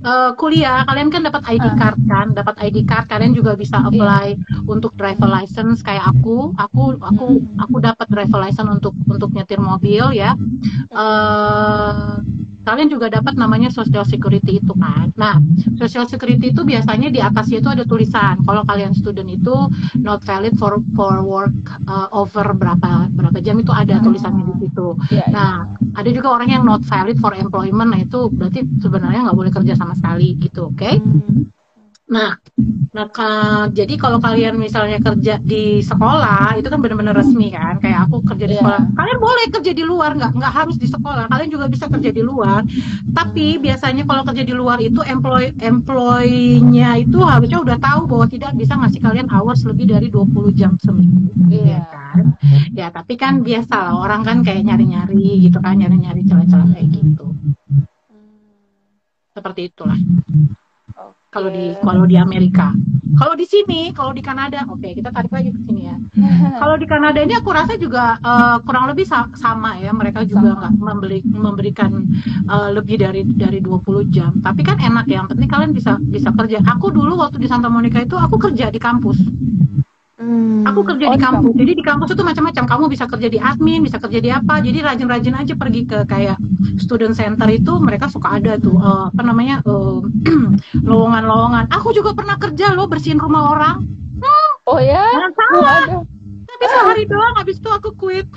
uh, 0.03 0.31
kuliah 0.37 0.85
kalian 0.87 1.09
kan 1.09 1.23
dapat 1.25 1.43
ID 1.47 1.67
ah. 1.67 1.75
card 1.79 1.99
kan 2.07 2.27
dapat 2.35 2.55
ID 2.59 2.85
card 2.85 3.07
kalian 3.09 3.33
juga 3.33 3.55
bisa 3.55 3.79
iya. 3.81 3.89
apply 3.89 4.27
yeah. 4.37 4.71
untuk 4.71 4.93
driver 4.99 5.31
license 5.31 5.81
kayak 5.81 6.05
aku 6.07 6.53
aku 6.59 6.99
aku 7.01 7.27
hmm. 7.41 7.63
aku 7.63 7.77
dapat 7.83 8.07
driver 8.11 8.39
license 8.43 8.71
untuk 8.71 8.95
untuk 9.07 9.31
nyetir 9.33 9.63
mobil 9.63 10.13
ya 10.15 10.35
uh, 10.93 12.19
kalian 12.63 12.89
juga 12.91 13.11
dapat 13.11 13.35
namanya 13.35 13.69
social 13.69 14.07
security 14.07 14.63
itu 14.63 14.73
kan. 14.79 15.11
Nah, 15.19 15.43
social 15.79 16.07
security 16.07 16.55
itu 16.55 16.63
biasanya 16.63 17.11
di 17.11 17.19
atasnya 17.19 17.59
itu 17.59 17.71
ada 17.71 17.85
tulisan 17.87 18.39
kalau 18.47 18.63
kalian 18.63 18.95
student 18.95 19.29
itu 19.29 19.55
not 19.99 20.23
valid 20.23 20.55
for 20.57 20.79
for 20.95 21.23
work 21.27 21.55
uh, 21.91 22.07
over 22.15 22.55
berapa 22.55 23.11
berapa 23.11 23.39
jam 23.43 23.59
itu 23.59 23.75
ada 23.75 23.99
tulisannya 23.99 24.47
di 24.55 24.67
situ. 24.67 24.95
Yeah, 25.11 25.27
iya. 25.27 25.35
nah, 25.35 25.53
ada 25.99 26.11
juga 26.11 26.39
orang 26.39 26.49
yang 26.51 26.63
not 26.63 26.87
valid 26.87 27.19
for 27.19 27.35
employment. 27.35 27.91
Nah, 27.93 28.01
itu 28.03 28.31
berarti 28.31 28.63
sebenarnya 28.79 29.31
nggak 29.31 29.39
boleh 29.39 29.53
kerja 29.53 29.75
sama 29.75 29.99
sekali 29.99 30.39
gitu, 30.39 30.71
oke? 30.71 30.79
Okay? 30.79 30.97
Hmm. 31.03 31.51
Nah, 32.13 32.37
nah 32.93 33.09
jadi 33.73 33.97
kalau 33.97 34.21
kalian 34.21 34.61
misalnya 34.61 35.01
kerja 35.01 35.41
di 35.41 35.81
sekolah 35.81 36.61
itu 36.61 36.69
kan 36.69 36.77
benar-benar 36.85 37.17
resmi 37.17 37.49
kan, 37.49 37.81
kayak 37.81 38.05
aku 38.05 38.21
kerja 38.29 38.45
di 38.45 38.53
yeah. 38.53 38.61
sekolah. 38.61 38.83
Kalian 38.93 39.19
boleh 39.19 39.47
kerja 39.49 39.73
di 39.73 39.81
luar, 39.81 40.11
nggak 40.21 40.37
nggak 40.37 40.53
harus 40.53 40.77
di 40.77 40.85
sekolah. 40.93 41.33
Kalian 41.33 41.49
juga 41.49 41.73
bisa 41.73 41.89
kerja 41.89 42.13
di 42.13 42.21
luar. 42.21 42.69
Tapi 43.17 43.57
biasanya 43.57 44.05
kalau 44.05 44.29
kerja 44.29 44.45
di 44.45 44.53
luar 44.53 44.85
itu 44.85 45.01
employ 45.01 45.57
employ-nya 45.57 47.01
itu 47.01 47.17
harusnya 47.25 47.65
udah 47.65 47.79
tahu 47.81 48.05
bahwa 48.05 48.27
tidak 48.29 48.53
bisa 48.61 48.77
ngasih 48.77 49.01
kalian 49.01 49.29
hours 49.33 49.65
lebih 49.65 49.89
dari 49.89 50.13
20 50.13 50.53
jam 50.53 50.77
seminggu, 50.85 51.33
yeah. 51.49 51.65
ya 51.65 51.81
kan? 51.89 52.25
Ya 52.77 52.87
tapi 52.93 53.17
kan 53.17 53.41
biasa 53.41 53.89
lah 53.89 53.97
orang 53.97 54.21
kan 54.21 54.45
kayak 54.45 54.69
nyari-nyari 54.69 55.49
gitu 55.49 55.57
kan, 55.65 55.81
nyari-nyari 55.81 56.29
celah-celah 56.29 56.69
kayak 56.77 56.89
gitu. 56.93 57.27
Seperti 59.33 59.73
itulah 59.73 59.97
kalau 61.33 61.49
di 61.49 61.73
kalau 61.81 62.05
di 62.05 62.17
Amerika. 62.21 62.77
Kalau 63.13 63.37
di 63.37 63.45
sini, 63.45 63.93
kalau 63.93 64.13
di 64.13 64.25
Kanada, 64.25 64.65
oke 64.69 64.81
okay, 64.81 64.93
kita 64.97 65.13
tarik 65.13 65.33
lagi 65.33 65.53
ke 65.53 65.61
sini 65.65 65.89
ya. 65.89 65.97
kalau 66.61 66.77
di 66.77 66.85
Kanada 66.85 67.21
ini 67.21 67.37
aku 67.37 67.53
rasa 67.53 67.77
juga 67.77 68.21
uh, 68.21 68.61
kurang 68.65 68.89
lebih 68.93 69.09
sa 69.09 69.29
sama 69.37 69.81
ya, 69.81 69.97
mereka 69.97 70.25
juga 70.29 70.57
nggak 70.61 70.73
membeli 70.77 71.19
memberikan 71.25 72.05
uh, 72.49 72.69
lebih 72.73 73.01
dari 73.01 73.25
dari 73.25 73.65
20 73.65 74.13
jam. 74.13 74.33
Tapi 74.45 74.61
kan 74.61 74.77
enak 74.77 75.09
ya, 75.09 75.25
yang 75.25 75.29
penting 75.29 75.49
kalian 75.49 75.73
bisa 75.73 75.97
bisa 76.01 76.33
kerja. 76.37 76.61
Aku 76.69 76.93
dulu 76.93 77.17
waktu 77.17 77.41
di 77.41 77.49
Santa 77.49 77.73
Monica 77.73 78.01
itu 78.01 78.17
aku 78.17 78.37
kerja 78.37 78.69
di 78.69 78.81
kampus. 78.81 79.17
Hmm. 80.23 80.63
Aku 80.71 80.87
kerja 80.87 81.11
oh, 81.11 81.15
di 81.15 81.19
kampus. 81.19 81.51
Di 81.51 81.59
Jadi 81.67 81.73
di 81.75 81.85
kampus 81.85 82.09
itu 82.15 82.23
macam-macam. 82.23 82.65
Kamu 82.71 82.85
bisa 82.87 83.05
kerja 83.11 83.27
di 83.27 83.39
admin, 83.43 83.83
bisa 83.83 83.99
kerja 83.99 84.19
di 84.23 84.31
apa. 84.31 84.63
Jadi 84.63 84.79
rajin-rajin 84.79 85.35
aja 85.35 85.55
pergi 85.59 85.83
ke 85.83 86.07
kayak 86.07 86.39
student 86.79 87.19
center 87.19 87.51
itu 87.51 87.75
mereka 87.83 88.07
suka 88.07 88.39
ada 88.39 88.55
tuh 88.55 88.79
uh, 88.79 89.11
apa 89.11 89.23
namanya 89.27 89.59
lowongan-lowongan. 90.91 91.67
Uh, 91.67 91.75
Aku 91.83 91.91
juga 91.91 92.15
pernah 92.15 92.39
kerja 92.39 92.71
loh 92.71 92.87
bersihin 92.87 93.19
rumah 93.19 93.51
orang. 93.51 93.77
Hmm. 94.23 94.51
Oh 94.71 94.79
ya? 94.79 95.03
Jangan 95.11 95.33
salah 95.35 96.07
tapi 96.53 96.65
sehari 96.69 97.05
doang 97.09 97.35
habis 97.41 97.57
itu 97.57 97.71
aku 97.73 97.91
quit. 97.97 98.29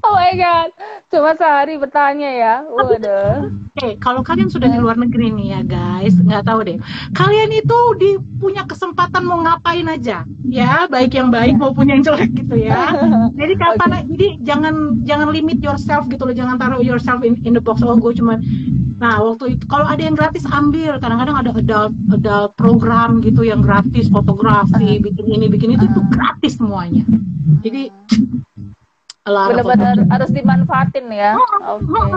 Oh 0.00 0.16
my 0.16 0.32
god. 0.40 0.72
Cuma 1.12 1.36
sehari 1.36 1.76
bertanya 1.76 2.30
ya? 2.32 2.54
Waduh. 2.64 3.52
oke 3.52 3.76
okay, 3.76 3.92
kalau 4.00 4.24
kalian 4.24 4.48
sudah 4.48 4.72
di 4.72 4.80
luar 4.80 4.96
negeri 4.96 5.30
nih 5.36 5.46
ya 5.52 5.60
guys 5.62 6.16
nggak 6.16 6.48
tahu 6.48 6.64
deh. 6.64 6.78
Kalian 7.12 7.52
itu 7.52 7.78
di 8.00 8.16
punya 8.40 8.64
kesempatan 8.64 9.28
mau 9.28 9.44
ngapain 9.44 9.84
aja? 9.84 10.24
Ya 10.48 10.88
baik 10.88 11.12
yang 11.12 11.28
baik 11.28 11.54
iya. 11.54 11.60
maupun 11.60 11.86
yang 11.92 12.00
jelek 12.00 12.32
gitu 12.34 12.56
ya. 12.56 12.96
Jadi 13.40 13.54
kapan 13.60 13.90
okay. 13.92 14.02
jadi 14.16 14.28
jangan 14.42 14.74
jangan 15.04 15.28
limit 15.28 15.60
yourself 15.60 16.08
gitu 16.08 16.24
loh. 16.24 16.34
Jangan 16.34 16.56
taruh 16.56 16.80
yourself 16.80 17.20
in, 17.20 17.36
in 17.44 17.52
the 17.52 17.62
box. 17.62 17.84
Oh 17.84 18.00
gue 18.00 18.16
cuma 18.16 18.40
Nah, 19.00 19.16
waktu 19.24 19.56
itu 19.56 19.64
kalau 19.64 19.88
ada 19.88 20.02
yang 20.04 20.12
gratis 20.12 20.44
ambil. 20.44 21.00
Kadang-kadang 21.00 21.36
ada 21.40 21.50
adult 21.56 21.92
adult 22.12 22.52
program 22.60 23.24
gitu 23.24 23.48
yang 23.48 23.64
gratis 23.64 24.12
fotografi, 24.12 25.00
bikin 25.00 25.24
ini, 25.24 25.48
bikin 25.48 25.72
itu 25.80 25.88
tuh 25.96 26.04
gratis 26.10 26.58
semuanya. 26.58 27.06
Jadi 27.62 27.94
benar-benar 29.30 30.00
harus 30.10 30.30
dimanfaatin 30.32 31.06
ya. 31.12 31.38
Okay. 31.38 32.10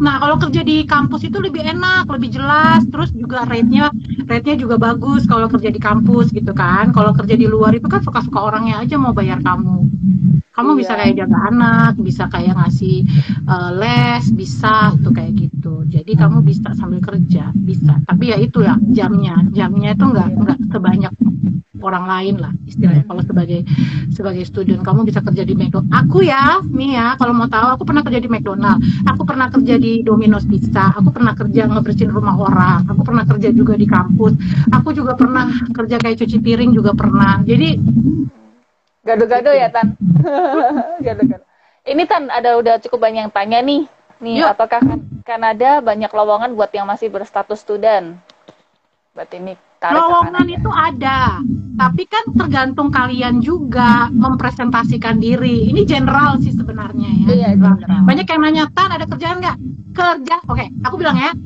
Nah 0.00 0.14
kalau 0.22 0.36
kerja 0.40 0.62
di 0.64 0.86
kampus 0.86 1.26
itu 1.28 1.36
lebih 1.42 1.60
enak, 1.60 2.08
lebih 2.08 2.30
jelas, 2.32 2.86
terus 2.88 3.12
juga 3.12 3.44
rate-nya 3.44 3.90
rate-nya 4.24 4.56
juga 4.56 4.80
bagus 4.80 5.28
kalau 5.28 5.50
kerja 5.50 5.68
di 5.68 5.80
kampus 5.82 6.32
gitu 6.32 6.54
kan. 6.56 6.94
Kalau 6.94 7.12
kerja 7.12 7.34
di 7.36 7.44
luar 7.50 7.76
itu 7.76 7.84
kan 7.90 8.00
suka-suka 8.00 8.40
orangnya 8.40 8.80
aja 8.80 8.96
mau 8.96 9.12
bayar 9.12 9.42
kamu. 9.44 9.90
Kamu 10.54 10.70
iya. 10.74 10.78
bisa 10.80 10.92
kayak 10.94 11.14
jaga 11.18 11.38
anak, 11.50 11.92
bisa 11.98 12.24
kayak 12.30 12.54
ngasih 12.54 12.96
uh, 13.50 13.70
les, 13.74 14.24
bisa 14.30 14.94
itu 14.94 15.10
kayak 15.10 15.32
gitu. 15.34 15.74
Jadi 15.90 16.12
kamu 16.14 16.46
bisa 16.46 16.70
sambil 16.78 17.02
kerja, 17.02 17.50
bisa. 17.52 17.98
Tapi 18.06 18.30
ya 18.30 18.38
itu 18.38 18.62
ya 18.62 18.78
jamnya, 18.94 19.34
jamnya 19.50 19.98
itu 19.98 20.04
nggak 20.06 20.28
nggak 20.30 20.58
sebanyak 20.70 21.12
orang 21.84 22.04
lain 22.08 22.34
lah 22.40 22.52
istilahnya. 22.64 23.04
Kalau 23.04 23.22
sebagai 23.26 23.60
sebagai 24.08 24.44
student 24.48 24.80
kamu 24.80 25.04
bisa 25.04 25.20
kerja 25.20 25.44
di 25.44 25.52
McDonald 25.52 25.90
aku 25.92 26.24
ya 26.24 26.62
ya 26.78 27.18
kalau 27.18 27.34
mau 27.36 27.50
tahu 27.50 27.76
aku 27.76 27.82
pernah 27.84 28.02
kerja 28.06 28.20
di 28.24 28.28
McDonald. 28.32 28.78
Aku 29.10 29.22
pernah 29.28 29.52
kerja 29.52 29.74
di 29.76 30.00
Domino's 30.00 30.48
Pizza. 30.48 30.96
Aku 30.96 31.12
pernah 31.12 31.36
kerja 31.36 31.68
ngebersihin 31.68 32.10
rumah 32.10 32.34
orang. 32.40 32.88
Aku 32.88 33.04
pernah 33.04 33.28
kerja 33.28 33.52
juga 33.52 33.76
di 33.76 33.84
kampus. 33.84 34.32
Aku 34.72 34.96
juga 34.96 35.12
pernah 35.18 35.52
kerja 35.76 36.00
kayak 36.00 36.24
cuci 36.24 36.38
piring 36.40 36.70
juga 36.72 36.96
pernah. 36.96 37.44
Jadi 37.44 37.76
gado-gado 39.04 39.52
ya 39.52 39.68
Tan. 39.68 39.94
Gado-gado 41.06 41.44
ini 41.84 42.02
Tan 42.08 42.32
ada 42.32 42.56
udah 42.56 42.80
cukup 42.80 43.04
banyak 43.04 43.28
yang 43.28 43.32
tanya 43.32 43.60
nih. 43.60 43.84
Nih 44.24 44.40
Yuk. 44.40 44.56
apakah 44.56 44.80
kan 44.80 45.00
Kanada 45.20 45.84
banyak 45.84 46.08
lowongan 46.08 46.56
buat 46.56 46.72
yang 46.72 46.88
masih 46.88 47.12
berstatus 47.12 47.60
student? 47.60 48.16
Berarti 49.12 49.36
ini 49.38 49.54
lowongan 49.84 50.48
itu 50.48 50.70
ada 50.72 51.44
tapi 51.76 52.08
kan 52.08 52.24
tergantung 52.32 52.88
kalian 52.88 53.44
juga 53.44 54.08
mempresentasikan 54.08 55.20
diri. 55.20 55.68
Ini 55.68 55.84
general 55.84 56.40
sih 56.40 56.56
sebenarnya 56.56 57.10
ya. 57.28 57.28
Iya, 57.34 57.48
banyak 58.00 58.24
yang 58.24 58.40
nanya 58.40 58.64
tan 58.72 58.96
ada 58.96 59.04
kerjaan 59.04 59.44
nggak? 59.44 59.56
Kerja. 59.92 60.36
Oke 60.48 60.72
aku 60.80 60.96
bilang 60.96 61.20
ya 61.20 61.36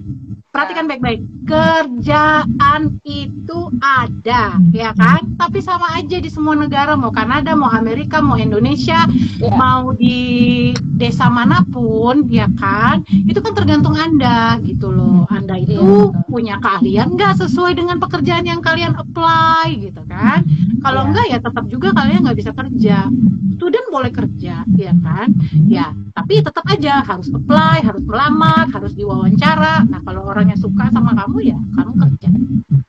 perhatikan 0.58 0.90
baik-baik. 0.90 1.22
Kerjaan 1.46 2.98
itu 3.06 3.58
ada 3.78 4.58
ya 4.74 4.90
kan? 4.98 5.38
Tapi 5.38 5.62
sama 5.62 5.94
aja 5.94 6.18
di 6.18 6.26
semua 6.26 6.58
negara. 6.58 6.98
Mau 6.98 7.14
Kanada 7.14 7.54
mau 7.54 7.70
Amerika 7.70 8.18
mau 8.18 8.34
Indonesia 8.34 9.06
yeah. 9.38 9.54
mau 9.54 9.94
di 9.94 10.74
desa 10.98 11.30
mana 11.30 11.62
pun 11.62 12.26
ya 12.26 12.50
kan? 12.58 13.06
Itu 13.06 13.38
kan 13.38 13.54
tergantung 13.54 13.94
anda 13.94 14.58
gitu 14.66 14.90
loh. 14.90 15.30
Anda 15.30 15.62
itu 15.62 15.78
yeah. 15.78 16.26
punya 16.26 16.58
keahlian 16.58 17.14
nggak 17.14 17.38
sesuai 17.38 17.78
dengan 17.78 18.02
pekerjaan 18.02 18.42
yang 18.42 18.58
kalian 18.58 18.98
apply 18.98 19.78
gitu 19.78 20.02
kan? 20.10 20.42
Kalau 20.82 21.06
yeah. 21.06 21.08
enggak 21.14 21.26
ya 21.30 21.38
tetap 21.38 21.64
juga 21.70 21.94
kalian 21.94 22.26
nggak 22.26 22.38
bisa 22.42 22.50
kerja. 22.50 23.06
Student 23.54 23.86
boleh 23.94 24.10
kerja 24.10 24.66
ya 24.74 24.92
kan? 25.06 25.30
Ya 25.70 25.94
tapi 26.18 26.42
tetap 26.42 26.66
aja 26.66 26.98
harus 27.06 27.30
apply 27.30 27.78
harus 27.86 28.02
melamar 28.02 28.66
harus 28.74 28.92
diwawancara. 28.98 29.86
Nah 29.86 30.02
kalau 30.02 30.26
orangnya 30.48 30.64
suka 30.64 30.84
sama 30.88 31.12
kamu 31.12 31.38
ya 31.44 31.58
kamu 31.76 31.92
kerja 32.00 32.28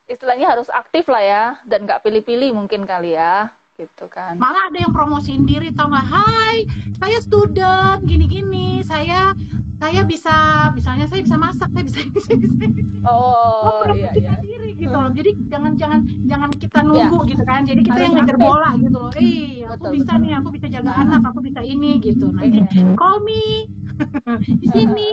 istilahnya 0.08 0.48
harus 0.56 0.72
aktif 0.72 1.12
lah 1.12 1.20
ya 1.20 1.44
dan 1.68 1.84
nggak 1.84 2.08
pilih-pilih 2.08 2.56
mungkin 2.56 2.88
kali 2.88 3.20
ya 3.20 3.52
gitu 3.76 4.08
kan 4.08 4.40
malah 4.40 4.72
ada 4.72 4.80
yang 4.80 4.96
promosiin 4.96 5.44
diri 5.44 5.76
tau 5.76 5.92
nggak 5.92 6.08
Hai 6.08 6.64
saya 7.04 7.20
student 7.20 8.00
gini-gini 8.08 8.80
saya 8.88 9.36
saya 9.76 10.08
bisa 10.08 10.36
misalnya 10.72 11.12
saya 11.12 11.20
bisa 11.20 11.36
masak 11.36 11.68
saya 11.76 11.84
bisa 11.84 12.00
bisa 12.16 12.32
bisa, 12.40 12.64
oh, 13.04 13.84
oh 13.84 13.92
iya, 13.92 14.12
iya. 14.16 14.34
diri 14.40 14.80
gitu 14.80 14.96
loh 14.96 15.12
jadi 15.12 15.32
jangan 15.52 15.76
jangan 15.76 16.00
jangan 16.32 16.50
kita 16.56 16.80
nunggu 16.80 17.20
yeah. 17.24 17.30
gitu 17.36 17.44
kan 17.44 17.62
jadi 17.68 17.82
kita 17.84 17.92
Harus 18.00 18.08
yang 18.08 18.16
ngejar 18.24 18.38
bola 18.40 18.70
gitu 18.80 18.98
loh 19.04 19.12
eh 19.20 19.68
aku 19.68 19.84
betul, 19.84 19.92
bisa 20.00 20.12
betul. 20.16 20.24
nih 20.24 20.32
aku 20.40 20.48
bisa 20.56 20.68
jaga 20.72 20.92
nah. 20.96 21.04
anak 21.04 21.22
aku 21.28 21.40
bisa 21.44 21.62
ini 21.64 21.92
gitu 22.00 22.26
nanti 22.32 22.60
yeah. 22.64 22.96
call 22.96 23.20
me 23.20 23.68
di 24.64 24.68
sini 24.72 25.12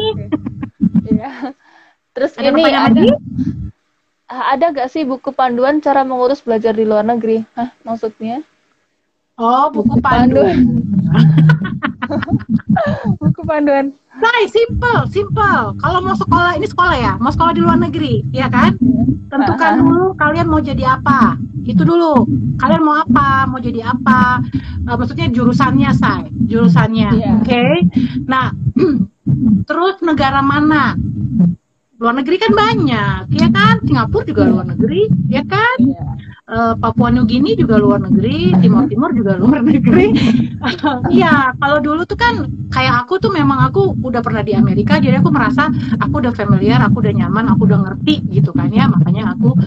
yeah. 1.10 1.50
Terus 2.16 2.32
ada 2.40 2.48
ini 2.48 2.62
ada 2.64 2.88
lagi? 2.88 3.08
ada 4.26 4.64
gak 4.72 4.88
sih 4.88 5.04
buku 5.04 5.30
panduan 5.36 5.84
cara 5.84 6.02
mengurus 6.02 6.40
belajar 6.40 6.72
di 6.72 6.88
luar 6.88 7.04
negeri? 7.04 7.44
Hah, 7.52 7.70
maksudnya? 7.84 8.40
Oh, 9.36 9.68
buku, 9.68 9.94
buku 9.94 10.00
panduan. 10.00 10.56
buku 13.20 13.40
panduan 13.44 13.92
Say, 14.16 14.48
simple, 14.48 15.04
simple. 15.12 15.76
Kalau 15.76 16.00
mau 16.00 16.16
sekolah, 16.16 16.56
ini 16.56 16.64
sekolah 16.64 16.96
ya, 16.96 17.12
mau 17.20 17.28
sekolah 17.28 17.52
di 17.52 17.60
luar 17.60 17.76
negeri, 17.76 18.24
ya 18.32 18.48
kan? 18.48 18.72
Tentukan 19.28 19.84
dulu 19.84 20.16
kalian 20.16 20.48
mau 20.48 20.64
jadi 20.64 20.96
apa. 20.96 21.36
Itu 21.68 21.84
dulu. 21.84 22.24
Kalian 22.56 22.80
mau 22.80 23.04
apa, 23.04 23.44
mau 23.44 23.60
jadi 23.60 23.84
apa. 23.84 24.40
Uh, 24.88 24.96
maksudnya 24.96 25.28
jurusannya, 25.28 25.92
say. 25.92 26.32
Jurusannya, 26.48 27.12
Iya. 27.12 27.32
oke? 27.44 27.64
Nah, 28.24 28.56
terus 29.68 30.00
negara 30.00 30.40
mana? 30.40 30.96
Luar 31.96 32.12
negeri 32.12 32.36
kan 32.36 32.52
banyak, 32.52 33.32
ya 33.32 33.48
kan? 33.48 33.80
Singapura 33.88 34.28
juga 34.28 34.42
luar 34.44 34.68
negeri, 34.68 35.08
ya 35.32 35.40
kan? 35.48 35.76
Iya. 35.80 36.04
Eh, 36.46 36.74
Papua 36.78 37.10
New 37.10 37.26
Guinea 37.26 37.58
juga 37.58 37.74
luar 37.74 37.98
negeri, 38.06 38.54
Timur 38.62 38.86
Timur 38.86 39.10
juga 39.10 39.34
luar 39.34 39.66
negeri. 39.66 40.14
Iya, 41.12 41.52
kalau 41.58 41.78
dulu 41.82 42.02
tuh 42.08 42.18
kan 42.18 42.48
kayak 42.72 43.04
aku 43.04 43.18
tuh 43.18 43.30
memang 43.30 43.66
aku 43.70 43.94
udah 44.02 44.22
pernah 44.22 44.42
di 44.46 44.54
Amerika, 44.54 44.98
jadi 44.98 45.18
aku 45.18 45.30
merasa 45.30 45.68
aku 45.98 46.22
udah 46.22 46.32
familiar, 46.32 46.78
aku 46.82 47.02
udah 47.02 47.12
nyaman, 47.12 47.50
aku 47.50 47.66
udah 47.66 47.78
ngerti 47.82 48.22
gitu 48.30 48.50
kan 48.54 48.70
ya, 48.70 48.86
makanya 48.86 49.34
aku 49.34 49.58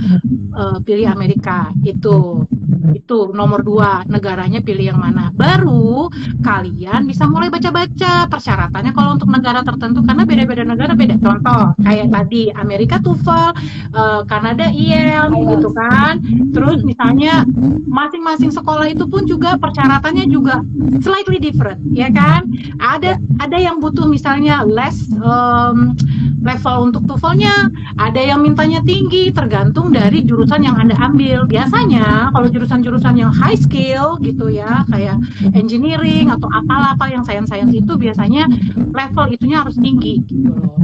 eh, 0.55 0.77
pilih 0.83 1.07
Amerika. 1.11 1.71
Itu 1.83 2.47
itu 2.95 3.31
nomor 3.35 3.61
dua 3.61 4.03
negaranya 4.07 4.63
pilih 4.63 4.93
yang 4.93 4.99
mana. 4.99 5.29
Baru 5.35 6.09
kalian 6.41 7.05
bisa 7.05 7.27
mulai 7.29 7.51
baca-baca 7.51 8.25
persyaratannya 8.29 8.91
kalau 8.95 9.19
untuk 9.19 9.29
negara 9.29 9.61
tertentu 9.61 10.01
karena 10.05 10.23
beda-beda 10.25 10.63
negara 10.65 10.93
beda. 10.95 11.15
Contoh 11.21 11.75
kayak 11.83 12.07
tadi 12.11 12.49
Amerika 12.55 12.97
TOEFL 13.01 13.47
eh, 13.93 14.21
Kanada 14.25 14.67
IELTS 14.71 15.35
gitu 15.37 15.69
kan. 15.73 16.13
Terus 16.53 16.68
misalnya 16.81 17.45
masing-masing 17.89 18.53
sekolah 18.53 18.89
itu 18.91 19.05
pun 19.09 19.25
juga 19.25 19.57
persyaratannya 19.57 20.29
juga 20.29 20.61
slightly 21.01 21.41
different 21.41 21.81
ya 21.91 22.11
kan 22.13 22.45
ada 22.77 23.17
ada 23.41 23.57
yang 23.57 23.81
butuh 23.81 24.05
misalnya 24.05 24.61
less 24.67 25.09
em, 25.17 25.97
level 26.39 26.93
untuk 26.93 27.03
TOEFL-nya 27.09 27.71
ada 27.99 28.21
yang 28.21 28.45
mintanya 28.45 28.79
tinggi 28.85 29.33
tergantung 29.33 29.91
dari 29.91 30.23
jurusan 30.23 30.63
yang 30.63 30.79
anda 30.79 30.95
ambil 31.01 31.49
biasanya 31.49 32.31
kalau 32.31 32.47
jurusan-jurusan 32.47 33.15
yang 33.19 33.31
high 33.33 33.57
skill 33.57 34.15
gitu 34.23 34.47
ya 34.47 34.87
kayak 34.87 35.19
engineering 35.57 36.31
atau 36.31 36.47
apalah 36.53 36.95
apa 36.95 37.11
yang 37.11 37.23
sains-sains 37.25 37.73
itu 37.75 37.93
biasanya 37.99 38.47
level 38.95 39.25
itunya 39.33 39.65
harus 39.65 39.75
tinggi 39.75 40.23
gitu 40.27 40.53
loh 40.55 40.79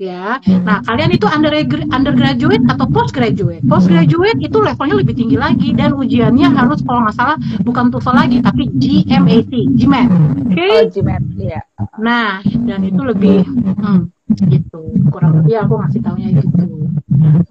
ya. 0.00 0.40
Nah, 0.64 0.80
kalian 0.88 1.12
itu 1.12 1.28
under 1.28 1.52
undergraduate 1.92 2.64
atau 2.72 2.88
postgraduate. 2.88 3.60
Postgraduate 3.68 4.40
itu 4.40 4.58
levelnya 4.80 5.04
lebih 5.04 5.12
tinggi 5.12 5.36
lagi 5.36 5.68
dan 5.76 5.92
ujiannya 5.92 6.48
harus 6.56 6.80
kalau 6.80 7.04
nggak 7.04 7.12
salah 7.12 7.36
bukan 7.60 7.92
TOEFL 7.92 8.16
lagi 8.16 8.36
tapi 8.40 8.64
GMAT, 8.72 9.52
GMAT. 9.76 10.08
Oke. 10.48 10.68
oh 10.72 10.82
GMAT 10.88 11.22
iya 11.36 11.60
Nah, 12.00 12.40
dan 12.64 12.80
itu 12.88 13.00
lebih 13.04 13.44
hmm, 13.44 14.08
gitu. 14.48 14.80
Kurang 15.12 15.44
lebih 15.44 15.60
aku 15.60 15.84
ngasih 15.84 16.00
taunya 16.00 16.28
gitu. 16.32 16.64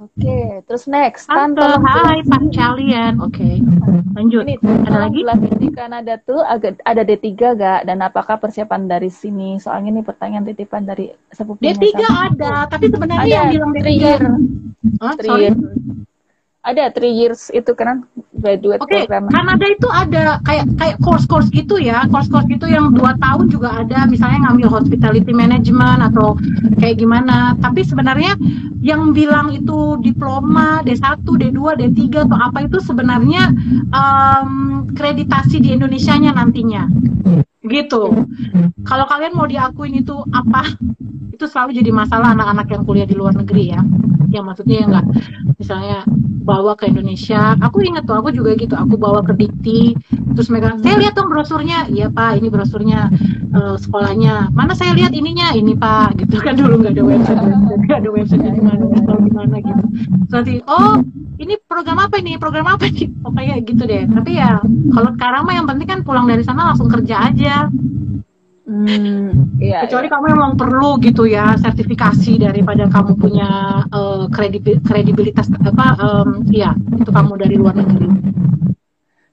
oke 0.01 0.39
terus 0.65 0.89
next 0.89 1.29
Tante, 1.29 1.61
tolong 1.61 1.85
hai 1.85 2.25
Pak 2.25 2.41
kalian. 2.49 3.13
Oke. 3.21 3.61
Lanjut. 4.17 4.49
Ini 4.49 4.57
Ada 4.89 4.97
lagi? 5.05 5.21
di 5.61 5.69
Kanada 5.69 6.17
tuh 6.17 6.41
agak 6.41 6.81
ada 6.81 7.05
D3 7.05 7.29
gak 7.53 7.79
dan 7.85 7.97
apakah 8.01 8.41
persiapan 8.41 8.89
dari 8.89 9.13
sini? 9.13 9.61
Soalnya 9.61 9.93
ini 9.93 10.01
pertanyaan 10.01 10.49
titipan 10.49 10.81
dari 10.81 11.13
sepupunya. 11.29 11.77
D3 11.77 11.93
sama- 11.93 12.25
ada, 12.33 12.53
tapi 12.65 12.89
sebenarnya 12.89 13.21
Ada 13.21 13.29
yang 13.29 13.53
bilang 13.53 13.71
D3 13.71 13.79
three 13.79 13.97
year, 14.01 14.21
Hah, 14.97 15.13
three 15.13 15.29
sorry. 15.29 15.49
Ada 16.59 16.91
three 16.91 17.15
years 17.15 17.47
itu 17.55 17.71
kan 17.71 18.03
graduate 18.35 18.83
Oke, 18.83 19.07
program. 19.07 19.31
Kanada 19.31 19.63
itu 19.63 19.87
ada 19.87 20.43
kayak 20.43 20.67
kayak 20.75 20.97
course-course 20.99 21.47
gitu 21.55 21.79
ya, 21.79 22.03
course-course 22.11 22.51
gitu 22.51 22.67
yang 22.67 22.91
dua 22.91 23.15
tahun 23.15 23.47
juga 23.47 23.79
ada, 23.79 24.03
misalnya 24.03 24.43
ngambil 24.43 24.67
hospitality 24.67 25.31
management 25.31 26.03
atau 26.11 26.35
kayak 26.83 26.99
gimana. 26.99 27.55
Tapi 27.63 27.87
sebenarnya 27.87 28.35
yang 28.83 29.15
bilang 29.15 29.55
itu 29.55 30.03
diploma 30.03 30.83
D1, 30.83 31.23
D2, 31.23 31.59
D3 31.79 32.27
atau 32.27 32.37
apa 32.37 32.67
itu 32.67 32.77
sebenarnya 32.83 33.55
em, 33.95 34.83
kreditasi 34.91 35.63
di 35.63 35.71
Indonesianya 35.79 36.35
nantinya. 36.35 36.91
Gitu. 37.59 38.03
Kalau 38.87 39.05
kalian 39.07 39.35
mau 39.35 39.47
diakuin 39.47 39.99
itu 39.99 40.15
apa? 40.31 40.63
Itu 41.35 41.47
selalu 41.47 41.75
jadi 41.83 41.91
masalah 41.91 42.31
anak-anak 42.35 42.67
yang 42.71 42.83
kuliah 42.87 43.07
di 43.07 43.15
luar 43.15 43.35
negeri 43.35 43.75
ya. 43.75 43.81
Yang 44.31 44.43
maksudnya 44.45 44.77
yang 44.79 44.89
nggak 44.95 45.07
misalnya 45.59 45.97
bawa 46.49 46.73
ke 46.79 46.87
Indonesia. 46.87 47.59
Aku 47.59 47.83
ingat 47.83 48.07
tuh, 48.07 48.15
aku 48.15 48.31
juga 48.31 48.55
gitu. 48.55 48.73
Aku 48.79 48.95
bawa 48.95 49.21
ke 49.21 49.35
Dikti, 49.35 49.93
terus 50.33 50.47
megang. 50.47 50.79
Saya 50.79 50.97
lihat 50.97 51.13
dong 51.19 51.29
brosurnya. 51.29 51.85
Iya 51.91 52.07
pak, 52.09 52.39
ini 52.39 52.47
brosurnya 52.47 53.11
eh, 53.53 53.75
sekolahnya. 53.75 54.55
Mana 54.55 54.73
saya 54.73 54.95
lihat 54.95 55.11
ininya? 55.11 55.51
Ini 55.51 55.75
pak, 55.75 56.15
gitu 56.15 56.39
kan 56.39 56.55
dulu 56.55 56.79
nggak 56.79 56.95
ada 56.95 57.03
website, 57.03 57.39
nggak 57.85 57.99
ada 58.01 58.09
website 58.09 58.41
di 58.41 58.61
mana, 58.63 58.83
mana 59.35 59.57
gitu. 59.59 59.83
Terus 60.25 60.33
nanti, 60.33 60.53
oh 60.65 61.03
ini 61.39 61.55
program 61.63 61.97
apa 62.03 62.19
ini? 62.19 62.35
Program 62.35 62.67
apa 62.75 62.85
nih? 62.91 63.07
Pokoknya 63.23 63.55
gitu 63.63 63.83
deh. 63.87 64.03
Tapi 64.05 64.31
ya 64.35 64.59
kalau 64.91 65.09
sekarang 65.15 65.41
mah 65.47 65.55
yang 65.55 65.67
penting 65.67 65.87
kan 65.87 65.99
pulang 66.03 66.27
dari 66.27 66.43
sana 66.43 66.75
langsung 66.75 66.91
kerja 66.91 67.31
aja. 67.31 67.71
Hmm, 68.69 69.57
iya. 69.57 69.81
Kecuali 69.81 70.05
kamu 70.05 70.25
emang 70.29 70.53
perlu 70.53 71.01
gitu 71.01 71.25
ya 71.25 71.57
sertifikasi 71.57 72.37
daripada 72.37 72.85
kamu 72.85 73.17
punya 73.17 73.81
eh, 73.89 74.23
kredibil- 74.29 74.83
kredibilitas 74.85 75.49
apa 75.49 75.97
em, 75.97 76.45
ya 76.53 76.77
itu 76.77 77.09
kamu 77.09 77.33
dari 77.39 77.55
luar 77.57 77.73
negeri. 77.73 78.07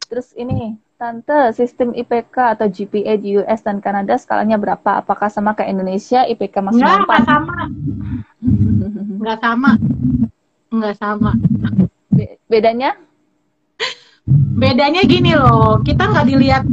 Terus 0.07 0.33
ini, 0.39 0.79
Tante, 0.97 1.53
sistem 1.53 1.93
IPK 1.93 2.57
atau 2.57 2.65
GPA 2.73 3.21
di 3.21 3.37
US 3.37 3.61
dan 3.61 3.85
Kanada 3.85 4.17
skalanya 4.17 4.57
berapa? 4.57 5.05
Apakah 5.05 5.29
sama 5.29 5.53
kayak 5.53 5.77
Indonesia? 5.77 6.25
IPK 6.25 6.65
masih 6.65 6.81
enggak 6.81 7.05
4? 7.05 7.29
sama. 7.29 7.59
Enggak 9.21 9.39
sama. 9.43 9.71
Enggak 10.73 10.95
sama. 10.97 11.31
Be- 12.27 12.39
Bedanya? 12.51 12.91
Bedanya 14.59 15.07
gini 15.07 15.39
loh, 15.39 15.79
kita 15.87 16.11
nggak 16.11 16.27
dilihat 16.27 16.67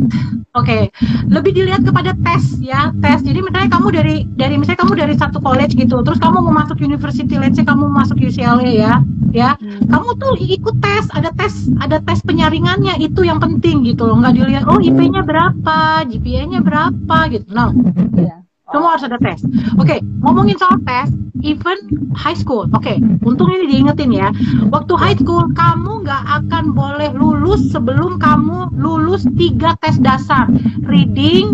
Oke, 0.53 0.93
lebih 1.33 1.49
dilihat 1.49 1.81
kepada 1.81 2.13
tes 2.13 2.61
ya, 2.61 2.93
tes. 3.01 3.25
Jadi 3.25 3.41
misalnya 3.41 3.73
kamu 3.73 3.89
dari 3.89 4.21
dari 4.37 4.53
misalnya 4.53 4.85
kamu 4.85 4.93
dari 4.93 5.17
satu 5.17 5.41
college 5.41 5.73
gitu, 5.73 6.05
terus 6.05 6.21
kamu 6.21 6.45
mau 6.45 6.53
masuk 6.53 6.77
university, 6.77 7.41
let's 7.41 7.57
say 7.57 7.65
kamu 7.65 7.89
masuk 7.89 8.21
UCLA 8.21 8.61
ya, 8.69 9.01
ya, 9.33 9.57
kamu 9.89 10.13
tuh 10.21 10.37
ikut 10.37 10.77
tes, 10.77 11.09
ada 11.09 11.33
tes, 11.33 11.73
ada 11.81 11.97
tes 12.05 12.21
penyaringannya 12.21 13.01
itu 13.01 13.25
yang 13.25 13.41
penting 13.41 13.81
gitu 13.81 14.05
loh, 14.05 14.21
nggak 14.21 14.37
dilihat 14.37 14.63
oh 14.69 14.77
IP-nya 14.77 15.25
berapa, 15.25 16.05
GPA-nya 16.05 16.61
berapa 16.61 17.17
gitu, 17.33 17.49
no, 17.49 17.73
Iya. 18.13 18.45
Semua 18.73 18.97
harus 18.97 19.05
ada 19.05 19.21
tes. 19.21 19.39
Oke, 19.77 20.01
ngomongin 20.25 20.57
soal 20.57 20.81
tes, 20.81 21.13
even 21.45 21.77
high 22.17 22.33
school. 22.33 22.65
Oke, 22.73 22.97
untung 23.21 23.53
ini 23.53 23.69
diingetin 23.69 24.09
ya. 24.09 24.33
Waktu 24.73 24.97
high 24.97 25.17
school 25.21 25.45
kamu 25.53 26.01
nggak 26.01 26.23
akan 26.41 26.73
boleh 26.73 27.13
lulus 27.13 27.69
sebelum 27.69 28.17
kamu 28.17 28.73
lulus 28.73 29.29
tiga 29.37 29.77
tes 29.85 30.01
dasar, 30.01 30.49
reading, 30.89 31.53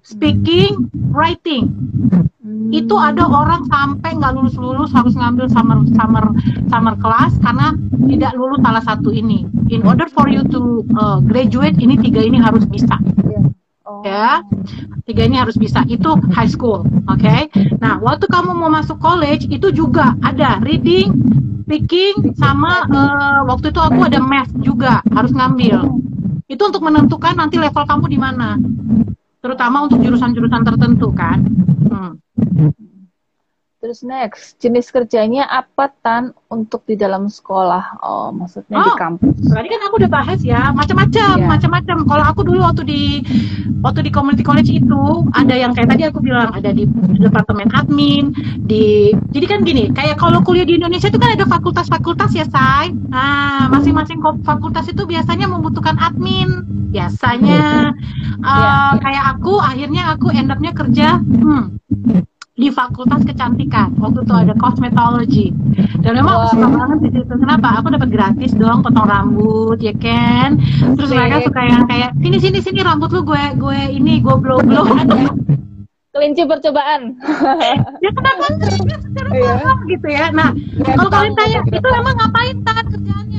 speaking, 0.00 0.88
writing. 1.12 1.68
Itu 2.72 2.96
ada 2.96 3.28
orang 3.28 3.68
sampai 3.68 4.16
nggak 4.16 4.32
lulus 4.32 4.56
lulus 4.56 4.90
harus 4.96 5.12
ngambil 5.14 5.52
summer 5.52 5.84
summer 5.92 6.24
summer 6.72 6.94
class 6.96 7.36
karena 7.44 7.76
tidak 8.08 8.32
lulus 8.40 8.64
salah 8.64 8.80
satu 8.80 9.12
ini. 9.12 9.44
In 9.68 9.84
order 9.84 10.08
for 10.08 10.32
you 10.32 10.40
to 10.48 10.80
uh, 10.96 11.20
graduate, 11.20 11.76
ini 11.76 12.00
tiga 12.00 12.24
ini 12.24 12.40
harus 12.40 12.64
bisa. 12.64 12.96
Oh. 13.84 14.00
ya. 14.00 14.40
Tiga 15.04 15.28
ini 15.28 15.36
harus 15.36 15.60
bisa. 15.60 15.84
Itu 15.84 16.16
high 16.32 16.48
school 16.48 16.88
oke? 17.04 17.36
Nah 17.80 18.00
waktu 18.00 18.24
kamu 18.28 18.56
mau 18.56 18.72
masuk 18.72 18.96
college 18.96 19.44
itu 19.52 19.68
juga 19.70 20.16
ada 20.24 20.56
reading 20.64 21.12
speaking 21.64 22.36
sama 22.36 22.84
eh, 22.88 23.40
waktu 23.44 23.72
itu 23.72 23.80
aku 23.80 24.00
ada 24.04 24.20
math 24.20 24.52
juga 24.60 25.04
harus 25.12 25.32
ngambil. 25.36 25.84
Itu 26.48 26.62
untuk 26.68 26.84
menentukan 26.84 27.36
nanti 27.36 27.56
level 27.60 27.84
kamu 27.84 28.04
di 28.08 28.18
mana. 28.20 28.56
Terutama 29.44 29.84
untuk 29.84 30.00
jurusan-jurusan 30.00 30.62
tertentu 30.64 31.12
kan? 31.12 31.44
Hmm. 31.88 32.16
Terus 33.84 34.00
next, 34.00 34.56
jenis 34.64 34.88
kerjanya 34.88 35.44
apa 35.44 35.92
Tan 36.00 36.32
untuk 36.48 36.88
di 36.88 36.96
dalam 36.96 37.28
sekolah? 37.28 38.00
Oh, 38.00 38.32
maksudnya 38.32 38.80
di 38.80 38.88
Oh. 38.88 38.96
kampus. 38.96 39.44
Tadi 39.44 39.68
kan 39.68 39.80
aku 39.84 40.00
udah 40.00 40.08
bahas 40.08 40.40
ya, 40.40 40.72
macam-macam, 40.72 41.36
Iya. 41.36 41.44
macam-macam. 41.44 41.96
Kalau 42.08 42.24
aku 42.24 42.40
dulu 42.48 42.64
waktu 42.64 42.82
di 42.88 43.02
waktu 43.84 44.08
di 44.08 44.10
community 44.16 44.40
college 44.40 44.72
itu 44.72 45.28
ada 45.36 45.52
yang 45.52 45.76
kayak 45.76 45.92
tadi 45.92 46.08
aku 46.08 46.24
bilang 46.24 46.48
ada 46.56 46.72
di 46.72 46.88
departemen 47.20 47.68
admin, 47.76 48.32
di 48.64 49.12
jadi 49.36 49.46
kan 49.52 49.60
gini, 49.68 49.92
kayak 49.92 50.16
kalau 50.16 50.40
kuliah 50.40 50.64
di 50.64 50.80
Indonesia 50.80 51.12
itu 51.12 51.20
kan 51.20 51.36
ada 51.36 51.44
fakultas-fakultas 51.44 52.32
ya, 52.32 52.48
say. 52.48 52.88
Nah, 53.12 53.68
masing-masing 53.68 54.24
fakultas 54.48 54.88
itu 54.88 55.04
biasanya 55.04 55.44
membutuhkan 55.44 56.00
admin. 56.00 56.64
Biasanya 56.88 57.92
Iya. 57.92 57.92
eh, 58.48 58.92
kayak 58.96 59.24
aku 59.36 59.60
akhirnya 59.60 60.16
aku 60.16 60.32
end 60.32 60.48
up-nya 60.48 60.72
kerja 60.72 61.20
hmm, 61.20 61.76
di 62.54 62.70
Fakultas 62.70 63.22
Kecantikan. 63.22 63.98
Waktu 63.98 64.22
itu 64.22 64.34
ada 64.34 64.54
cosmetology. 64.54 65.50
Dan 66.00 66.14
memang 66.14 66.34
aku 66.36 66.44
Wow. 66.44 66.52
suka 66.54 66.68
banget 66.70 66.98
di 67.00 67.08
situ. 67.12 67.34
Kenapa? 67.34 67.68
Aku 67.78 67.90
dapat 67.90 68.08
gratis 68.08 68.52
dong 68.54 68.80
potong 68.80 69.04
rambut, 69.04 69.78
ya 69.78 69.94
kan? 69.94 70.58
Terus 70.94 71.10
Asik. 71.10 71.18
mereka 71.18 71.36
suka 71.42 71.60
yang 71.62 71.82
kayak 71.84 72.10
sini 72.16 72.36
sini 72.38 72.58
sini 72.60 72.80
rambut 72.80 73.10
lu 73.10 73.22
gue 73.22 73.42
gue 73.56 73.78
ini 73.90 74.20
gue 74.20 74.36
blow 74.36 74.62
blow. 74.62 74.86
Kelinci 76.14 76.46
percobaan. 76.46 77.18
ya 77.98 78.10
kenapa 78.14 78.46
secara 78.62 79.30
Iya. 79.34 79.74
gitu 79.90 80.06
ya. 80.06 80.30
Nah, 80.30 80.54
Keren 80.54 80.94
kalau 80.94 81.10
kalian 81.10 81.34
tanya 81.34 81.58
itu 81.66 81.88
emang 81.90 82.14
ngapain 82.14 82.56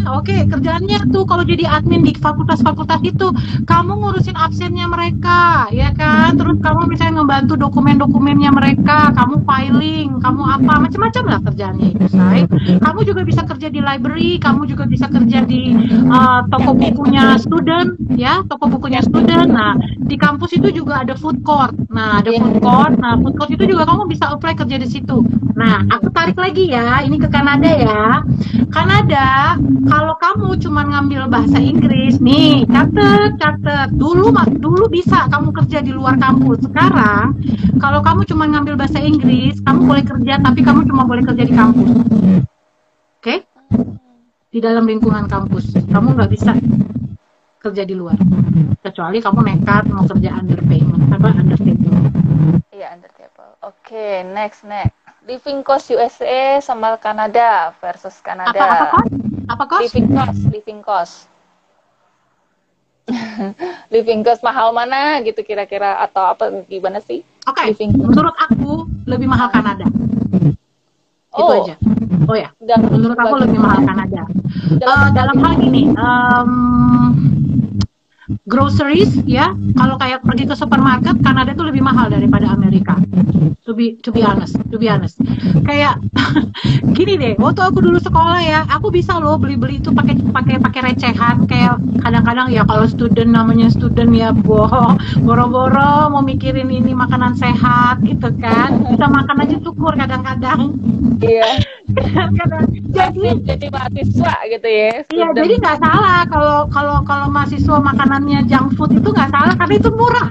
Oke, 0.05 0.45
kerjaannya 0.45 1.09
tuh 1.09 1.25
kalau 1.25 1.41
jadi 1.41 1.65
admin 1.65 2.05
di 2.05 2.13
fakultas-fakultas 2.13 3.01
itu 3.01 3.33
kamu 3.65 3.91
ngurusin 3.97 4.37
absennya 4.37 4.85
mereka, 4.85 5.65
ya 5.73 5.89
kan? 5.97 6.37
Terus 6.37 6.61
kamu 6.61 6.85
misalnya 6.89 7.21
ngebantu 7.21 7.53
dokumen-dokumennya 7.57 8.51
mereka, 8.53 9.09
kamu 9.17 9.41
filing, 9.43 10.09
kamu 10.21 10.41
apa 10.45 10.73
macam-macam 10.85 11.23
lah 11.25 11.39
kerjaannya 11.49 11.87
itu, 11.97 12.05
say. 12.13 12.45
Kamu 12.81 12.99
juga 13.01 13.21
bisa 13.25 13.41
kerja 13.43 13.67
di 13.73 13.81
library, 13.81 14.37
kamu 14.37 14.69
juga 14.69 14.85
bisa 14.85 15.09
kerja 15.09 15.41
di 15.45 15.73
uh, 16.09 16.45
toko 16.53 16.77
bukunya 16.77 17.35
student, 17.41 17.97
ya, 18.13 18.45
toko 18.45 18.69
bukunya 18.69 19.01
student. 19.01 19.49
Nah, 19.49 19.73
di 20.05 20.15
kampus 20.15 20.53
itu 20.53 20.69
juga 20.69 21.01
ada 21.01 21.17
food 21.17 21.41
court. 21.41 21.73
Nah, 21.89 22.21
ada 22.21 22.29
Iya. 22.29 22.41
food 22.41 22.57
court. 22.61 22.93
Nah, 23.01 23.17
food 23.21 23.35
court 23.39 23.51
itu 23.53 23.63
juga 23.65 23.87
kamu 23.89 24.05
bisa 24.11 24.29
apply 24.29 24.53
kerja 24.53 24.77
di 24.77 24.87
situ. 24.89 25.17
Nah, 25.55 25.87
aku 25.87 26.11
tarik 26.11 26.35
lagi 26.35 26.67
ya, 26.67 26.99
ini 27.07 27.15
ke 27.15 27.31
Kanada 27.31 27.71
ya. 27.71 28.19
Kanada, 28.67 29.55
kalau 29.87 30.19
kamu 30.19 30.59
cuma 30.59 30.83
ngambil 30.83 31.31
bahasa 31.31 31.63
Inggris, 31.63 32.19
nih, 32.19 32.67
catet, 32.67 33.39
catet. 33.39 33.95
Dulu 33.95 34.35
dulu 34.59 34.85
bisa 34.91 35.31
kamu 35.31 35.55
kerja 35.55 35.79
di 35.79 35.95
luar 35.95 36.19
kampus. 36.19 36.59
Sekarang, 36.59 37.39
kalau 37.79 38.03
kamu 38.03 38.27
cuma 38.27 38.51
ngambil 38.51 38.75
bahasa 38.75 38.99
Inggris, 38.99 39.55
kamu 39.63 39.79
boleh 39.87 40.03
kerja, 40.03 40.43
tapi 40.43 40.59
kamu 40.59 40.91
cuma 40.91 41.07
boleh 41.07 41.23
kerja 41.23 41.43
di 41.47 41.53
kampus. 41.55 41.89
Oke? 43.23 43.47
Di 44.51 44.59
dalam 44.59 44.83
lingkungan 44.83 45.31
kampus. 45.31 45.71
Kamu 45.87 46.19
nggak 46.19 46.31
bisa 46.35 46.51
kerja 47.63 47.87
di 47.87 47.95
luar. 47.95 48.19
Kecuali 48.83 49.23
kamu 49.23 49.39
nekat 49.39 49.87
mau 49.87 50.03
kerja 50.03 50.35
underpayment, 50.35 51.15
apa 51.15 51.31
undertable. 51.31 51.95
Iya, 52.75 52.99
under 52.99 53.11
table. 53.15 53.55
Oke, 53.63 54.19
next 54.35 54.67
next. 54.67 55.04
Living 55.25 55.65
cost 55.65 55.89
USA 55.89 56.61
sama 56.61 57.01
Kanada 57.01 57.73
versus 57.81 58.21
Kanada. 58.21 58.93
Apa 58.93 59.01
apa 59.49 59.63
kos? 59.65 59.81
Living 59.89 60.13
cost, 60.13 60.39
living 60.53 60.79
cost. 60.85 61.15
living 63.93 64.21
cost 64.21 64.45
mahal 64.45 64.69
mana 64.69 65.21
gitu 65.25 65.41
kira-kira 65.41 65.97
atau 66.05 66.29
apa 66.29 66.53
gimana 66.69 67.01
sih? 67.01 67.25
Oke, 67.49 67.73
cost. 67.73 67.97
menurut 67.97 68.37
aku 68.37 68.85
lebih 69.09 69.25
mahal 69.25 69.49
Kanada. 69.49 69.85
Itu 71.33 71.41
Oh, 71.41 71.57
aja. 71.65 71.75
Oh 72.29 72.37
ya, 72.37 72.53
dan 72.61 72.85
menurut 72.85 73.17
aku 73.17 73.35
lebih 73.41 73.57
mahal 73.57 73.81
Kanada. 73.81 74.29
Eh, 74.77 75.07
dalam 75.13 75.37
hal 75.41 75.53
gini, 75.57 75.89
em, 75.89 76.49
groceries 78.49 79.11
ya, 79.25 79.53
kalau 79.77 79.95
kayak 80.01 80.25
pergi 80.25 80.45
ke 80.49 80.55
supermarket, 80.57 81.17
Kanada 81.21 81.53
itu 81.53 81.63
lebih 81.65 81.81
mahal 81.85 82.09
daripada 82.09 82.49
Amerika. 82.53 82.97
To 83.65 83.73
be 83.73 83.97
to 84.05 84.13
be 84.13 84.21
honest, 84.21 84.57
to 84.69 84.77
be 84.77 84.89
honest. 84.89 85.17
Kayak 85.65 86.01
gini 86.97 87.17
deh, 87.17 87.33
waktu 87.37 87.61
aku 87.65 87.81
dulu 87.81 87.97
sekolah 87.97 88.39
ya, 88.41 88.59
aku 88.69 88.93
bisa 88.93 89.17
loh 89.17 89.37
beli-beli 89.37 89.81
itu 89.81 89.89
pakai 89.89 90.17
pakai 90.21 90.55
pakai 90.61 90.81
recehan 90.93 91.45
kayak 91.49 91.81
kadang-kadang 92.01 92.53
ya 92.53 92.61
kalau 92.65 92.85
student 92.85 93.33
namanya 93.33 93.69
student 93.73 94.13
ya 94.13 94.29
bohong, 94.33 94.97
boro-boro 95.25 96.09
mau 96.13 96.21
mikirin 96.21 96.69
ini 96.69 96.93
makanan 96.93 97.37
sehat 97.37 98.01
gitu 98.05 98.29
kan. 98.37 98.85
Bisa 98.89 99.05
makan 99.09 99.37
aja 99.41 99.55
syukur 99.61 99.93
kadang-kadang. 99.97 100.77
iya. 101.21 101.41
Kadang-kadang. 101.45 101.74
Jadi 102.95 103.21
jadi 103.45 103.67
mahasiswa 103.69 104.33
gitu 104.49 104.67
ya. 104.67 105.05
Iya, 105.05 105.27
jadi 105.37 105.53
nggak 105.61 105.77
salah 105.77 106.25
kalau 106.25 106.65
kalau 106.73 106.97
kalau 107.05 107.27
mahasiswa 107.29 107.77
makanannya 107.77 108.49
junk 108.49 108.73
food 108.73 108.97
itu 108.97 109.09
nggak 109.13 109.29
salah 109.29 109.53
karena 109.53 109.73
itu 109.77 109.89
murah. 109.93 110.29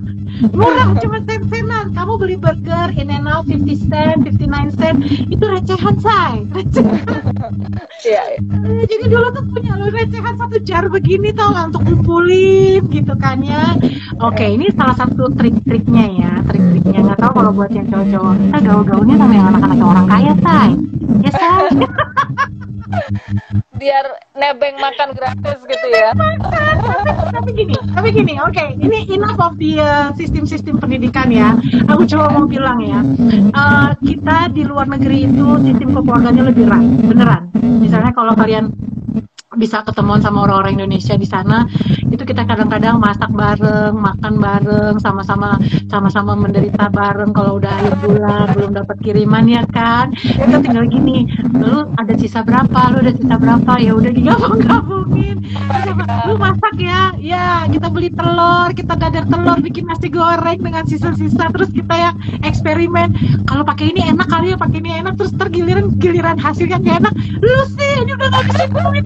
Murah 0.50 0.98
cuma 0.98 1.18
sen-senan. 1.22 1.94
Kamu 1.94 2.18
beli 2.18 2.34
burger 2.34 2.90
in 2.98 3.10
and 3.10 3.30
out 3.30 3.46
50 3.46 3.86
cent, 3.86 4.18
59 4.26 4.74
cent, 4.74 4.96
itu 5.30 5.44
recehan 5.44 5.94
say. 6.02 6.32
Recehan. 6.50 7.02
Iya, 8.04 8.36
iya. 8.36 8.40
Eh, 8.68 8.84
Jadi 8.84 9.08
dulu 9.08 9.32
tuh 9.32 9.44
punya 9.48 9.80
lo 9.80 9.88
recehan 9.88 10.36
satu 10.36 10.60
jar 10.60 10.84
begini 10.92 11.32
tau 11.32 11.56
nggak 11.56 11.72
untuk 11.72 11.82
kumpulin 11.88 12.84
gitu 12.92 13.16
kan 13.16 13.40
ya. 13.40 13.72
Oke, 14.20 14.44
ini 14.44 14.68
salah 14.76 14.92
satu 14.92 15.32
trik-triknya 15.32 16.04
ya, 16.12 16.32
trik-triknya 16.44 17.00
nggak 17.00 17.20
tahu 17.24 17.32
kalau 17.32 17.50
buat 17.56 17.72
yang 17.72 17.88
cowok-cowok. 17.88 18.34
Kita 18.44 18.58
gaul-gaulnya 18.60 19.16
sama 19.16 19.32
yang 19.32 19.46
anak-anak 19.56 19.88
orang 19.88 20.06
kaya 20.12 20.32
say. 20.44 20.68
Ya 21.24 21.32
say. 21.32 21.64
biar 23.78 24.04
nebeng 24.38 24.76
makan 24.78 25.14
gratis 25.14 25.58
gitu 25.66 25.86
ya. 25.90 26.14
tapi 27.34 27.50
gini, 27.52 27.74
tapi 27.92 28.08
gini, 28.14 28.34
oke, 28.38 28.64
ini 28.78 28.98
enough 29.10 29.38
of 29.42 29.58
the 29.58 29.82
uh, 29.82 30.10
sistem-sistem 30.14 30.78
pendidikan 30.78 31.28
ya. 31.30 31.58
Aku 31.90 32.06
coba 32.06 32.30
mau 32.30 32.46
bilang 32.46 32.78
ya, 32.80 33.00
uh, 33.54 33.90
kita 34.00 34.50
di 34.54 34.62
luar 34.64 34.86
negeri 34.86 35.26
itu 35.26 35.46
sistem 35.62 35.88
kekeluarganya 35.92 36.42
lebih 36.46 36.64
erat, 36.70 36.84
beneran. 37.04 37.42
Misalnya 37.82 38.12
kalau 38.14 38.32
kalian 38.38 38.70
bisa 39.54 39.82
ketemuan 39.86 40.20
sama 40.20 40.46
orang-orang 40.46 40.82
Indonesia 40.82 41.14
di 41.14 41.26
sana 41.26 41.66
itu 42.14 42.22
kita 42.22 42.46
kadang-kadang 42.46 43.02
masak 43.02 43.30
bareng 43.34 43.94
makan 43.98 44.38
bareng 44.38 44.94
sama-sama 45.02 45.58
sama-sama 45.90 46.38
menderita 46.38 46.86
bareng 46.90 47.34
kalau 47.34 47.58
udah 47.58 47.70
akhir 47.70 47.94
bulan 48.06 48.46
belum 48.54 48.70
dapat 48.78 48.96
kiriman 49.02 49.44
ya 49.50 49.62
kan? 49.74 50.14
Kita 50.14 50.62
tinggal 50.62 50.86
gini 50.86 51.26
lu 51.58 51.90
ada 51.98 52.14
sisa 52.14 52.46
berapa? 52.46 52.94
Lu 52.94 53.02
ada 53.02 53.12
sisa 53.14 53.34
berapa? 53.34 53.72
Ya 53.82 53.92
udah 53.98 54.12
digabung-gabungin 54.14 55.36
lu 56.30 56.34
masak 56.38 56.74
ya. 56.78 57.10
Ya 57.18 57.66
kita 57.66 57.90
beli 57.90 58.14
telur 58.14 58.70
kita 58.74 58.94
dadar 58.94 59.26
telur 59.26 59.58
bikin 59.58 59.90
nasi 59.90 60.06
goreng 60.06 60.62
dengan 60.62 60.86
sisa-sisa 60.86 61.50
terus 61.50 61.70
kita 61.74 61.94
yang 61.94 62.14
eksperimen. 62.46 63.16
Kalau 63.48 63.66
pakai 63.66 63.90
ini 63.90 64.06
enak 64.06 64.28
kali 64.30 64.54
ya 64.54 64.56
pakai 64.60 64.78
ini 64.78 64.90
enak 65.02 65.18
terus 65.18 65.34
tergiliran 65.34 65.90
giliran 65.98 66.38
hasilnya 66.38 66.78
enak. 66.78 67.14
Lu 67.42 67.58
sih 67.74 68.06
ini 68.06 68.12
udah 68.14 68.28
nggak 68.30 68.44
bisa 68.50 68.64
duit 68.70 69.04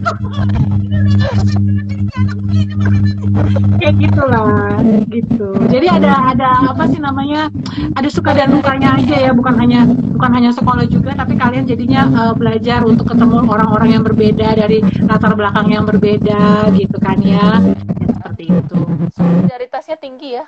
kayak 3.78 3.94
gitulah 3.98 4.82
gitu 5.08 5.48
jadi 5.70 5.86
ada 5.98 6.12
ada 6.34 6.48
apa 6.74 6.84
sih 6.90 7.00
namanya 7.00 7.48
ada 7.94 8.08
suka 8.10 8.34
dan 8.34 8.52
dukanya 8.54 8.98
aja 8.98 9.16
ya 9.28 9.30
bukan 9.32 9.54
hanya 9.58 9.86
bukan 9.88 10.30
hanya 10.34 10.50
sekolah 10.52 10.84
juga 10.90 11.14
tapi 11.14 11.38
kalian 11.38 11.64
jadinya 11.64 12.06
uh, 12.12 12.34
belajar 12.34 12.82
untuk 12.82 13.08
ketemu 13.10 13.46
orang-orang 13.46 13.98
yang 13.98 14.04
berbeda 14.04 14.58
dari 14.58 14.82
latar 15.06 15.32
belakang 15.38 15.70
yang 15.70 15.86
berbeda 15.86 16.68
gitu 16.74 16.96
kan 16.98 17.18
ya, 17.22 17.62
ya 18.02 18.06
seperti 18.12 18.44
itu 18.50 18.80
Solidaritasnya 19.14 19.96
tinggi 19.98 20.28
ya. 20.38 20.44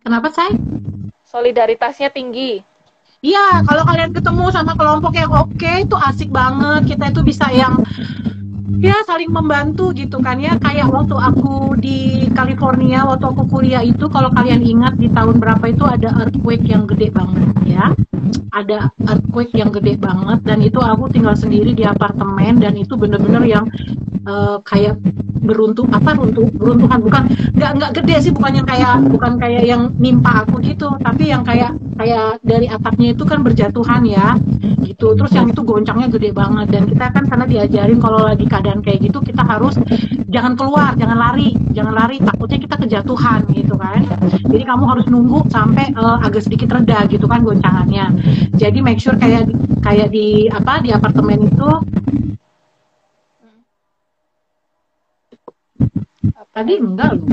kenapa 0.00 0.32
say 0.32 0.54
Solidaritasnya 1.30 2.10
tinggi. 2.10 2.58
Iya, 3.22 3.62
kalau 3.62 3.86
kalian 3.86 4.10
ketemu 4.10 4.50
sama 4.50 4.74
kelompok 4.74 5.14
yang 5.14 5.30
oke 5.30 5.72
itu 5.78 5.94
asik 5.94 6.26
banget. 6.34 6.90
Kita 6.90 7.14
itu 7.14 7.22
bisa 7.22 7.46
yang 7.54 7.78
ya 8.78 8.94
saling 9.02 9.34
membantu 9.34 9.90
gitu 9.90 10.22
kan 10.22 10.38
ya. 10.38 10.54
Kayak 10.62 10.94
waktu 10.94 11.16
aku 11.18 11.74
di 11.82 12.30
California, 12.30 13.02
waktu 13.02 13.26
aku 13.26 13.42
kuliah 13.50 13.82
itu 13.82 14.06
kalau 14.06 14.30
kalian 14.30 14.62
ingat 14.62 14.94
di 15.00 15.10
tahun 15.10 15.42
berapa 15.42 15.64
itu 15.66 15.82
ada 15.82 16.14
earthquake 16.22 16.66
yang 16.68 16.86
gede 16.86 17.10
banget 17.10 17.50
ya. 17.66 17.90
Ada 18.54 18.94
earthquake 19.10 19.54
yang 19.56 19.74
gede 19.74 19.98
banget 19.98 20.38
dan 20.46 20.58
itu 20.62 20.78
aku 20.78 21.10
tinggal 21.10 21.34
sendiri 21.34 21.74
di 21.74 21.82
apartemen 21.82 22.62
dan 22.62 22.78
itu 22.78 22.94
bener-bener 22.94 23.42
yang 23.46 23.66
eh, 24.26 24.56
kayak 24.64 25.00
beruntung 25.40 25.88
apa 25.90 26.12
runtuh 26.14 26.46
beruntuhan 26.52 27.00
bukan 27.00 27.22
nggak 27.56 27.70
nggak 27.80 27.92
gede 28.02 28.16
sih 28.28 28.32
bukan 28.32 28.60
yang 28.60 28.68
kayak 28.68 28.94
bukan 29.08 29.32
kayak 29.40 29.64
yang 29.64 29.82
nimpa 29.96 30.44
aku 30.44 30.60
gitu 30.60 30.92
tapi 31.00 31.32
yang 31.32 31.40
kayak 31.40 31.72
kayak 31.96 32.40
dari 32.44 32.68
atapnya 32.68 33.12
itu 33.12 33.24
kan 33.24 33.40
berjatuhan 33.44 34.02
ya 34.04 34.36
gitu. 35.00 35.16
Terus 35.16 35.32
yang 35.32 35.46
itu 35.48 35.60
goncangnya 35.64 36.08
gede 36.12 36.30
banget 36.36 36.66
dan 36.68 36.82
kita 36.84 37.04
kan 37.08 37.24
sana 37.24 37.44
diajarin 37.48 37.96
kalau 37.96 38.20
lagi 38.28 38.44
keadaan 38.44 38.84
kayak 38.84 39.08
gitu 39.08 39.18
kita 39.24 39.40
harus 39.40 39.80
jangan 40.28 40.54
keluar 40.54 40.92
jangan 41.00 41.16
lari 41.16 41.56
jangan 41.72 41.94
lari 41.96 42.16
takutnya 42.20 42.58
kita 42.60 42.76
kejatuhan 42.76 43.40
gitu 43.56 43.74
kan. 43.80 44.04
Jadi 44.44 44.64
kamu 44.68 44.84
harus 44.84 45.06
nunggu 45.08 45.48
sampai 45.48 45.88
eh, 45.96 46.18
agak 46.20 46.44
sedikit 46.44 46.68
reda 46.76 47.08
gitu 47.08 47.24
kan 47.24 47.40
goncangannya. 47.40 48.12
Jadi 48.60 48.78
make 48.84 49.00
sure 49.00 49.16
kayak 49.16 49.48
kayak 49.80 50.12
di 50.12 50.52
apa 50.52 50.84
di 50.84 50.92
apartemen 50.92 51.48
itu 51.48 51.70
tadi 56.50 56.72
enggak 56.78 57.10
loh 57.16 57.26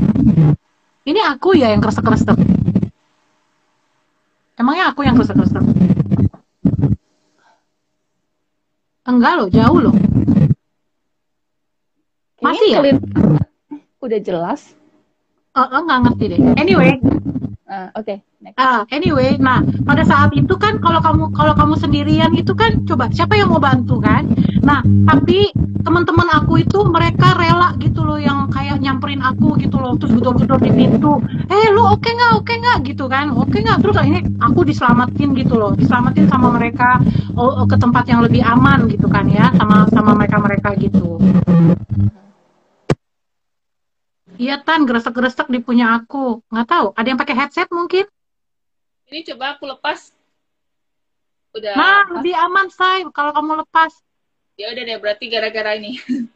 ini 1.08 1.20
aku 1.24 1.56
ya 1.56 1.72
yang 1.72 1.80
kresek-kresek 1.82 2.36
emangnya 4.58 4.90
aku 4.92 5.00
yang 5.06 5.16
kresek-kresek 5.18 5.64
enggak 9.08 9.32
loh 9.38 9.48
jauh 9.48 9.80
loh 9.82 9.96
Masih 12.38 12.70
ya? 12.70 12.80
Udah 13.98 14.20
jelas. 14.22 14.78
Eh, 15.58 15.58
eh, 15.58 15.80
nggak 15.82 15.98
ngerti 16.06 16.24
deh 16.30 16.40
anyway 16.54 16.94
Ah, 17.66 17.90
Oke. 17.98 18.22
Uh, 18.38 18.86
anyway, 18.94 19.34
nah 19.34 19.66
pada 19.82 20.06
saat 20.06 20.30
itu 20.30 20.54
kan 20.54 20.78
kalau 20.78 21.02
kamu 21.02 21.34
kalau 21.34 21.58
kamu 21.58 21.74
sendirian 21.74 22.30
itu 22.38 22.54
kan 22.54 22.86
coba 22.86 23.10
siapa 23.10 23.34
yang 23.34 23.50
mau 23.50 23.58
bantu 23.58 23.98
kan? 23.98 24.30
Nah 24.62 24.78
tapi 25.10 25.50
teman-teman 25.82 26.30
aku 26.30 26.62
itu 26.62 26.86
mereka 26.86 27.34
rela 27.34 27.74
gitu 27.82 28.06
loh 28.06 28.14
yang 28.14 28.46
kayak 28.54 28.78
nyamperin 28.78 29.18
aku 29.26 29.58
gitu 29.58 29.82
loh 29.82 29.98
terus 29.98 30.14
gedor-gedor 30.14 30.62
di 30.62 30.70
pintu. 30.70 31.18
Eh 31.50 31.66
lu 31.74 31.82
oke 31.82 31.98
okay 31.98 32.14
nggak 32.14 32.32
oke 32.38 32.46
okay 32.46 32.56
nggak 32.62 32.78
gitu 32.86 33.04
kan? 33.10 33.26
Oke 33.34 33.58
okay 33.58 33.60
nggak 33.66 33.78
terus 33.82 33.96
ini 34.06 34.20
aku 34.38 34.60
diselamatin 34.62 35.28
gitu 35.34 35.54
loh 35.58 35.74
diselamatin 35.74 36.30
sama 36.30 36.54
mereka 36.54 37.02
oh, 37.34 37.66
ke 37.66 37.74
tempat 37.74 38.06
yang 38.06 38.22
lebih 38.22 38.46
aman 38.46 38.86
gitu 38.86 39.10
kan 39.10 39.26
ya 39.26 39.50
sama 39.58 39.90
sama 39.90 40.14
mereka 40.14 40.38
mereka 40.38 40.78
gitu. 40.78 41.18
Iya 44.38 44.62
Tan, 44.62 44.86
gresek-gresek 44.86 45.50
di 45.50 45.58
punya 45.58 45.98
aku. 45.98 46.46
Nggak 46.54 46.66
tahu, 46.70 46.86
ada 46.94 47.06
yang 47.10 47.18
pakai 47.18 47.34
headset 47.34 47.66
mungkin? 47.74 48.06
Ini 49.08 49.24
coba 49.32 49.56
aku 49.56 49.64
lepas. 49.64 50.12
Udah. 51.56 51.74
Nah, 51.74 52.04
lepas. 52.04 52.14
lebih 52.20 52.34
aman, 52.36 52.66
say 52.68 53.00
kalau 53.16 53.32
kamu 53.32 53.64
lepas. 53.64 53.92
Ya 54.60 54.68
udah 54.74 54.82
deh, 54.84 54.98
berarti 55.00 55.24
gara-gara 55.32 55.70
ini. 55.80 55.96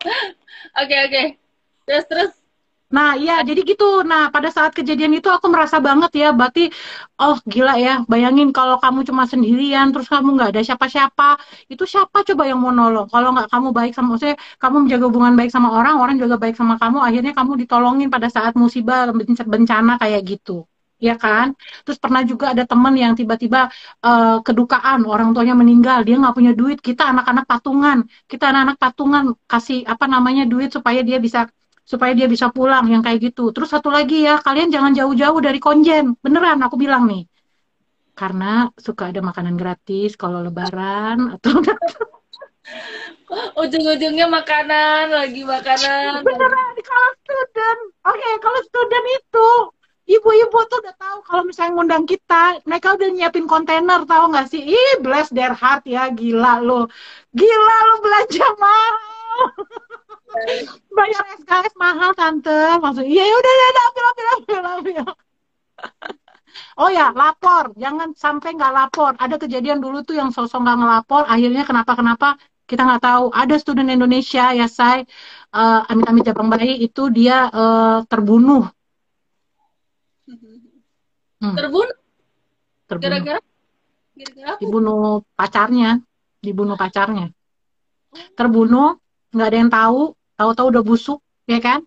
Oke, 0.00 0.08
oke. 0.80 0.88
Okay, 0.88 1.00
okay. 1.04 1.26
Terus, 1.84 2.04
terus. 2.08 2.32
Nah, 2.88 3.20
iya, 3.20 3.44
jadi 3.44 3.60
gitu. 3.62 4.00
Nah, 4.00 4.32
pada 4.32 4.48
saat 4.48 4.72
kejadian 4.72 5.12
itu 5.20 5.28
aku 5.28 5.46
merasa 5.52 5.76
banget 5.76 6.10
ya, 6.16 6.28
berarti, 6.32 6.72
oh 7.20 7.36
gila 7.44 7.76
ya, 7.76 8.00
bayangin 8.08 8.48
kalau 8.48 8.80
kamu 8.80 9.04
cuma 9.04 9.28
sendirian, 9.28 9.92
terus 9.92 10.08
kamu 10.08 10.40
nggak 10.40 10.56
ada 10.56 10.62
siapa-siapa, 10.64 11.36
itu 11.68 11.84
siapa 11.84 12.24
coba 12.24 12.42
yang 12.48 12.58
mau 12.58 12.72
nolong? 12.72 13.12
Kalau 13.12 13.36
nggak 13.36 13.52
kamu 13.52 13.68
baik 13.76 13.92
sama, 13.92 14.16
maksudnya 14.16 14.40
kamu 14.56 14.76
menjaga 14.88 15.04
hubungan 15.06 15.34
baik 15.36 15.50
sama 15.52 15.68
orang, 15.76 15.94
orang 16.00 16.16
juga 16.16 16.34
baik 16.40 16.56
sama 16.56 16.80
kamu, 16.80 16.98
akhirnya 16.98 17.32
kamu 17.36 17.52
ditolongin 17.62 18.08
pada 18.08 18.28
saat 18.32 18.56
musibah, 18.56 19.12
bencana 19.44 20.00
kayak 20.00 20.22
gitu 20.24 20.69
ya 21.00 21.16
kan? 21.16 21.56
Terus 21.82 21.98
pernah 21.98 22.22
juga 22.22 22.52
ada 22.52 22.62
teman 22.68 22.94
yang 22.94 23.16
tiba-tiba 23.16 23.72
uh, 24.04 24.38
kedukaan 24.46 25.08
orang 25.08 25.32
tuanya 25.34 25.56
meninggal, 25.56 26.04
dia 26.06 26.20
nggak 26.20 26.36
punya 26.36 26.52
duit, 26.52 26.78
kita 26.84 27.10
anak-anak 27.10 27.44
patungan, 27.48 27.98
kita 28.30 28.44
anak-anak 28.52 28.76
patungan 28.76 29.24
kasih 29.48 29.82
apa 29.88 30.04
namanya 30.06 30.44
duit 30.44 30.70
supaya 30.70 31.00
dia 31.00 31.18
bisa 31.18 31.48
supaya 31.82 32.14
dia 32.14 32.30
bisa 32.30 32.52
pulang 32.54 32.86
yang 32.86 33.02
kayak 33.02 33.32
gitu. 33.32 33.50
Terus 33.50 33.72
satu 33.74 33.90
lagi 33.90 34.22
ya, 34.28 34.38
kalian 34.38 34.70
jangan 34.70 34.92
jauh-jauh 34.94 35.40
dari 35.42 35.58
konjen, 35.58 36.14
beneran 36.22 36.62
aku 36.62 36.78
bilang 36.78 37.10
nih, 37.10 37.26
karena 38.14 38.68
suka 38.78 39.10
ada 39.10 39.24
makanan 39.24 39.56
gratis 39.58 40.14
kalau 40.14 40.44
lebaran 40.44 41.34
atau 41.40 41.58
ujung-ujungnya 43.62 44.26
makanan 44.26 45.10
lagi 45.10 45.42
makanan. 45.42 46.22
Beneran 46.22 46.74
kalau 46.82 47.10
student. 47.22 47.80
Oke 48.06 48.18
okay, 48.18 48.34
kalau 48.42 48.60
student 48.66 49.06
itu 49.16 49.48
ibu-ibu 50.14 50.58
tuh 50.70 50.78
udah 50.82 50.94
tahu 51.02 51.18
kalau 51.28 51.42
misalnya 51.48 51.72
ngundang 51.76 52.04
kita, 52.12 52.58
mereka 52.68 52.88
udah 52.96 53.08
nyiapin 53.14 53.46
kontainer, 53.52 54.00
tahu 54.10 54.24
nggak 54.32 54.46
sih? 54.52 54.62
Ih, 54.74 54.92
bless 55.04 55.28
their 55.36 55.54
heart 55.60 55.82
ya, 55.94 56.02
gila 56.18 56.58
lo. 56.66 56.80
Gila 57.38 57.76
lo 57.88 57.94
belanja 58.04 58.46
mahal. 58.62 58.94
Bayar 60.96 61.24
SKS 61.40 61.74
mahal 61.78 62.10
tante. 62.18 62.60
Maksud, 62.82 63.04
iya 63.06 63.22
ya 63.30 63.34
udah 63.40 63.52
ya 63.60 63.66
ambil 63.88 64.04
ambil 64.10 64.26
ambil 64.36 64.60
ambil. 64.76 65.02
Oh 66.80 66.90
ya, 66.90 67.14
lapor. 67.20 67.64
Jangan 67.82 68.08
sampai 68.24 68.48
nggak 68.56 68.72
lapor. 68.78 69.12
Ada 69.22 69.36
kejadian 69.42 69.78
dulu 69.84 70.02
tuh 70.08 70.14
yang 70.20 70.30
sosok 70.34 70.58
nggak 70.64 70.78
ngelapor, 70.80 71.22
akhirnya 71.32 71.62
kenapa-kenapa 71.68 72.26
kita 72.70 72.82
nggak 72.86 73.02
tahu. 73.06 73.24
Ada 73.40 73.54
student 73.62 73.88
Indonesia 73.96 74.44
ya, 74.58 74.66
saya 74.66 75.06
uh, 75.54 75.80
amit-amit 75.90 76.24
Jepang 76.28 76.48
bayi 76.50 76.74
itu 76.86 77.02
dia 77.10 77.46
uh, 77.50 78.02
terbunuh 78.10 78.62
Hmm. 81.40 81.56
Terbunuh? 81.56 81.96
Terbunuh. 82.84 83.04
Gara-gara? 83.08 83.40
Dibunuh 84.60 85.24
pacarnya. 85.32 85.90
Dibunuh 86.44 86.76
pacarnya. 86.76 87.32
Terbunuh, 88.36 89.00
nggak 89.32 89.48
ada 89.48 89.58
yang 89.58 89.72
tahu. 89.72 90.02
Tahu-tahu 90.36 90.66
udah 90.72 90.82
busuk, 90.84 91.20
ya 91.48 91.60
kan? 91.60 91.84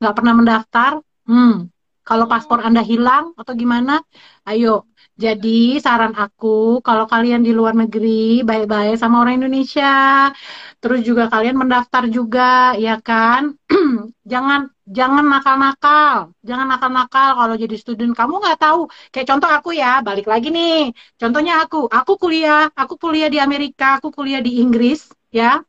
Nggak 0.00 0.14
pernah 0.16 0.34
mendaftar. 0.36 0.92
Hmm. 1.24 1.68
Kalau 2.00 2.26
paspor 2.26 2.64
Anda 2.64 2.80
hilang 2.80 3.36
atau 3.36 3.52
gimana, 3.54 4.00
ayo. 4.48 4.88
Jadi 5.20 5.76
saran 5.78 6.16
aku, 6.16 6.80
kalau 6.80 7.04
kalian 7.04 7.44
di 7.44 7.52
luar 7.52 7.76
negeri, 7.76 8.40
baik-baik 8.40 8.96
sama 8.96 9.20
orang 9.20 9.44
Indonesia. 9.44 10.32
Terus 10.80 11.04
juga 11.04 11.28
kalian 11.28 11.60
mendaftar 11.60 12.08
juga, 12.08 12.72
ya 12.80 12.96
kan? 13.04 13.52
jangan 14.32 14.72
jangan 14.98 15.24
nakal-nakal, 15.32 16.16
jangan 16.48 16.66
nakal-nakal 16.72 17.28
kalau 17.38 17.54
jadi 17.62 17.76
student. 17.82 18.12
Kamu 18.18 18.34
nggak 18.42 18.58
tahu. 18.64 18.80
Kayak 19.12 19.26
contoh 19.30 19.50
aku 19.56 19.70
ya, 19.82 19.86
balik 20.06 20.26
lagi 20.32 20.48
nih. 20.56 20.90
Contohnya 21.20 21.52
aku, 21.62 21.76
aku 21.98 22.12
kuliah, 22.22 22.60
aku 22.80 22.94
kuliah 23.02 23.28
di 23.34 23.38
Amerika, 23.46 23.84
aku 23.98 24.08
kuliah 24.16 24.40
di 24.46 24.50
Inggris, 24.62 24.98
ya 25.38 25.62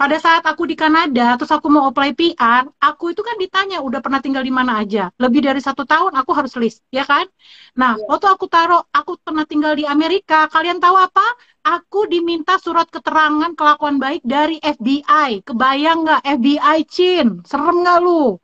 pada 0.00 0.16
saat 0.16 0.40
aku 0.48 0.64
di 0.64 0.72
Kanada, 0.72 1.36
terus 1.36 1.52
aku 1.52 1.68
mau 1.68 1.84
apply 1.92 2.16
PR, 2.16 2.64
aku 2.80 3.12
itu 3.12 3.20
kan 3.20 3.36
ditanya 3.36 3.84
udah 3.84 4.00
pernah 4.00 4.24
tinggal 4.24 4.40
di 4.40 4.48
mana 4.48 4.80
aja. 4.80 5.12
Lebih 5.20 5.44
dari 5.44 5.60
satu 5.60 5.84
tahun 5.84 6.16
aku 6.16 6.32
harus 6.32 6.56
list, 6.56 6.80
ya 6.88 7.04
kan? 7.04 7.28
Nah, 7.76 8.00
yeah. 8.00 8.08
waktu 8.08 8.32
aku 8.32 8.48
taruh 8.48 8.80
aku 8.96 9.20
pernah 9.20 9.44
tinggal 9.44 9.76
di 9.76 9.84
Amerika, 9.84 10.48
kalian 10.48 10.80
tahu 10.80 10.96
apa? 10.96 11.26
Aku 11.60 12.08
diminta 12.08 12.56
surat 12.56 12.88
keterangan 12.88 13.52
kelakuan 13.52 14.00
baik 14.00 14.24
dari 14.24 14.56
FBI. 14.64 15.44
Kebayang 15.44 16.08
nggak 16.08 16.22
FBI 16.24 16.78
Chin? 16.88 17.44
Serem 17.44 17.84
nggak 17.84 18.00
lu? 18.00 18.40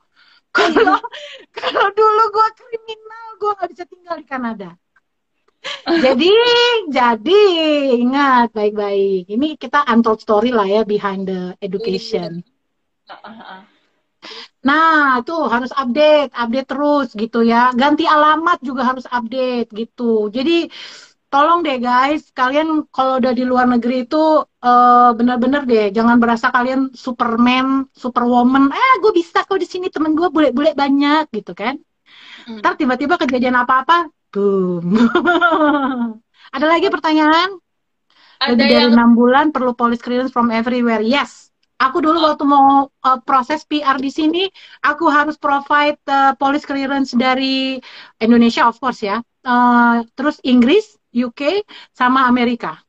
Kalau 0.57 0.97
kalau 1.53 1.85
dulu 1.93 2.23
gue 2.33 2.47
kriminal, 2.57 3.27
gue 3.37 3.51
nggak 3.57 3.69
bisa 3.73 3.83
tinggal 3.85 4.15
di 4.17 4.25
Kanada 4.25 4.73
jadi 6.05 6.31
jadi 6.87 7.41
ingat 7.97 8.53
baik-baik. 8.53 9.27
Ini 9.27 9.47
kita 9.59 9.83
untold 9.87 10.21
story 10.21 10.51
lah 10.53 10.67
ya 10.67 10.81
behind 10.87 11.27
the 11.27 11.55
education. 11.59 12.43
Nah 14.63 15.23
tuh 15.23 15.47
harus 15.47 15.71
update 15.71 16.31
update 16.35 16.67
terus 16.67 17.07
gitu 17.15 17.43
ya. 17.43 17.71
Ganti 17.73 18.03
alamat 18.07 18.59
juga 18.63 18.87
harus 18.87 19.05
update 19.07 19.71
gitu. 19.71 20.27
Jadi 20.31 20.67
tolong 21.27 21.59
deh 21.59 21.75
guys 21.83 22.31
kalian 22.31 22.87
kalau 22.87 23.19
udah 23.19 23.35
di 23.35 23.43
luar 23.43 23.67
negeri 23.67 24.07
itu 24.07 24.47
uh, 24.47 25.11
bener-bener 25.11 25.67
deh 25.67 25.91
jangan 25.91 26.19
berasa 26.19 26.51
kalian 26.51 26.95
superman 26.95 27.87
superwoman. 27.95 28.71
Eh 28.71 28.93
gue 29.03 29.11
bisa 29.15 29.43
kok 29.43 29.59
di 29.59 29.67
sini 29.67 29.87
temen 29.91 30.15
gue 30.15 30.27
bule-bule 30.31 30.71
banyak 30.75 31.31
gitu 31.31 31.51
kan. 31.55 31.75
Hmm. 32.47 32.63
ntar 32.63 32.79
tiba-tiba 32.79 33.19
kejadian 33.19 33.59
apa-apa 33.59 34.07
Boom. 34.37 34.93
Ada 36.55 36.65
lagi 36.69 36.93
pertanyaan? 36.93 37.57
Ada 38.37 38.53
Lebih 38.53 38.69
dari 38.69 38.85
enam 38.93 39.17
bulan 39.17 39.49
perlu 39.49 39.73
police 39.73 40.05
clearance 40.05 40.29
from 40.29 40.53
everywhere. 40.53 41.01
Yes. 41.01 41.49
Aku 41.81 42.01
dulu 42.01 42.21
waktu 42.21 42.45
mau 42.45 42.89
uh, 42.89 43.19
proses 43.21 43.61
PR 43.65 43.97
di 44.01 44.09
sini, 44.09 44.49
aku 44.81 45.09
harus 45.09 45.37
provide 45.37 45.97
uh, 46.09 46.33
police 46.37 46.65
clearance 46.65 47.13
dari 47.13 47.77
Indonesia, 48.17 48.65
of 48.65 48.77
course 48.81 49.05
ya. 49.05 49.21
Uh, 49.45 50.01
terus 50.17 50.41
Inggris, 50.41 50.97
UK, 51.13 51.65
sama 51.93 52.25
Amerika. 52.25 52.81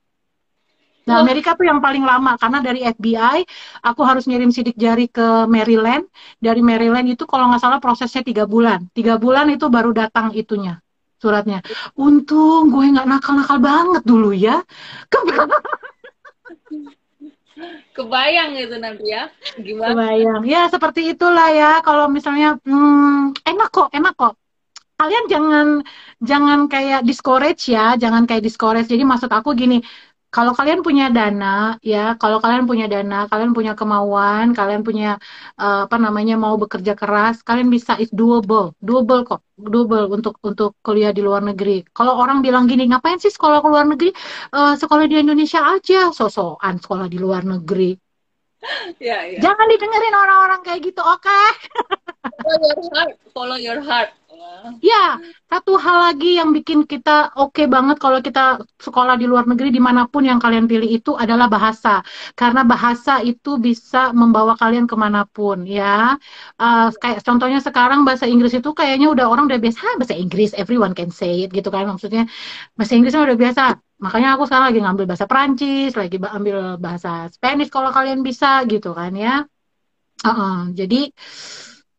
Nah, 1.08 1.24
Amerika 1.24 1.56
tuh 1.56 1.64
yang 1.64 1.80
paling 1.80 2.04
lama 2.04 2.36
karena 2.36 2.60
dari 2.60 2.84
FBI 2.84 3.40
aku 3.80 4.04
harus 4.04 4.28
ngirim 4.28 4.52
sidik 4.52 4.76
jari 4.76 5.08
ke 5.08 5.48
Maryland. 5.48 6.04
Dari 6.36 6.60
Maryland 6.60 7.08
itu 7.08 7.24
kalau 7.24 7.48
nggak 7.48 7.64
salah 7.64 7.80
prosesnya 7.80 8.20
tiga 8.20 8.44
bulan. 8.44 8.92
Tiga 8.92 9.16
bulan 9.16 9.48
itu 9.48 9.72
baru 9.72 9.96
datang 9.96 10.36
itunya 10.36 10.76
suratnya. 11.18 11.58
Untung 11.98 12.70
gue 12.70 12.84
nggak 12.94 13.06
nakal-nakal 13.06 13.58
banget 13.58 14.02
dulu 14.06 14.30
ya. 14.32 14.62
Kebayang 17.98 18.54
gitu 18.54 18.78
nanti 18.78 19.10
ya. 19.10 19.26
Gimana? 19.58 19.90
Kebayang. 19.94 20.42
Ya 20.46 20.70
seperti 20.70 21.10
itulah 21.12 21.50
ya. 21.50 21.82
Kalau 21.82 22.06
misalnya 22.06 22.54
hmm, 22.62 23.34
enak 23.42 23.68
kok, 23.74 23.90
enak 23.90 24.14
kok. 24.14 24.38
Kalian 24.98 25.24
jangan 25.30 25.66
jangan 26.18 26.66
kayak 26.66 27.06
discourage 27.06 27.70
ya, 27.70 27.94
jangan 27.98 28.26
kayak 28.26 28.42
discourage. 28.42 28.90
Jadi 28.90 29.02
maksud 29.06 29.30
aku 29.30 29.54
gini, 29.54 29.82
kalau 30.38 30.52
kalian 30.54 30.86
punya 30.86 31.10
dana 31.10 31.74
ya 31.82 32.14
kalau 32.22 32.38
kalian 32.38 32.70
punya 32.70 32.86
dana 32.86 33.26
kalian 33.26 33.50
punya 33.58 33.72
kemauan 33.74 34.54
kalian 34.54 34.86
punya 34.86 35.18
uh, 35.58 35.90
apa 35.90 35.96
namanya 35.98 36.38
mau 36.38 36.54
bekerja 36.62 36.94
keras 36.94 37.42
kalian 37.42 37.68
bisa 37.74 37.98
is 37.98 38.10
doable 38.14 38.70
doable 38.78 39.26
kok 39.26 39.42
double 39.58 40.06
untuk 40.14 40.38
untuk 40.46 40.78
kuliah 40.86 41.10
di 41.10 41.18
luar 41.18 41.42
negeri. 41.42 41.82
Kalau 41.90 42.14
orang 42.14 42.46
bilang 42.46 42.70
gini 42.70 42.86
ngapain 42.86 43.18
sih 43.18 43.34
sekolah 43.34 43.58
ke 43.58 43.68
luar 43.68 43.90
negeri? 43.90 44.14
Uh, 44.54 44.78
sekolah 44.78 45.10
di 45.10 45.18
Indonesia 45.18 45.60
aja. 45.74 46.14
Sosokan 46.14 46.78
sekolah 46.78 47.10
di 47.10 47.18
luar 47.18 47.42
negeri. 47.42 47.98
Ya, 48.98 49.22
ya. 49.22 49.38
jangan 49.38 49.70
didengerin 49.70 50.14
orang-orang 50.18 50.60
kayak 50.66 50.90
gitu 50.90 50.98
oke? 50.98 51.22
Okay? 51.22 51.46
follow 52.42 52.58
your 52.74 52.90
heart 52.90 53.14
follow 53.30 53.58
your 53.58 53.80
heart 53.86 54.10
Ya, 54.82 55.18
satu 55.50 55.78
hal 55.78 55.96
lagi 56.10 56.38
yang 56.38 56.50
bikin 56.56 56.86
kita 56.86 57.34
oke 57.34 57.62
banget 57.74 57.96
kalau 58.02 58.18
kita 58.22 58.62
sekolah 58.78 59.14
di 59.20 59.26
luar 59.30 59.44
negeri 59.50 59.68
di 59.74 59.82
mana 59.82 60.06
pun 60.06 60.22
yang 60.26 60.38
kalian 60.42 60.66
pilih 60.70 60.86
itu 60.86 61.14
adalah 61.14 61.46
bahasa. 61.46 62.02
Karena 62.38 62.62
bahasa 62.62 63.22
itu 63.22 63.58
bisa 63.58 64.10
membawa 64.14 64.54
kalian 64.58 64.86
ke 64.90 64.96
mana 64.98 65.26
pun 65.26 65.66
ya. 65.66 66.14
Uh, 66.58 66.90
kayak 67.02 67.22
contohnya 67.26 67.58
sekarang 67.62 68.02
bahasa 68.06 68.26
Inggris 68.26 68.54
itu 68.54 68.70
kayaknya 68.74 69.06
udah 69.14 69.26
orang 69.30 69.44
udah 69.50 69.58
biasa, 69.62 69.78
"Hah, 69.84 69.94
bahasa 70.00 70.14
Inggris 70.18 70.50
everyone 70.54 70.94
can 70.98 71.10
say 71.14 71.46
it 71.46 71.50
gitu 71.54 71.68
kan. 71.74 71.84
Maksudnya 71.90 72.26
bahasa 72.78 72.92
Inggrisnya 72.98 73.22
udah 73.28 73.38
biasa. 73.38 73.62
Makanya 73.98 74.28
aku 74.38 74.42
sekarang 74.46 74.66
lagi 74.70 74.80
ngambil 74.84 75.04
bahasa 75.10 75.26
Prancis, 75.26 75.90
lagi 75.98 76.16
ambil 76.22 76.56
bahasa 76.78 77.10
Spanish 77.34 77.70
kalau 77.74 77.90
kalian 77.90 78.22
bisa 78.22 78.62
gitu 78.70 78.94
kan 78.94 79.12
ya. 79.14 79.42
Uh 80.22 80.30
-uh. 80.30 80.56
Jadi 80.74 81.10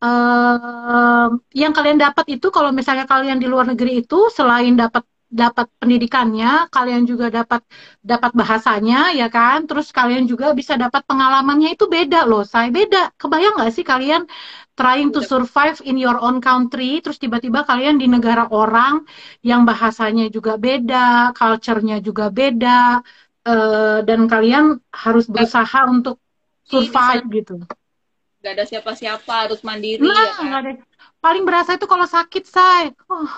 uh, 0.00 1.28
yang 1.54 1.72
kalian 1.76 1.98
dapat 2.00 2.26
itu 2.34 2.46
kalau 2.50 2.70
misalnya 2.72 3.06
kalian 3.08 3.38
di 3.42 3.46
luar 3.48 3.66
negeri 3.70 4.04
itu 4.04 4.28
selain 4.32 4.74
dapat 4.76 5.04
dapat 5.30 5.70
pendidikannya, 5.78 6.66
kalian 6.74 7.06
juga 7.06 7.30
dapat 7.30 7.62
dapat 8.02 8.34
bahasanya, 8.34 9.14
ya 9.14 9.30
kan? 9.30 9.62
Terus 9.62 9.94
kalian 9.94 10.26
juga 10.26 10.50
bisa 10.58 10.74
dapat 10.74 11.06
pengalamannya 11.06 11.78
itu 11.78 11.86
beda 11.86 12.26
loh, 12.26 12.42
saya 12.42 12.66
beda. 12.74 13.14
Kebayang 13.14 13.54
nggak 13.54 13.70
sih 13.70 13.86
kalian 13.86 14.26
trying 14.74 15.14
to 15.14 15.22
survive 15.22 15.78
in 15.86 16.02
your 16.02 16.18
own 16.18 16.42
country, 16.42 16.98
terus 16.98 17.22
tiba-tiba 17.22 17.62
kalian 17.62 18.02
di 18.02 18.10
negara 18.10 18.50
orang 18.50 19.06
yang 19.46 19.62
bahasanya 19.62 20.26
juga 20.34 20.58
beda, 20.58 21.30
culture-nya 21.38 22.02
juga 22.02 22.26
beda, 22.34 22.98
uh, 23.46 23.98
dan 24.02 24.26
kalian 24.26 24.82
harus 24.90 25.30
berusaha 25.30 25.86
untuk 25.86 26.18
survive 26.66 27.24
gitu 27.30 27.54
nggak 28.40 28.52
ada 28.56 28.64
siapa-siapa 28.64 29.32
harus 29.46 29.60
mandiri 29.60 30.00
nah, 30.00 30.16
ya 30.16 30.32
kan? 30.32 30.64
ada. 30.64 30.70
paling 31.20 31.44
berasa 31.44 31.76
itu 31.76 31.84
kalau 31.84 32.08
sakit 32.08 32.44
say. 32.48 32.88
Oh. 33.12 33.28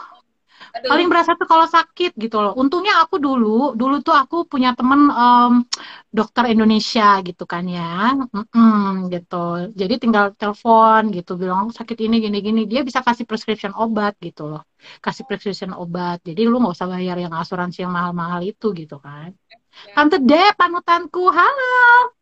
paling 0.88 1.10
berasa 1.10 1.34
tuh 1.36 1.44
kalau 1.44 1.66
sakit 1.68 2.16
gitu 2.16 2.38
loh. 2.38 2.54
Untungnya 2.56 3.02
aku 3.02 3.20
dulu 3.20 3.74
dulu 3.76 4.00
tuh 4.00 4.14
aku 4.14 4.48
punya 4.48 4.72
temen 4.72 5.10
um, 5.10 5.66
dokter 6.08 6.48
Indonesia 6.54 7.18
gitu 7.20 7.44
kan 7.44 7.66
ya. 7.66 8.14
Mm 8.30 8.46
-mm, 8.46 8.88
gitu. 9.12 9.68
Jadi 9.74 9.94
tinggal 10.00 10.32
telepon 10.32 11.12
gitu 11.12 11.36
bilang 11.36 11.68
aku 11.68 11.72
sakit 11.76 11.98
ini 12.06 12.24
gini 12.24 12.38
gini. 12.40 12.60
Dia 12.64 12.86
bisa 12.86 13.04
kasih 13.04 13.28
prescription 13.28 13.74
obat 13.76 14.16
gitu 14.22 14.48
loh. 14.48 14.62
Kasih 15.02 15.26
prescription 15.28 15.76
obat. 15.76 16.22
Jadi 16.24 16.40
lu 16.46 16.56
nggak 16.62 16.72
usah 16.78 16.88
bayar 16.88 17.20
yang 17.20 17.34
asuransi 17.36 17.84
yang 17.84 17.92
mahal-mahal 17.92 18.40
itu 18.40 18.72
gitu 18.72 18.96
kan. 19.02 19.34
Ya. 19.50 19.58
Tante 19.98 20.24
Dep 20.24 20.56
panutanku. 20.56 21.26
Halo 21.26 22.21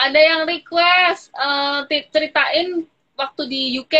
ada 0.00 0.20
yang 0.20 0.40
request 0.48 1.28
uh, 1.36 1.84
ceritain 1.88 2.88
waktu 3.20 3.42
di 3.52 3.62
UK. 3.76 3.96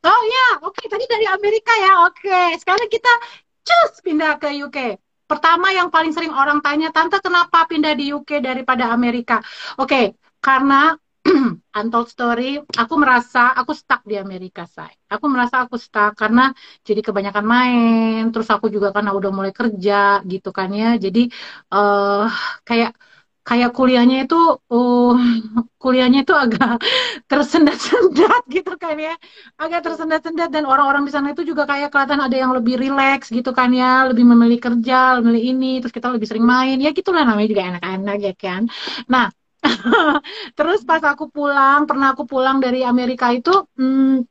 Oh 0.00 0.22
ya, 0.24 0.64
oke. 0.64 0.72
Okay. 0.72 0.88
Tadi 0.88 1.04
dari 1.04 1.26
Amerika 1.28 1.72
ya, 1.76 2.08
oke. 2.08 2.16
Okay. 2.24 2.56
Sekarang 2.56 2.88
kita 2.88 3.12
cus 3.60 4.00
pindah 4.00 4.40
ke 4.40 4.48
UK. 4.64 4.96
Pertama 5.28 5.70
yang 5.70 5.92
paling 5.92 6.10
sering 6.10 6.32
orang 6.34 6.58
tanya, 6.64 6.90
Tante 6.90 7.20
kenapa 7.22 7.68
pindah 7.68 7.94
di 7.94 8.10
UK 8.10 8.42
daripada 8.42 8.90
Amerika? 8.90 9.38
Oke, 9.78 9.86
okay. 9.86 10.06
karena 10.42 10.96
untold 11.78 12.08
story, 12.08 12.58
aku 12.64 12.94
merasa 12.96 13.52
aku 13.52 13.76
stuck 13.76 14.02
di 14.08 14.16
Amerika, 14.16 14.64
say. 14.66 14.90
Aku 15.06 15.28
merasa 15.30 15.62
aku 15.62 15.76
stuck 15.76 16.16
karena 16.16 16.50
jadi 16.82 17.04
kebanyakan 17.04 17.44
main, 17.46 18.20
terus 18.32 18.48
aku 18.50 18.72
juga 18.72 18.90
karena 18.90 19.12
udah 19.14 19.30
mulai 19.30 19.52
kerja 19.54 20.24
gitu 20.24 20.50
kan 20.50 20.72
ya. 20.72 20.96
Jadi 20.96 21.28
uh, 21.70 22.26
kayak 22.66 22.96
kayak 23.50 23.74
kuliahnya 23.74 24.30
itu 24.30 24.38
uh, 24.70 25.14
kuliahnya 25.82 26.22
itu 26.22 26.30
agak 26.30 26.78
tersendat-sendat 27.30 28.42
gitu 28.56 28.78
kan 28.78 28.94
ya. 28.94 29.18
Agak 29.58 29.90
tersendat-sendat 29.90 30.54
dan 30.54 30.70
orang-orang 30.70 31.02
di 31.02 31.10
sana 31.10 31.34
itu 31.34 31.42
juga 31.42 31.66
kayak 31.66 31.90
kelihatan 31.90 32.22
ada 32.22 32.36
yang 32.38 32.54
lebih 32.54 32.78
rileks 32.78 33.34
gitu 33.34 33.50
kan 33.50 33.74
ya. 33.74 34.06
Lebih 34.06 34.22
memilih 34.22 34.58
kerja 34.62 35.18
memilih 35.18 35.42
ini 35.50 35.72
terus 35.82 35.90
kita 35.90 36.14
lebih 36.14 36.30
sering 36.30 36.46
main. 36.46 36.78
Ya 36.78 36.94
gitulah 36.94 37.26
namanya 37.26 37.48
juga 37.50 37.62
anak-anak 37.74 38.16
ya 38.22 38.32
kan. 38.38 38.62
Nah 39.10 39.26
terus 40.56 40.86
pas 40.86 41.02
aku 41.02 41.26
pulang 41.34 41.84
pernah 41.90 42.14
aku 42.14 42.24
pulang 42.30 42.62
dari 42.62 42.86
Amerika 42.86 43.34
itu 43.34 43.50
hmm, 43.76 44.24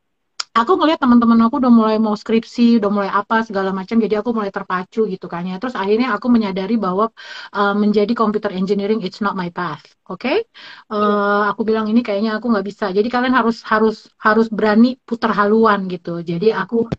aku 0.54 0.72
ngeliat 0.76 1.00
teman-teman 1.00 1.40
aku 1.46 1.62
udah 1.62 1.72
mulai 1.72 1.98
mau 2.02 2.18
skripsi, 2.18 2.82
udah 2.82 2.90
mulai 2.92 3.10
apa 3.12 3.46
segala 3.46 3.70
macam, 3.70 4.02
jadi 4.02 4.20
aku 4.20 4.34
mulai 4.34 4.50
terpacu 4.50 5.06
gitu 5.06 5.30
kan 5.30 5.46
ya. 5.46 5.62
Terus 5.62 5.78
akhirnya 5.78 6.12
aku 6.18 6.28
menyadari 6.28 6.76
bahwa 6.76 7.14
uh, 7.54 7.76
menjadi 7.78 8.12
computer 8.18 8.52
engineering 8.52 9.06
it's 9.06 9.22
not 9.22 9.38
my 9.38 9.54
path, 9.54 9.86
oke? 10.10 10.20
Okay? 10.20 10.44
Uh, 10.90 11.48
aku 11.54 11.62
bilang 11.64 11.86
ini 11.88 12.02
kayaknya 12.02 12.42
aku 12.42 12.50
nggak 12.50 12.66
bisa. 12.66 12.90
Jadi 12.90 13.08
kalian 13.08 13.36
harus 13.38 13.62
harus 13.66 14.10
harus 14.20 14.50
berani 14.50 14.98
putar 15.06 15.32
haluan 15.38 15.86
gitu. 15.88 16.20
Jadi 16.26 16.52
aku 16.52 16.90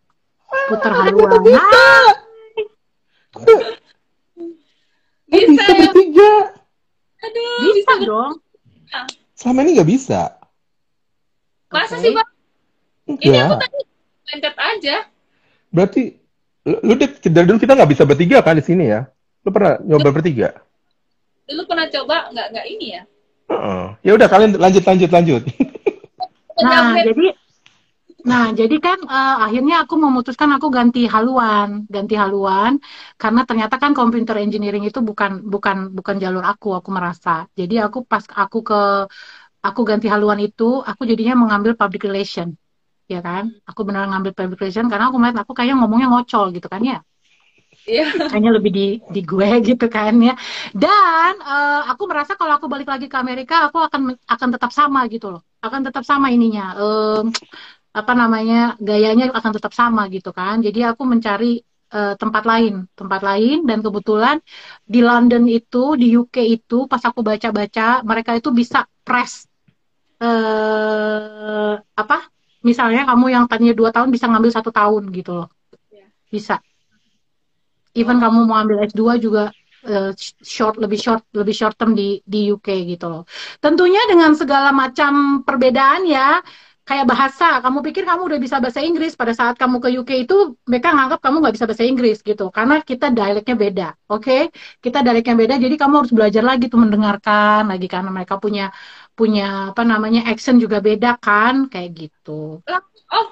putar 0.70 0.92
haluan. 0.94 1.42
Bisa, 5.30 5.54
bisa 5.54 5.72
bertiga. 5.78 6.32
Aduh, 7.20 7.70
bisa, 7.70 7.92
bisa 7.92 8.08
dong. 8.08 8.32
Selama 9.38 9.62
ini 9.62 9.70
nggak 9.78 9.90
bisa. 9.90 10.20
Masa 11.70 11.94
okay. 11.94 12.02
sih, 12.02 12.10
Pak? 12.16 12.39
Ini 13.18 13.38
aku 13.42 13.54
tadi 13.58 13.80
pencet 14.30 14.54
aja. 14.54 14.96
Berarti 15.74 16.02
lu 16.66 16.94
deh 16.94 17.10
dari 17.32 17.46
dulu 17.48 17.58
kita 17.58 17.72
nggak 17.74 17.90
bisa 17.90 18.02
bertiga 18.06 18.38
kan 18.44 18.54
di 18.54 18.64
sini 18.64 18.84
ya? 18.92 19.08
Lu 19.42 19.50
pernah 19.50 19.80
nyoba 19.82 20.10
bertiga? 20.14 20.54
Lu 21.50 21.66
pernah 21.66 21.90
coba 21.90 22.30
nggak 22.30 22.46
nggak 22.54 22.66
ini 22.70 22.86
ya? 22.94 23.02
Uh 23.50 23.54
-uh. 23.54 23.84
Ya 24.06 24.12
udah 24.14 24.28
kalian 24.30 24.54
lanjut 24.60 24.84
lanjut 24.86 25.10
lanjut. 25.10 25.42
nah 26.60 26.94
jadi 27.00 27.34
Nah, 28.20 28.52
jadi 28.52 28.76
kan 28.84 29.00
uh, 29.08 29.48
akhirnya 29.48 29.80
aku 29.80 29.96
memutuskan 29.96 30.52
aku 30.52 30.68
ganti 30.68 31.08
haluan, 31.08 31.88
ganti 31.88 32.20
haluan 32.20 32.76
karena 33.16 33.48
ternyata 33.48 33.80
kan 33.80 33.96
computer 33.96 34.36
engineering 34.36 34.84
itu 34.84 35.00
bukan 35.00 35.40
bukan 35.48 35.96
bukan 35.96 36.16
jalur 36.20 36.44
aku, 36.44 36.76
aku 36.76 36.92
merasa. 36.92 37.48
Jadi 37.56 37.80
aku 37.80 38.04
pas 38.04 38.20
aku 38.28 38.60
ke 38.60 39.08
aku 39.64 39.80
ganti 39.88 40.06
haluan 40.12 40.36
itu, 40.44 40.84
aku 40.84 41.08
jadinya 41.08 41.32
mengambil 41.32 41.72
public 41.80 42.04
relation 42.04 42.59
ya 43.10 43.20
kan 43.28 43.44
aku 43.68 43.80
benar 43.88 44.02
ngambil 44.10 44.32
public 44.38 44.58
relation 44.62 44.86
karena 44.90 45.04
aku 45.10 45.16
melihat 45.18 45.38
aku 45.42 45.52
kayaknya 45.56 45.76
ngomongnya 45.82 46.08
ngocol 46.12 46.46
gitu 46.56 46.68
kan 46.70 46.82
ya 46.92 46.98
Iya. 47.88 48.28
Kayaknya 48.30 48.52
lebih 48.60 48.70
di 48.76 48.86
di 49.14 49.20
gue 49.24 49.48
gitu 49.68 49.86
kan 49.88 50.12
ya. 50.20 50.34
Dan 50.76 51.32
uh, 51.40 51.82
aku 51.90 52.02
merasa 52.10 52.36
kalau 52.36 52.52
aku 52.58 52.66
balik 52.68 52.88
lagi 52.92 53.06
ke 53.08 53.16
Amerika, 53.16 53.66
aku 53.66 53.78
akan 53.80 54.14
akan 54.28 54.48
tetap 54.54 54.70
sama 54.70 55.00
gitu 55.08 55.32
loh. 55.32 55.42
Akan 55.64 55.80
tetap 55.86 56.04
sama 56.04 56.28
ininya. 56.28 56.76
Um, 56.76 57.32
apa 57.90 58.12
namanya 58.14 58.78
gayanya 58.78 59.34
akan 59.34 59.52
tetap 59.56 59.72
sama 59.74 60.06
gitu 60.12 60.30
kan. 60.30 60.62
Jadi 60.62 60.86
aku 60.86 61.02
mencari 61.08 61.58
uh, 61.94 62.14
tempat 62.20 62.44
lain, 62.46 62.86
tempat 62.94 63.20
lain 63.24 63.66
dan 63.66 63.78
kebetulan 63.82 64.36
di 64.86 65.00
London 65.02 65.44
itu, 65.50 65.98
di 65.98 66.14
UK 66.14 66.36
itu 66.46 66.86
pas 66.86 67.02
aku 67.02 67.20
baca-baca 67.26 68.04
mereka 68.06 68.36
itu 68.38 68.50
bisa 68.54 68.86
press 69.02 69.50
uh, 70.22 71.69
apa 71.69 71.69
misalnya 72.60 73.08
kamu 73.08 73.26
yang 73.32 73.44
tadinya 73.48 73.74
dua 73.76 73.90
tahun 73.90 74.12
bisa 74.12 74.28
ngambil 74.28 74.50
satu 74.52 74.70
tahun 74.70 75.08
gitu 75.12 75.32
loh 75.36 75.48
yeah. 75.92 76.08
bisa 76.28 76.60
even 77.96 78.18
oh. 78.18 78.20
kamu 78.22 78.38
mau 78.46 78.60
ambil 78.60 78.84
S2 78.86 79.02
juga 79.20 79.50
uh, 79.88 80.12
short 80.44 80.76
lebih 80.76 81.00
short 81.00 81.24
lebih 81.32 81.54
short 81.56 81.74
term 81.76 81.96
di 81.96 82.20
di 82.24 82.52
UK 82.52 82.84
gitu 82.96 83.06
loh 83.08 83.22
tentunya 83.58 84.00
dengan 84.08 84.36
segala 84.36 84.70
macam 84.70 85.42
perbedaan 85.42 86.04
ya 86.04 86.40
kayak 86.90 87.06
bahasa 87.06 87.62
kamu 87.62 87.86
pikir 87.86 88.02
kamu 88.02 88.22
udah 88.26 88.40
bisa 88.42 88.58
bahasa 88.58 88.82
Inggris 88.82 89.14
pada 89.14 89.30
saat 89.30 89.54
kamu 89.54 89.78
ke 89.78 89.88
UK 90.02 90.10
itu 90.26 90.58
mereka 90.66 90.90
nganggap 90.90 91.22
kamu 91.22 91.36
nggak 91.38 91.54
bisa 91.54 91.66
bahasa 91.70 91.84
Inggris 91.86 92.18
gitu 92.18 92.50
karena 92.50 92.82
kita 92.82 93.14
dialeknya 93.14 93.54
beda 93.54 93.88
oke 94.10 94.26
okay? 94.26 94.42
kita 94.82 94.98
dialeknya 95.06 95.38
beda 95.38 95.54
jadi 95.62 95.74
kamu 95.78 95.94
harus 96.02 96.10
belajar 96.10 96.42
lagi 96.42 96.66
tuh 96.66 96.82
mendengarkan 96.82 97.70
lagi 97.70 97.86
karena 97.86 98.10
mereka 98.10 98.42
punya 98.42 98.74
punya 99.20 99.76
apa 99.76 99.84
namanya 99.84 100.24
action 100.24 100.56
juga 100.56 100.80
beda 100.80 101.20
kan 101.20 101.68
kayak 101.68 102.08
gitu. 102.08 102.64
Oh, 103.12 103.26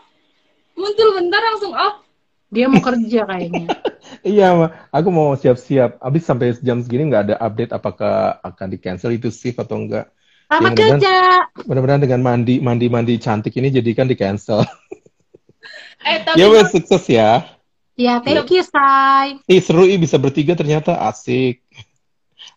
muncul 0.76 1.16
bentar 1.16 1.41
langsung 1.41 1.72
oh. 1.72 2.05
Dia 2.49 2.64
mau 2.64 2.80
kerja 2.80 3.28
kayaknya. 3.28 3.68
iya, 4.24 4.72
aku 4.89 5.09
mau 5.12 5.36
siap-siap. 5.36 6.01
Abis 6.01 6.24
sampai 6.24 6.57
jam 6.64 6.80
segini 6.80 7.09
nggak 7.12 7.24
ada 7.28 7.36
update 7.41 7.72
apakah 7.76 8.41
akan 8.41 8.66
di 8.72 8.78
cancel 8.80 9.12
itu 9.12 9.28
shift 9.28 9.61
atau 9.61 9.76
enggak. 9.80 10.09
Sama 10.49 10.72
kerja. 10.72 11.45
Mudah-mudahan 11.68 12.01
dengan 12.01 12.24
mandi 12.24 12.57
mandi 12.61 12.89
mandi 12.89 13.20
cantik 13.20 13.53
ini 13.61 13.68
jadikan 13.68 14.09
di 14.09 14.16
cancel. 14.16 14.64
eh, 16.09 16.20
tapi 16.24 16.41
ya 16.41 16.49
wes 16.49 16.72
sukses 16.72 17.05
ya. 17.05 17.45
Ya, 17.99 18.22
thank 18.22 18.49
you, 18.49 18.62
Say. 18.62 19.43
Ih, 19.51 19.59
seru 19.59 19.84
ih 19.84 19.99
bisa 19.99 20.16
bertiga 20.16 20.55
ternyata 20.55 20.97
asik. 21.11 21.66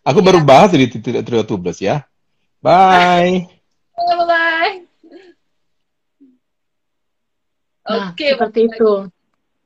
Aku 0.06 0.22
ya. 0.22 0.26
baru 0.30 0.38
bahas 0.46 0.70
di 0.72 0.86
Trio 0.88 1.42
Tubeless 1.42 1.82
ya. 1.82 2.06
Bye. 2.62 3.42
Bye. 3.98 4.24
Bye. 4.30 4.74
Nah, 7.82 8.14
Oke, 8.14 8.14
okay, 8.14 8.30
seperti 8.38 8.60
itu. 8.70 8.92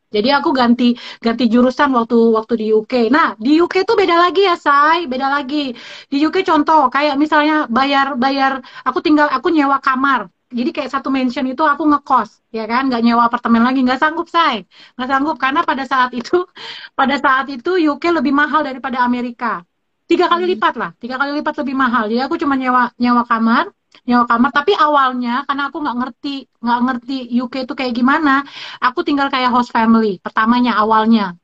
Jadi 0.08 0.28
aku 0.32 0.48
ganti 0.56 0.96
ganti 1.20 1.44
jurusan 1.52 1.92
waktu 1.92 2.16
waktu 2.32 2.54
di 2.56 2.66
UK. 2.72 3.12
Nah, 3.12 3.36
di 3.36 3.60
UK 3.60 3.84
tuh 3.84 4.00
beda 4.00 4.16
lagi 4.16 4.48
ya, 4.48 4.56
Say. 4.56 5.04
Beda 5.04 5.28
lagi. 5.28 5.76
Di 6.08 6.16
UK 6.24 6.40
contoh 6.40 6.88
kayak 6.88 7.20
misalnya 7.20 7.68
bayar 7.68 8.16
bayar 8.16 8.64
aku 8.88 9.04
tinggal 9.04 9.28
aku 9.28 9.52
nyewa 9.52 9.76
kamar. 9.84 10.32
jadi 10.46 10.70
kayak 10.70 10.90
satu 10.94 11.10
mansion 11.10 11.42
itu 11.50 11.58
aku 11.66 11.82
ngekos 11.90 12.38
ya 12.54 12.70
kan 12.70 12.86
nggak 12.86 13.02
nyewa 13.02 13.26
apartemen 13.26 13.66
lagi 13.66 13.82
nggak 13.82 13.98
sanggup 13.98 14.30
say 14.30 14.62
nggak 14.94 15.08
sanggup 15.10 15.36
karena 15.42 15.66
pada 15.66 15.82
saat 15.82 16.14
itu 16.14 16.46
pada 16.98 17.18
saat 17.18 17.50
itu 17.50 17.74
UK 17.74 18.14
lebih 18.14 18.30
mahal 18.30 18.62
daripada 18.62 19.02
Amerika 19.02 19.66
tiga 20.10 20.26
kali 20.30 20.44
lipat 20.54 20.74
lah 20.80 20.90
tiga 21.02 21.14
kali 21.20 21.30
lipat 21.38 21.54
lebih 21.60 21.74
mahal 21.74 22.04
jadi 22.10 22.26
aku 22.26 22.38
cuma 22.42 22.54
nyewa 22.54 22.90
nyewa 23.02 23.22
kamar 23.26 23.64
nyewa 24.06 24.24
kamar 24.30 24.50
tapi 24.54 24.72
awalnya 24.76 25.42
karena 25.46 25.62
aku 25.68 25.76
nggak 25.82 25.96
ngerti 26.00 26.34
nggak 26.62 26.80
ngerti 26.86 27.16
UK 27.42 27.54
itu 27.66 27.74
kayak 27.78 27.92
gimana 27.98 28.46
aku 28.86 29.00
tinggal 29.06 29.26
kayak 29.34 29.50
host 29.50 29.70
family 29.74 30.22
pertamanya 30.22 30.78
awalnya 30.78 31.34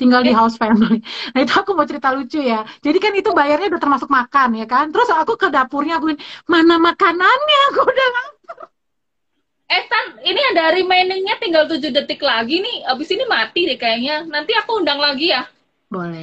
tinggal 0.00 0.24
di 0.24 0.32
house 0.32 0.56
family. 0.56 1.04
Nah 1.36 1.40
itu 1.44 1.52
aku 1.52 1.76
mau 1.76 1.84
cerita 1.84 2.08
lucu 2.16 2.40
ya. 2.40 2.64
Jadi 2.80 2.96
kan 2.96 3.12
itu 3.12 3.36
bayarnya 3.36 3.76
udah 3.76 3.82
termasuk 3.84 4.08
makan 4.08 4.56
ya 4.56 4.64
kan. 4.64 4.88
Terus 4.88 5.12
aku 5.12 5.36
ke 5.36 5.52
dapurnya 5.52 6.00
aku 6.00 6.16
mana 6.48 6.80
makanannya 6.80 7.60
aku 7.68 7.80
udah 7.84 8.08
Eh 9.70 9.86
Tan, 9.86 10.18
ini 10.26 10.40
ada 10.50 10.74
remainingnya 10.74 11.38
tinggal 11.38 11.70
7 11.70 11.94
detik 11.94 12.18
lagi 12.26 12.58
nih. 12.58 12.90
Abis 12.90 13.14
ini 13.14 13.22
mati 13.30 13.70
deh 13.70 13.78
kayaknya. 13.78 14.26
Nanti 14.26 14.50
aku 14.58 14.82
undang 14.82 14.98
lagi 14.98 15.30
ya. 15.30 15.46
Boleh. 15.86 16.22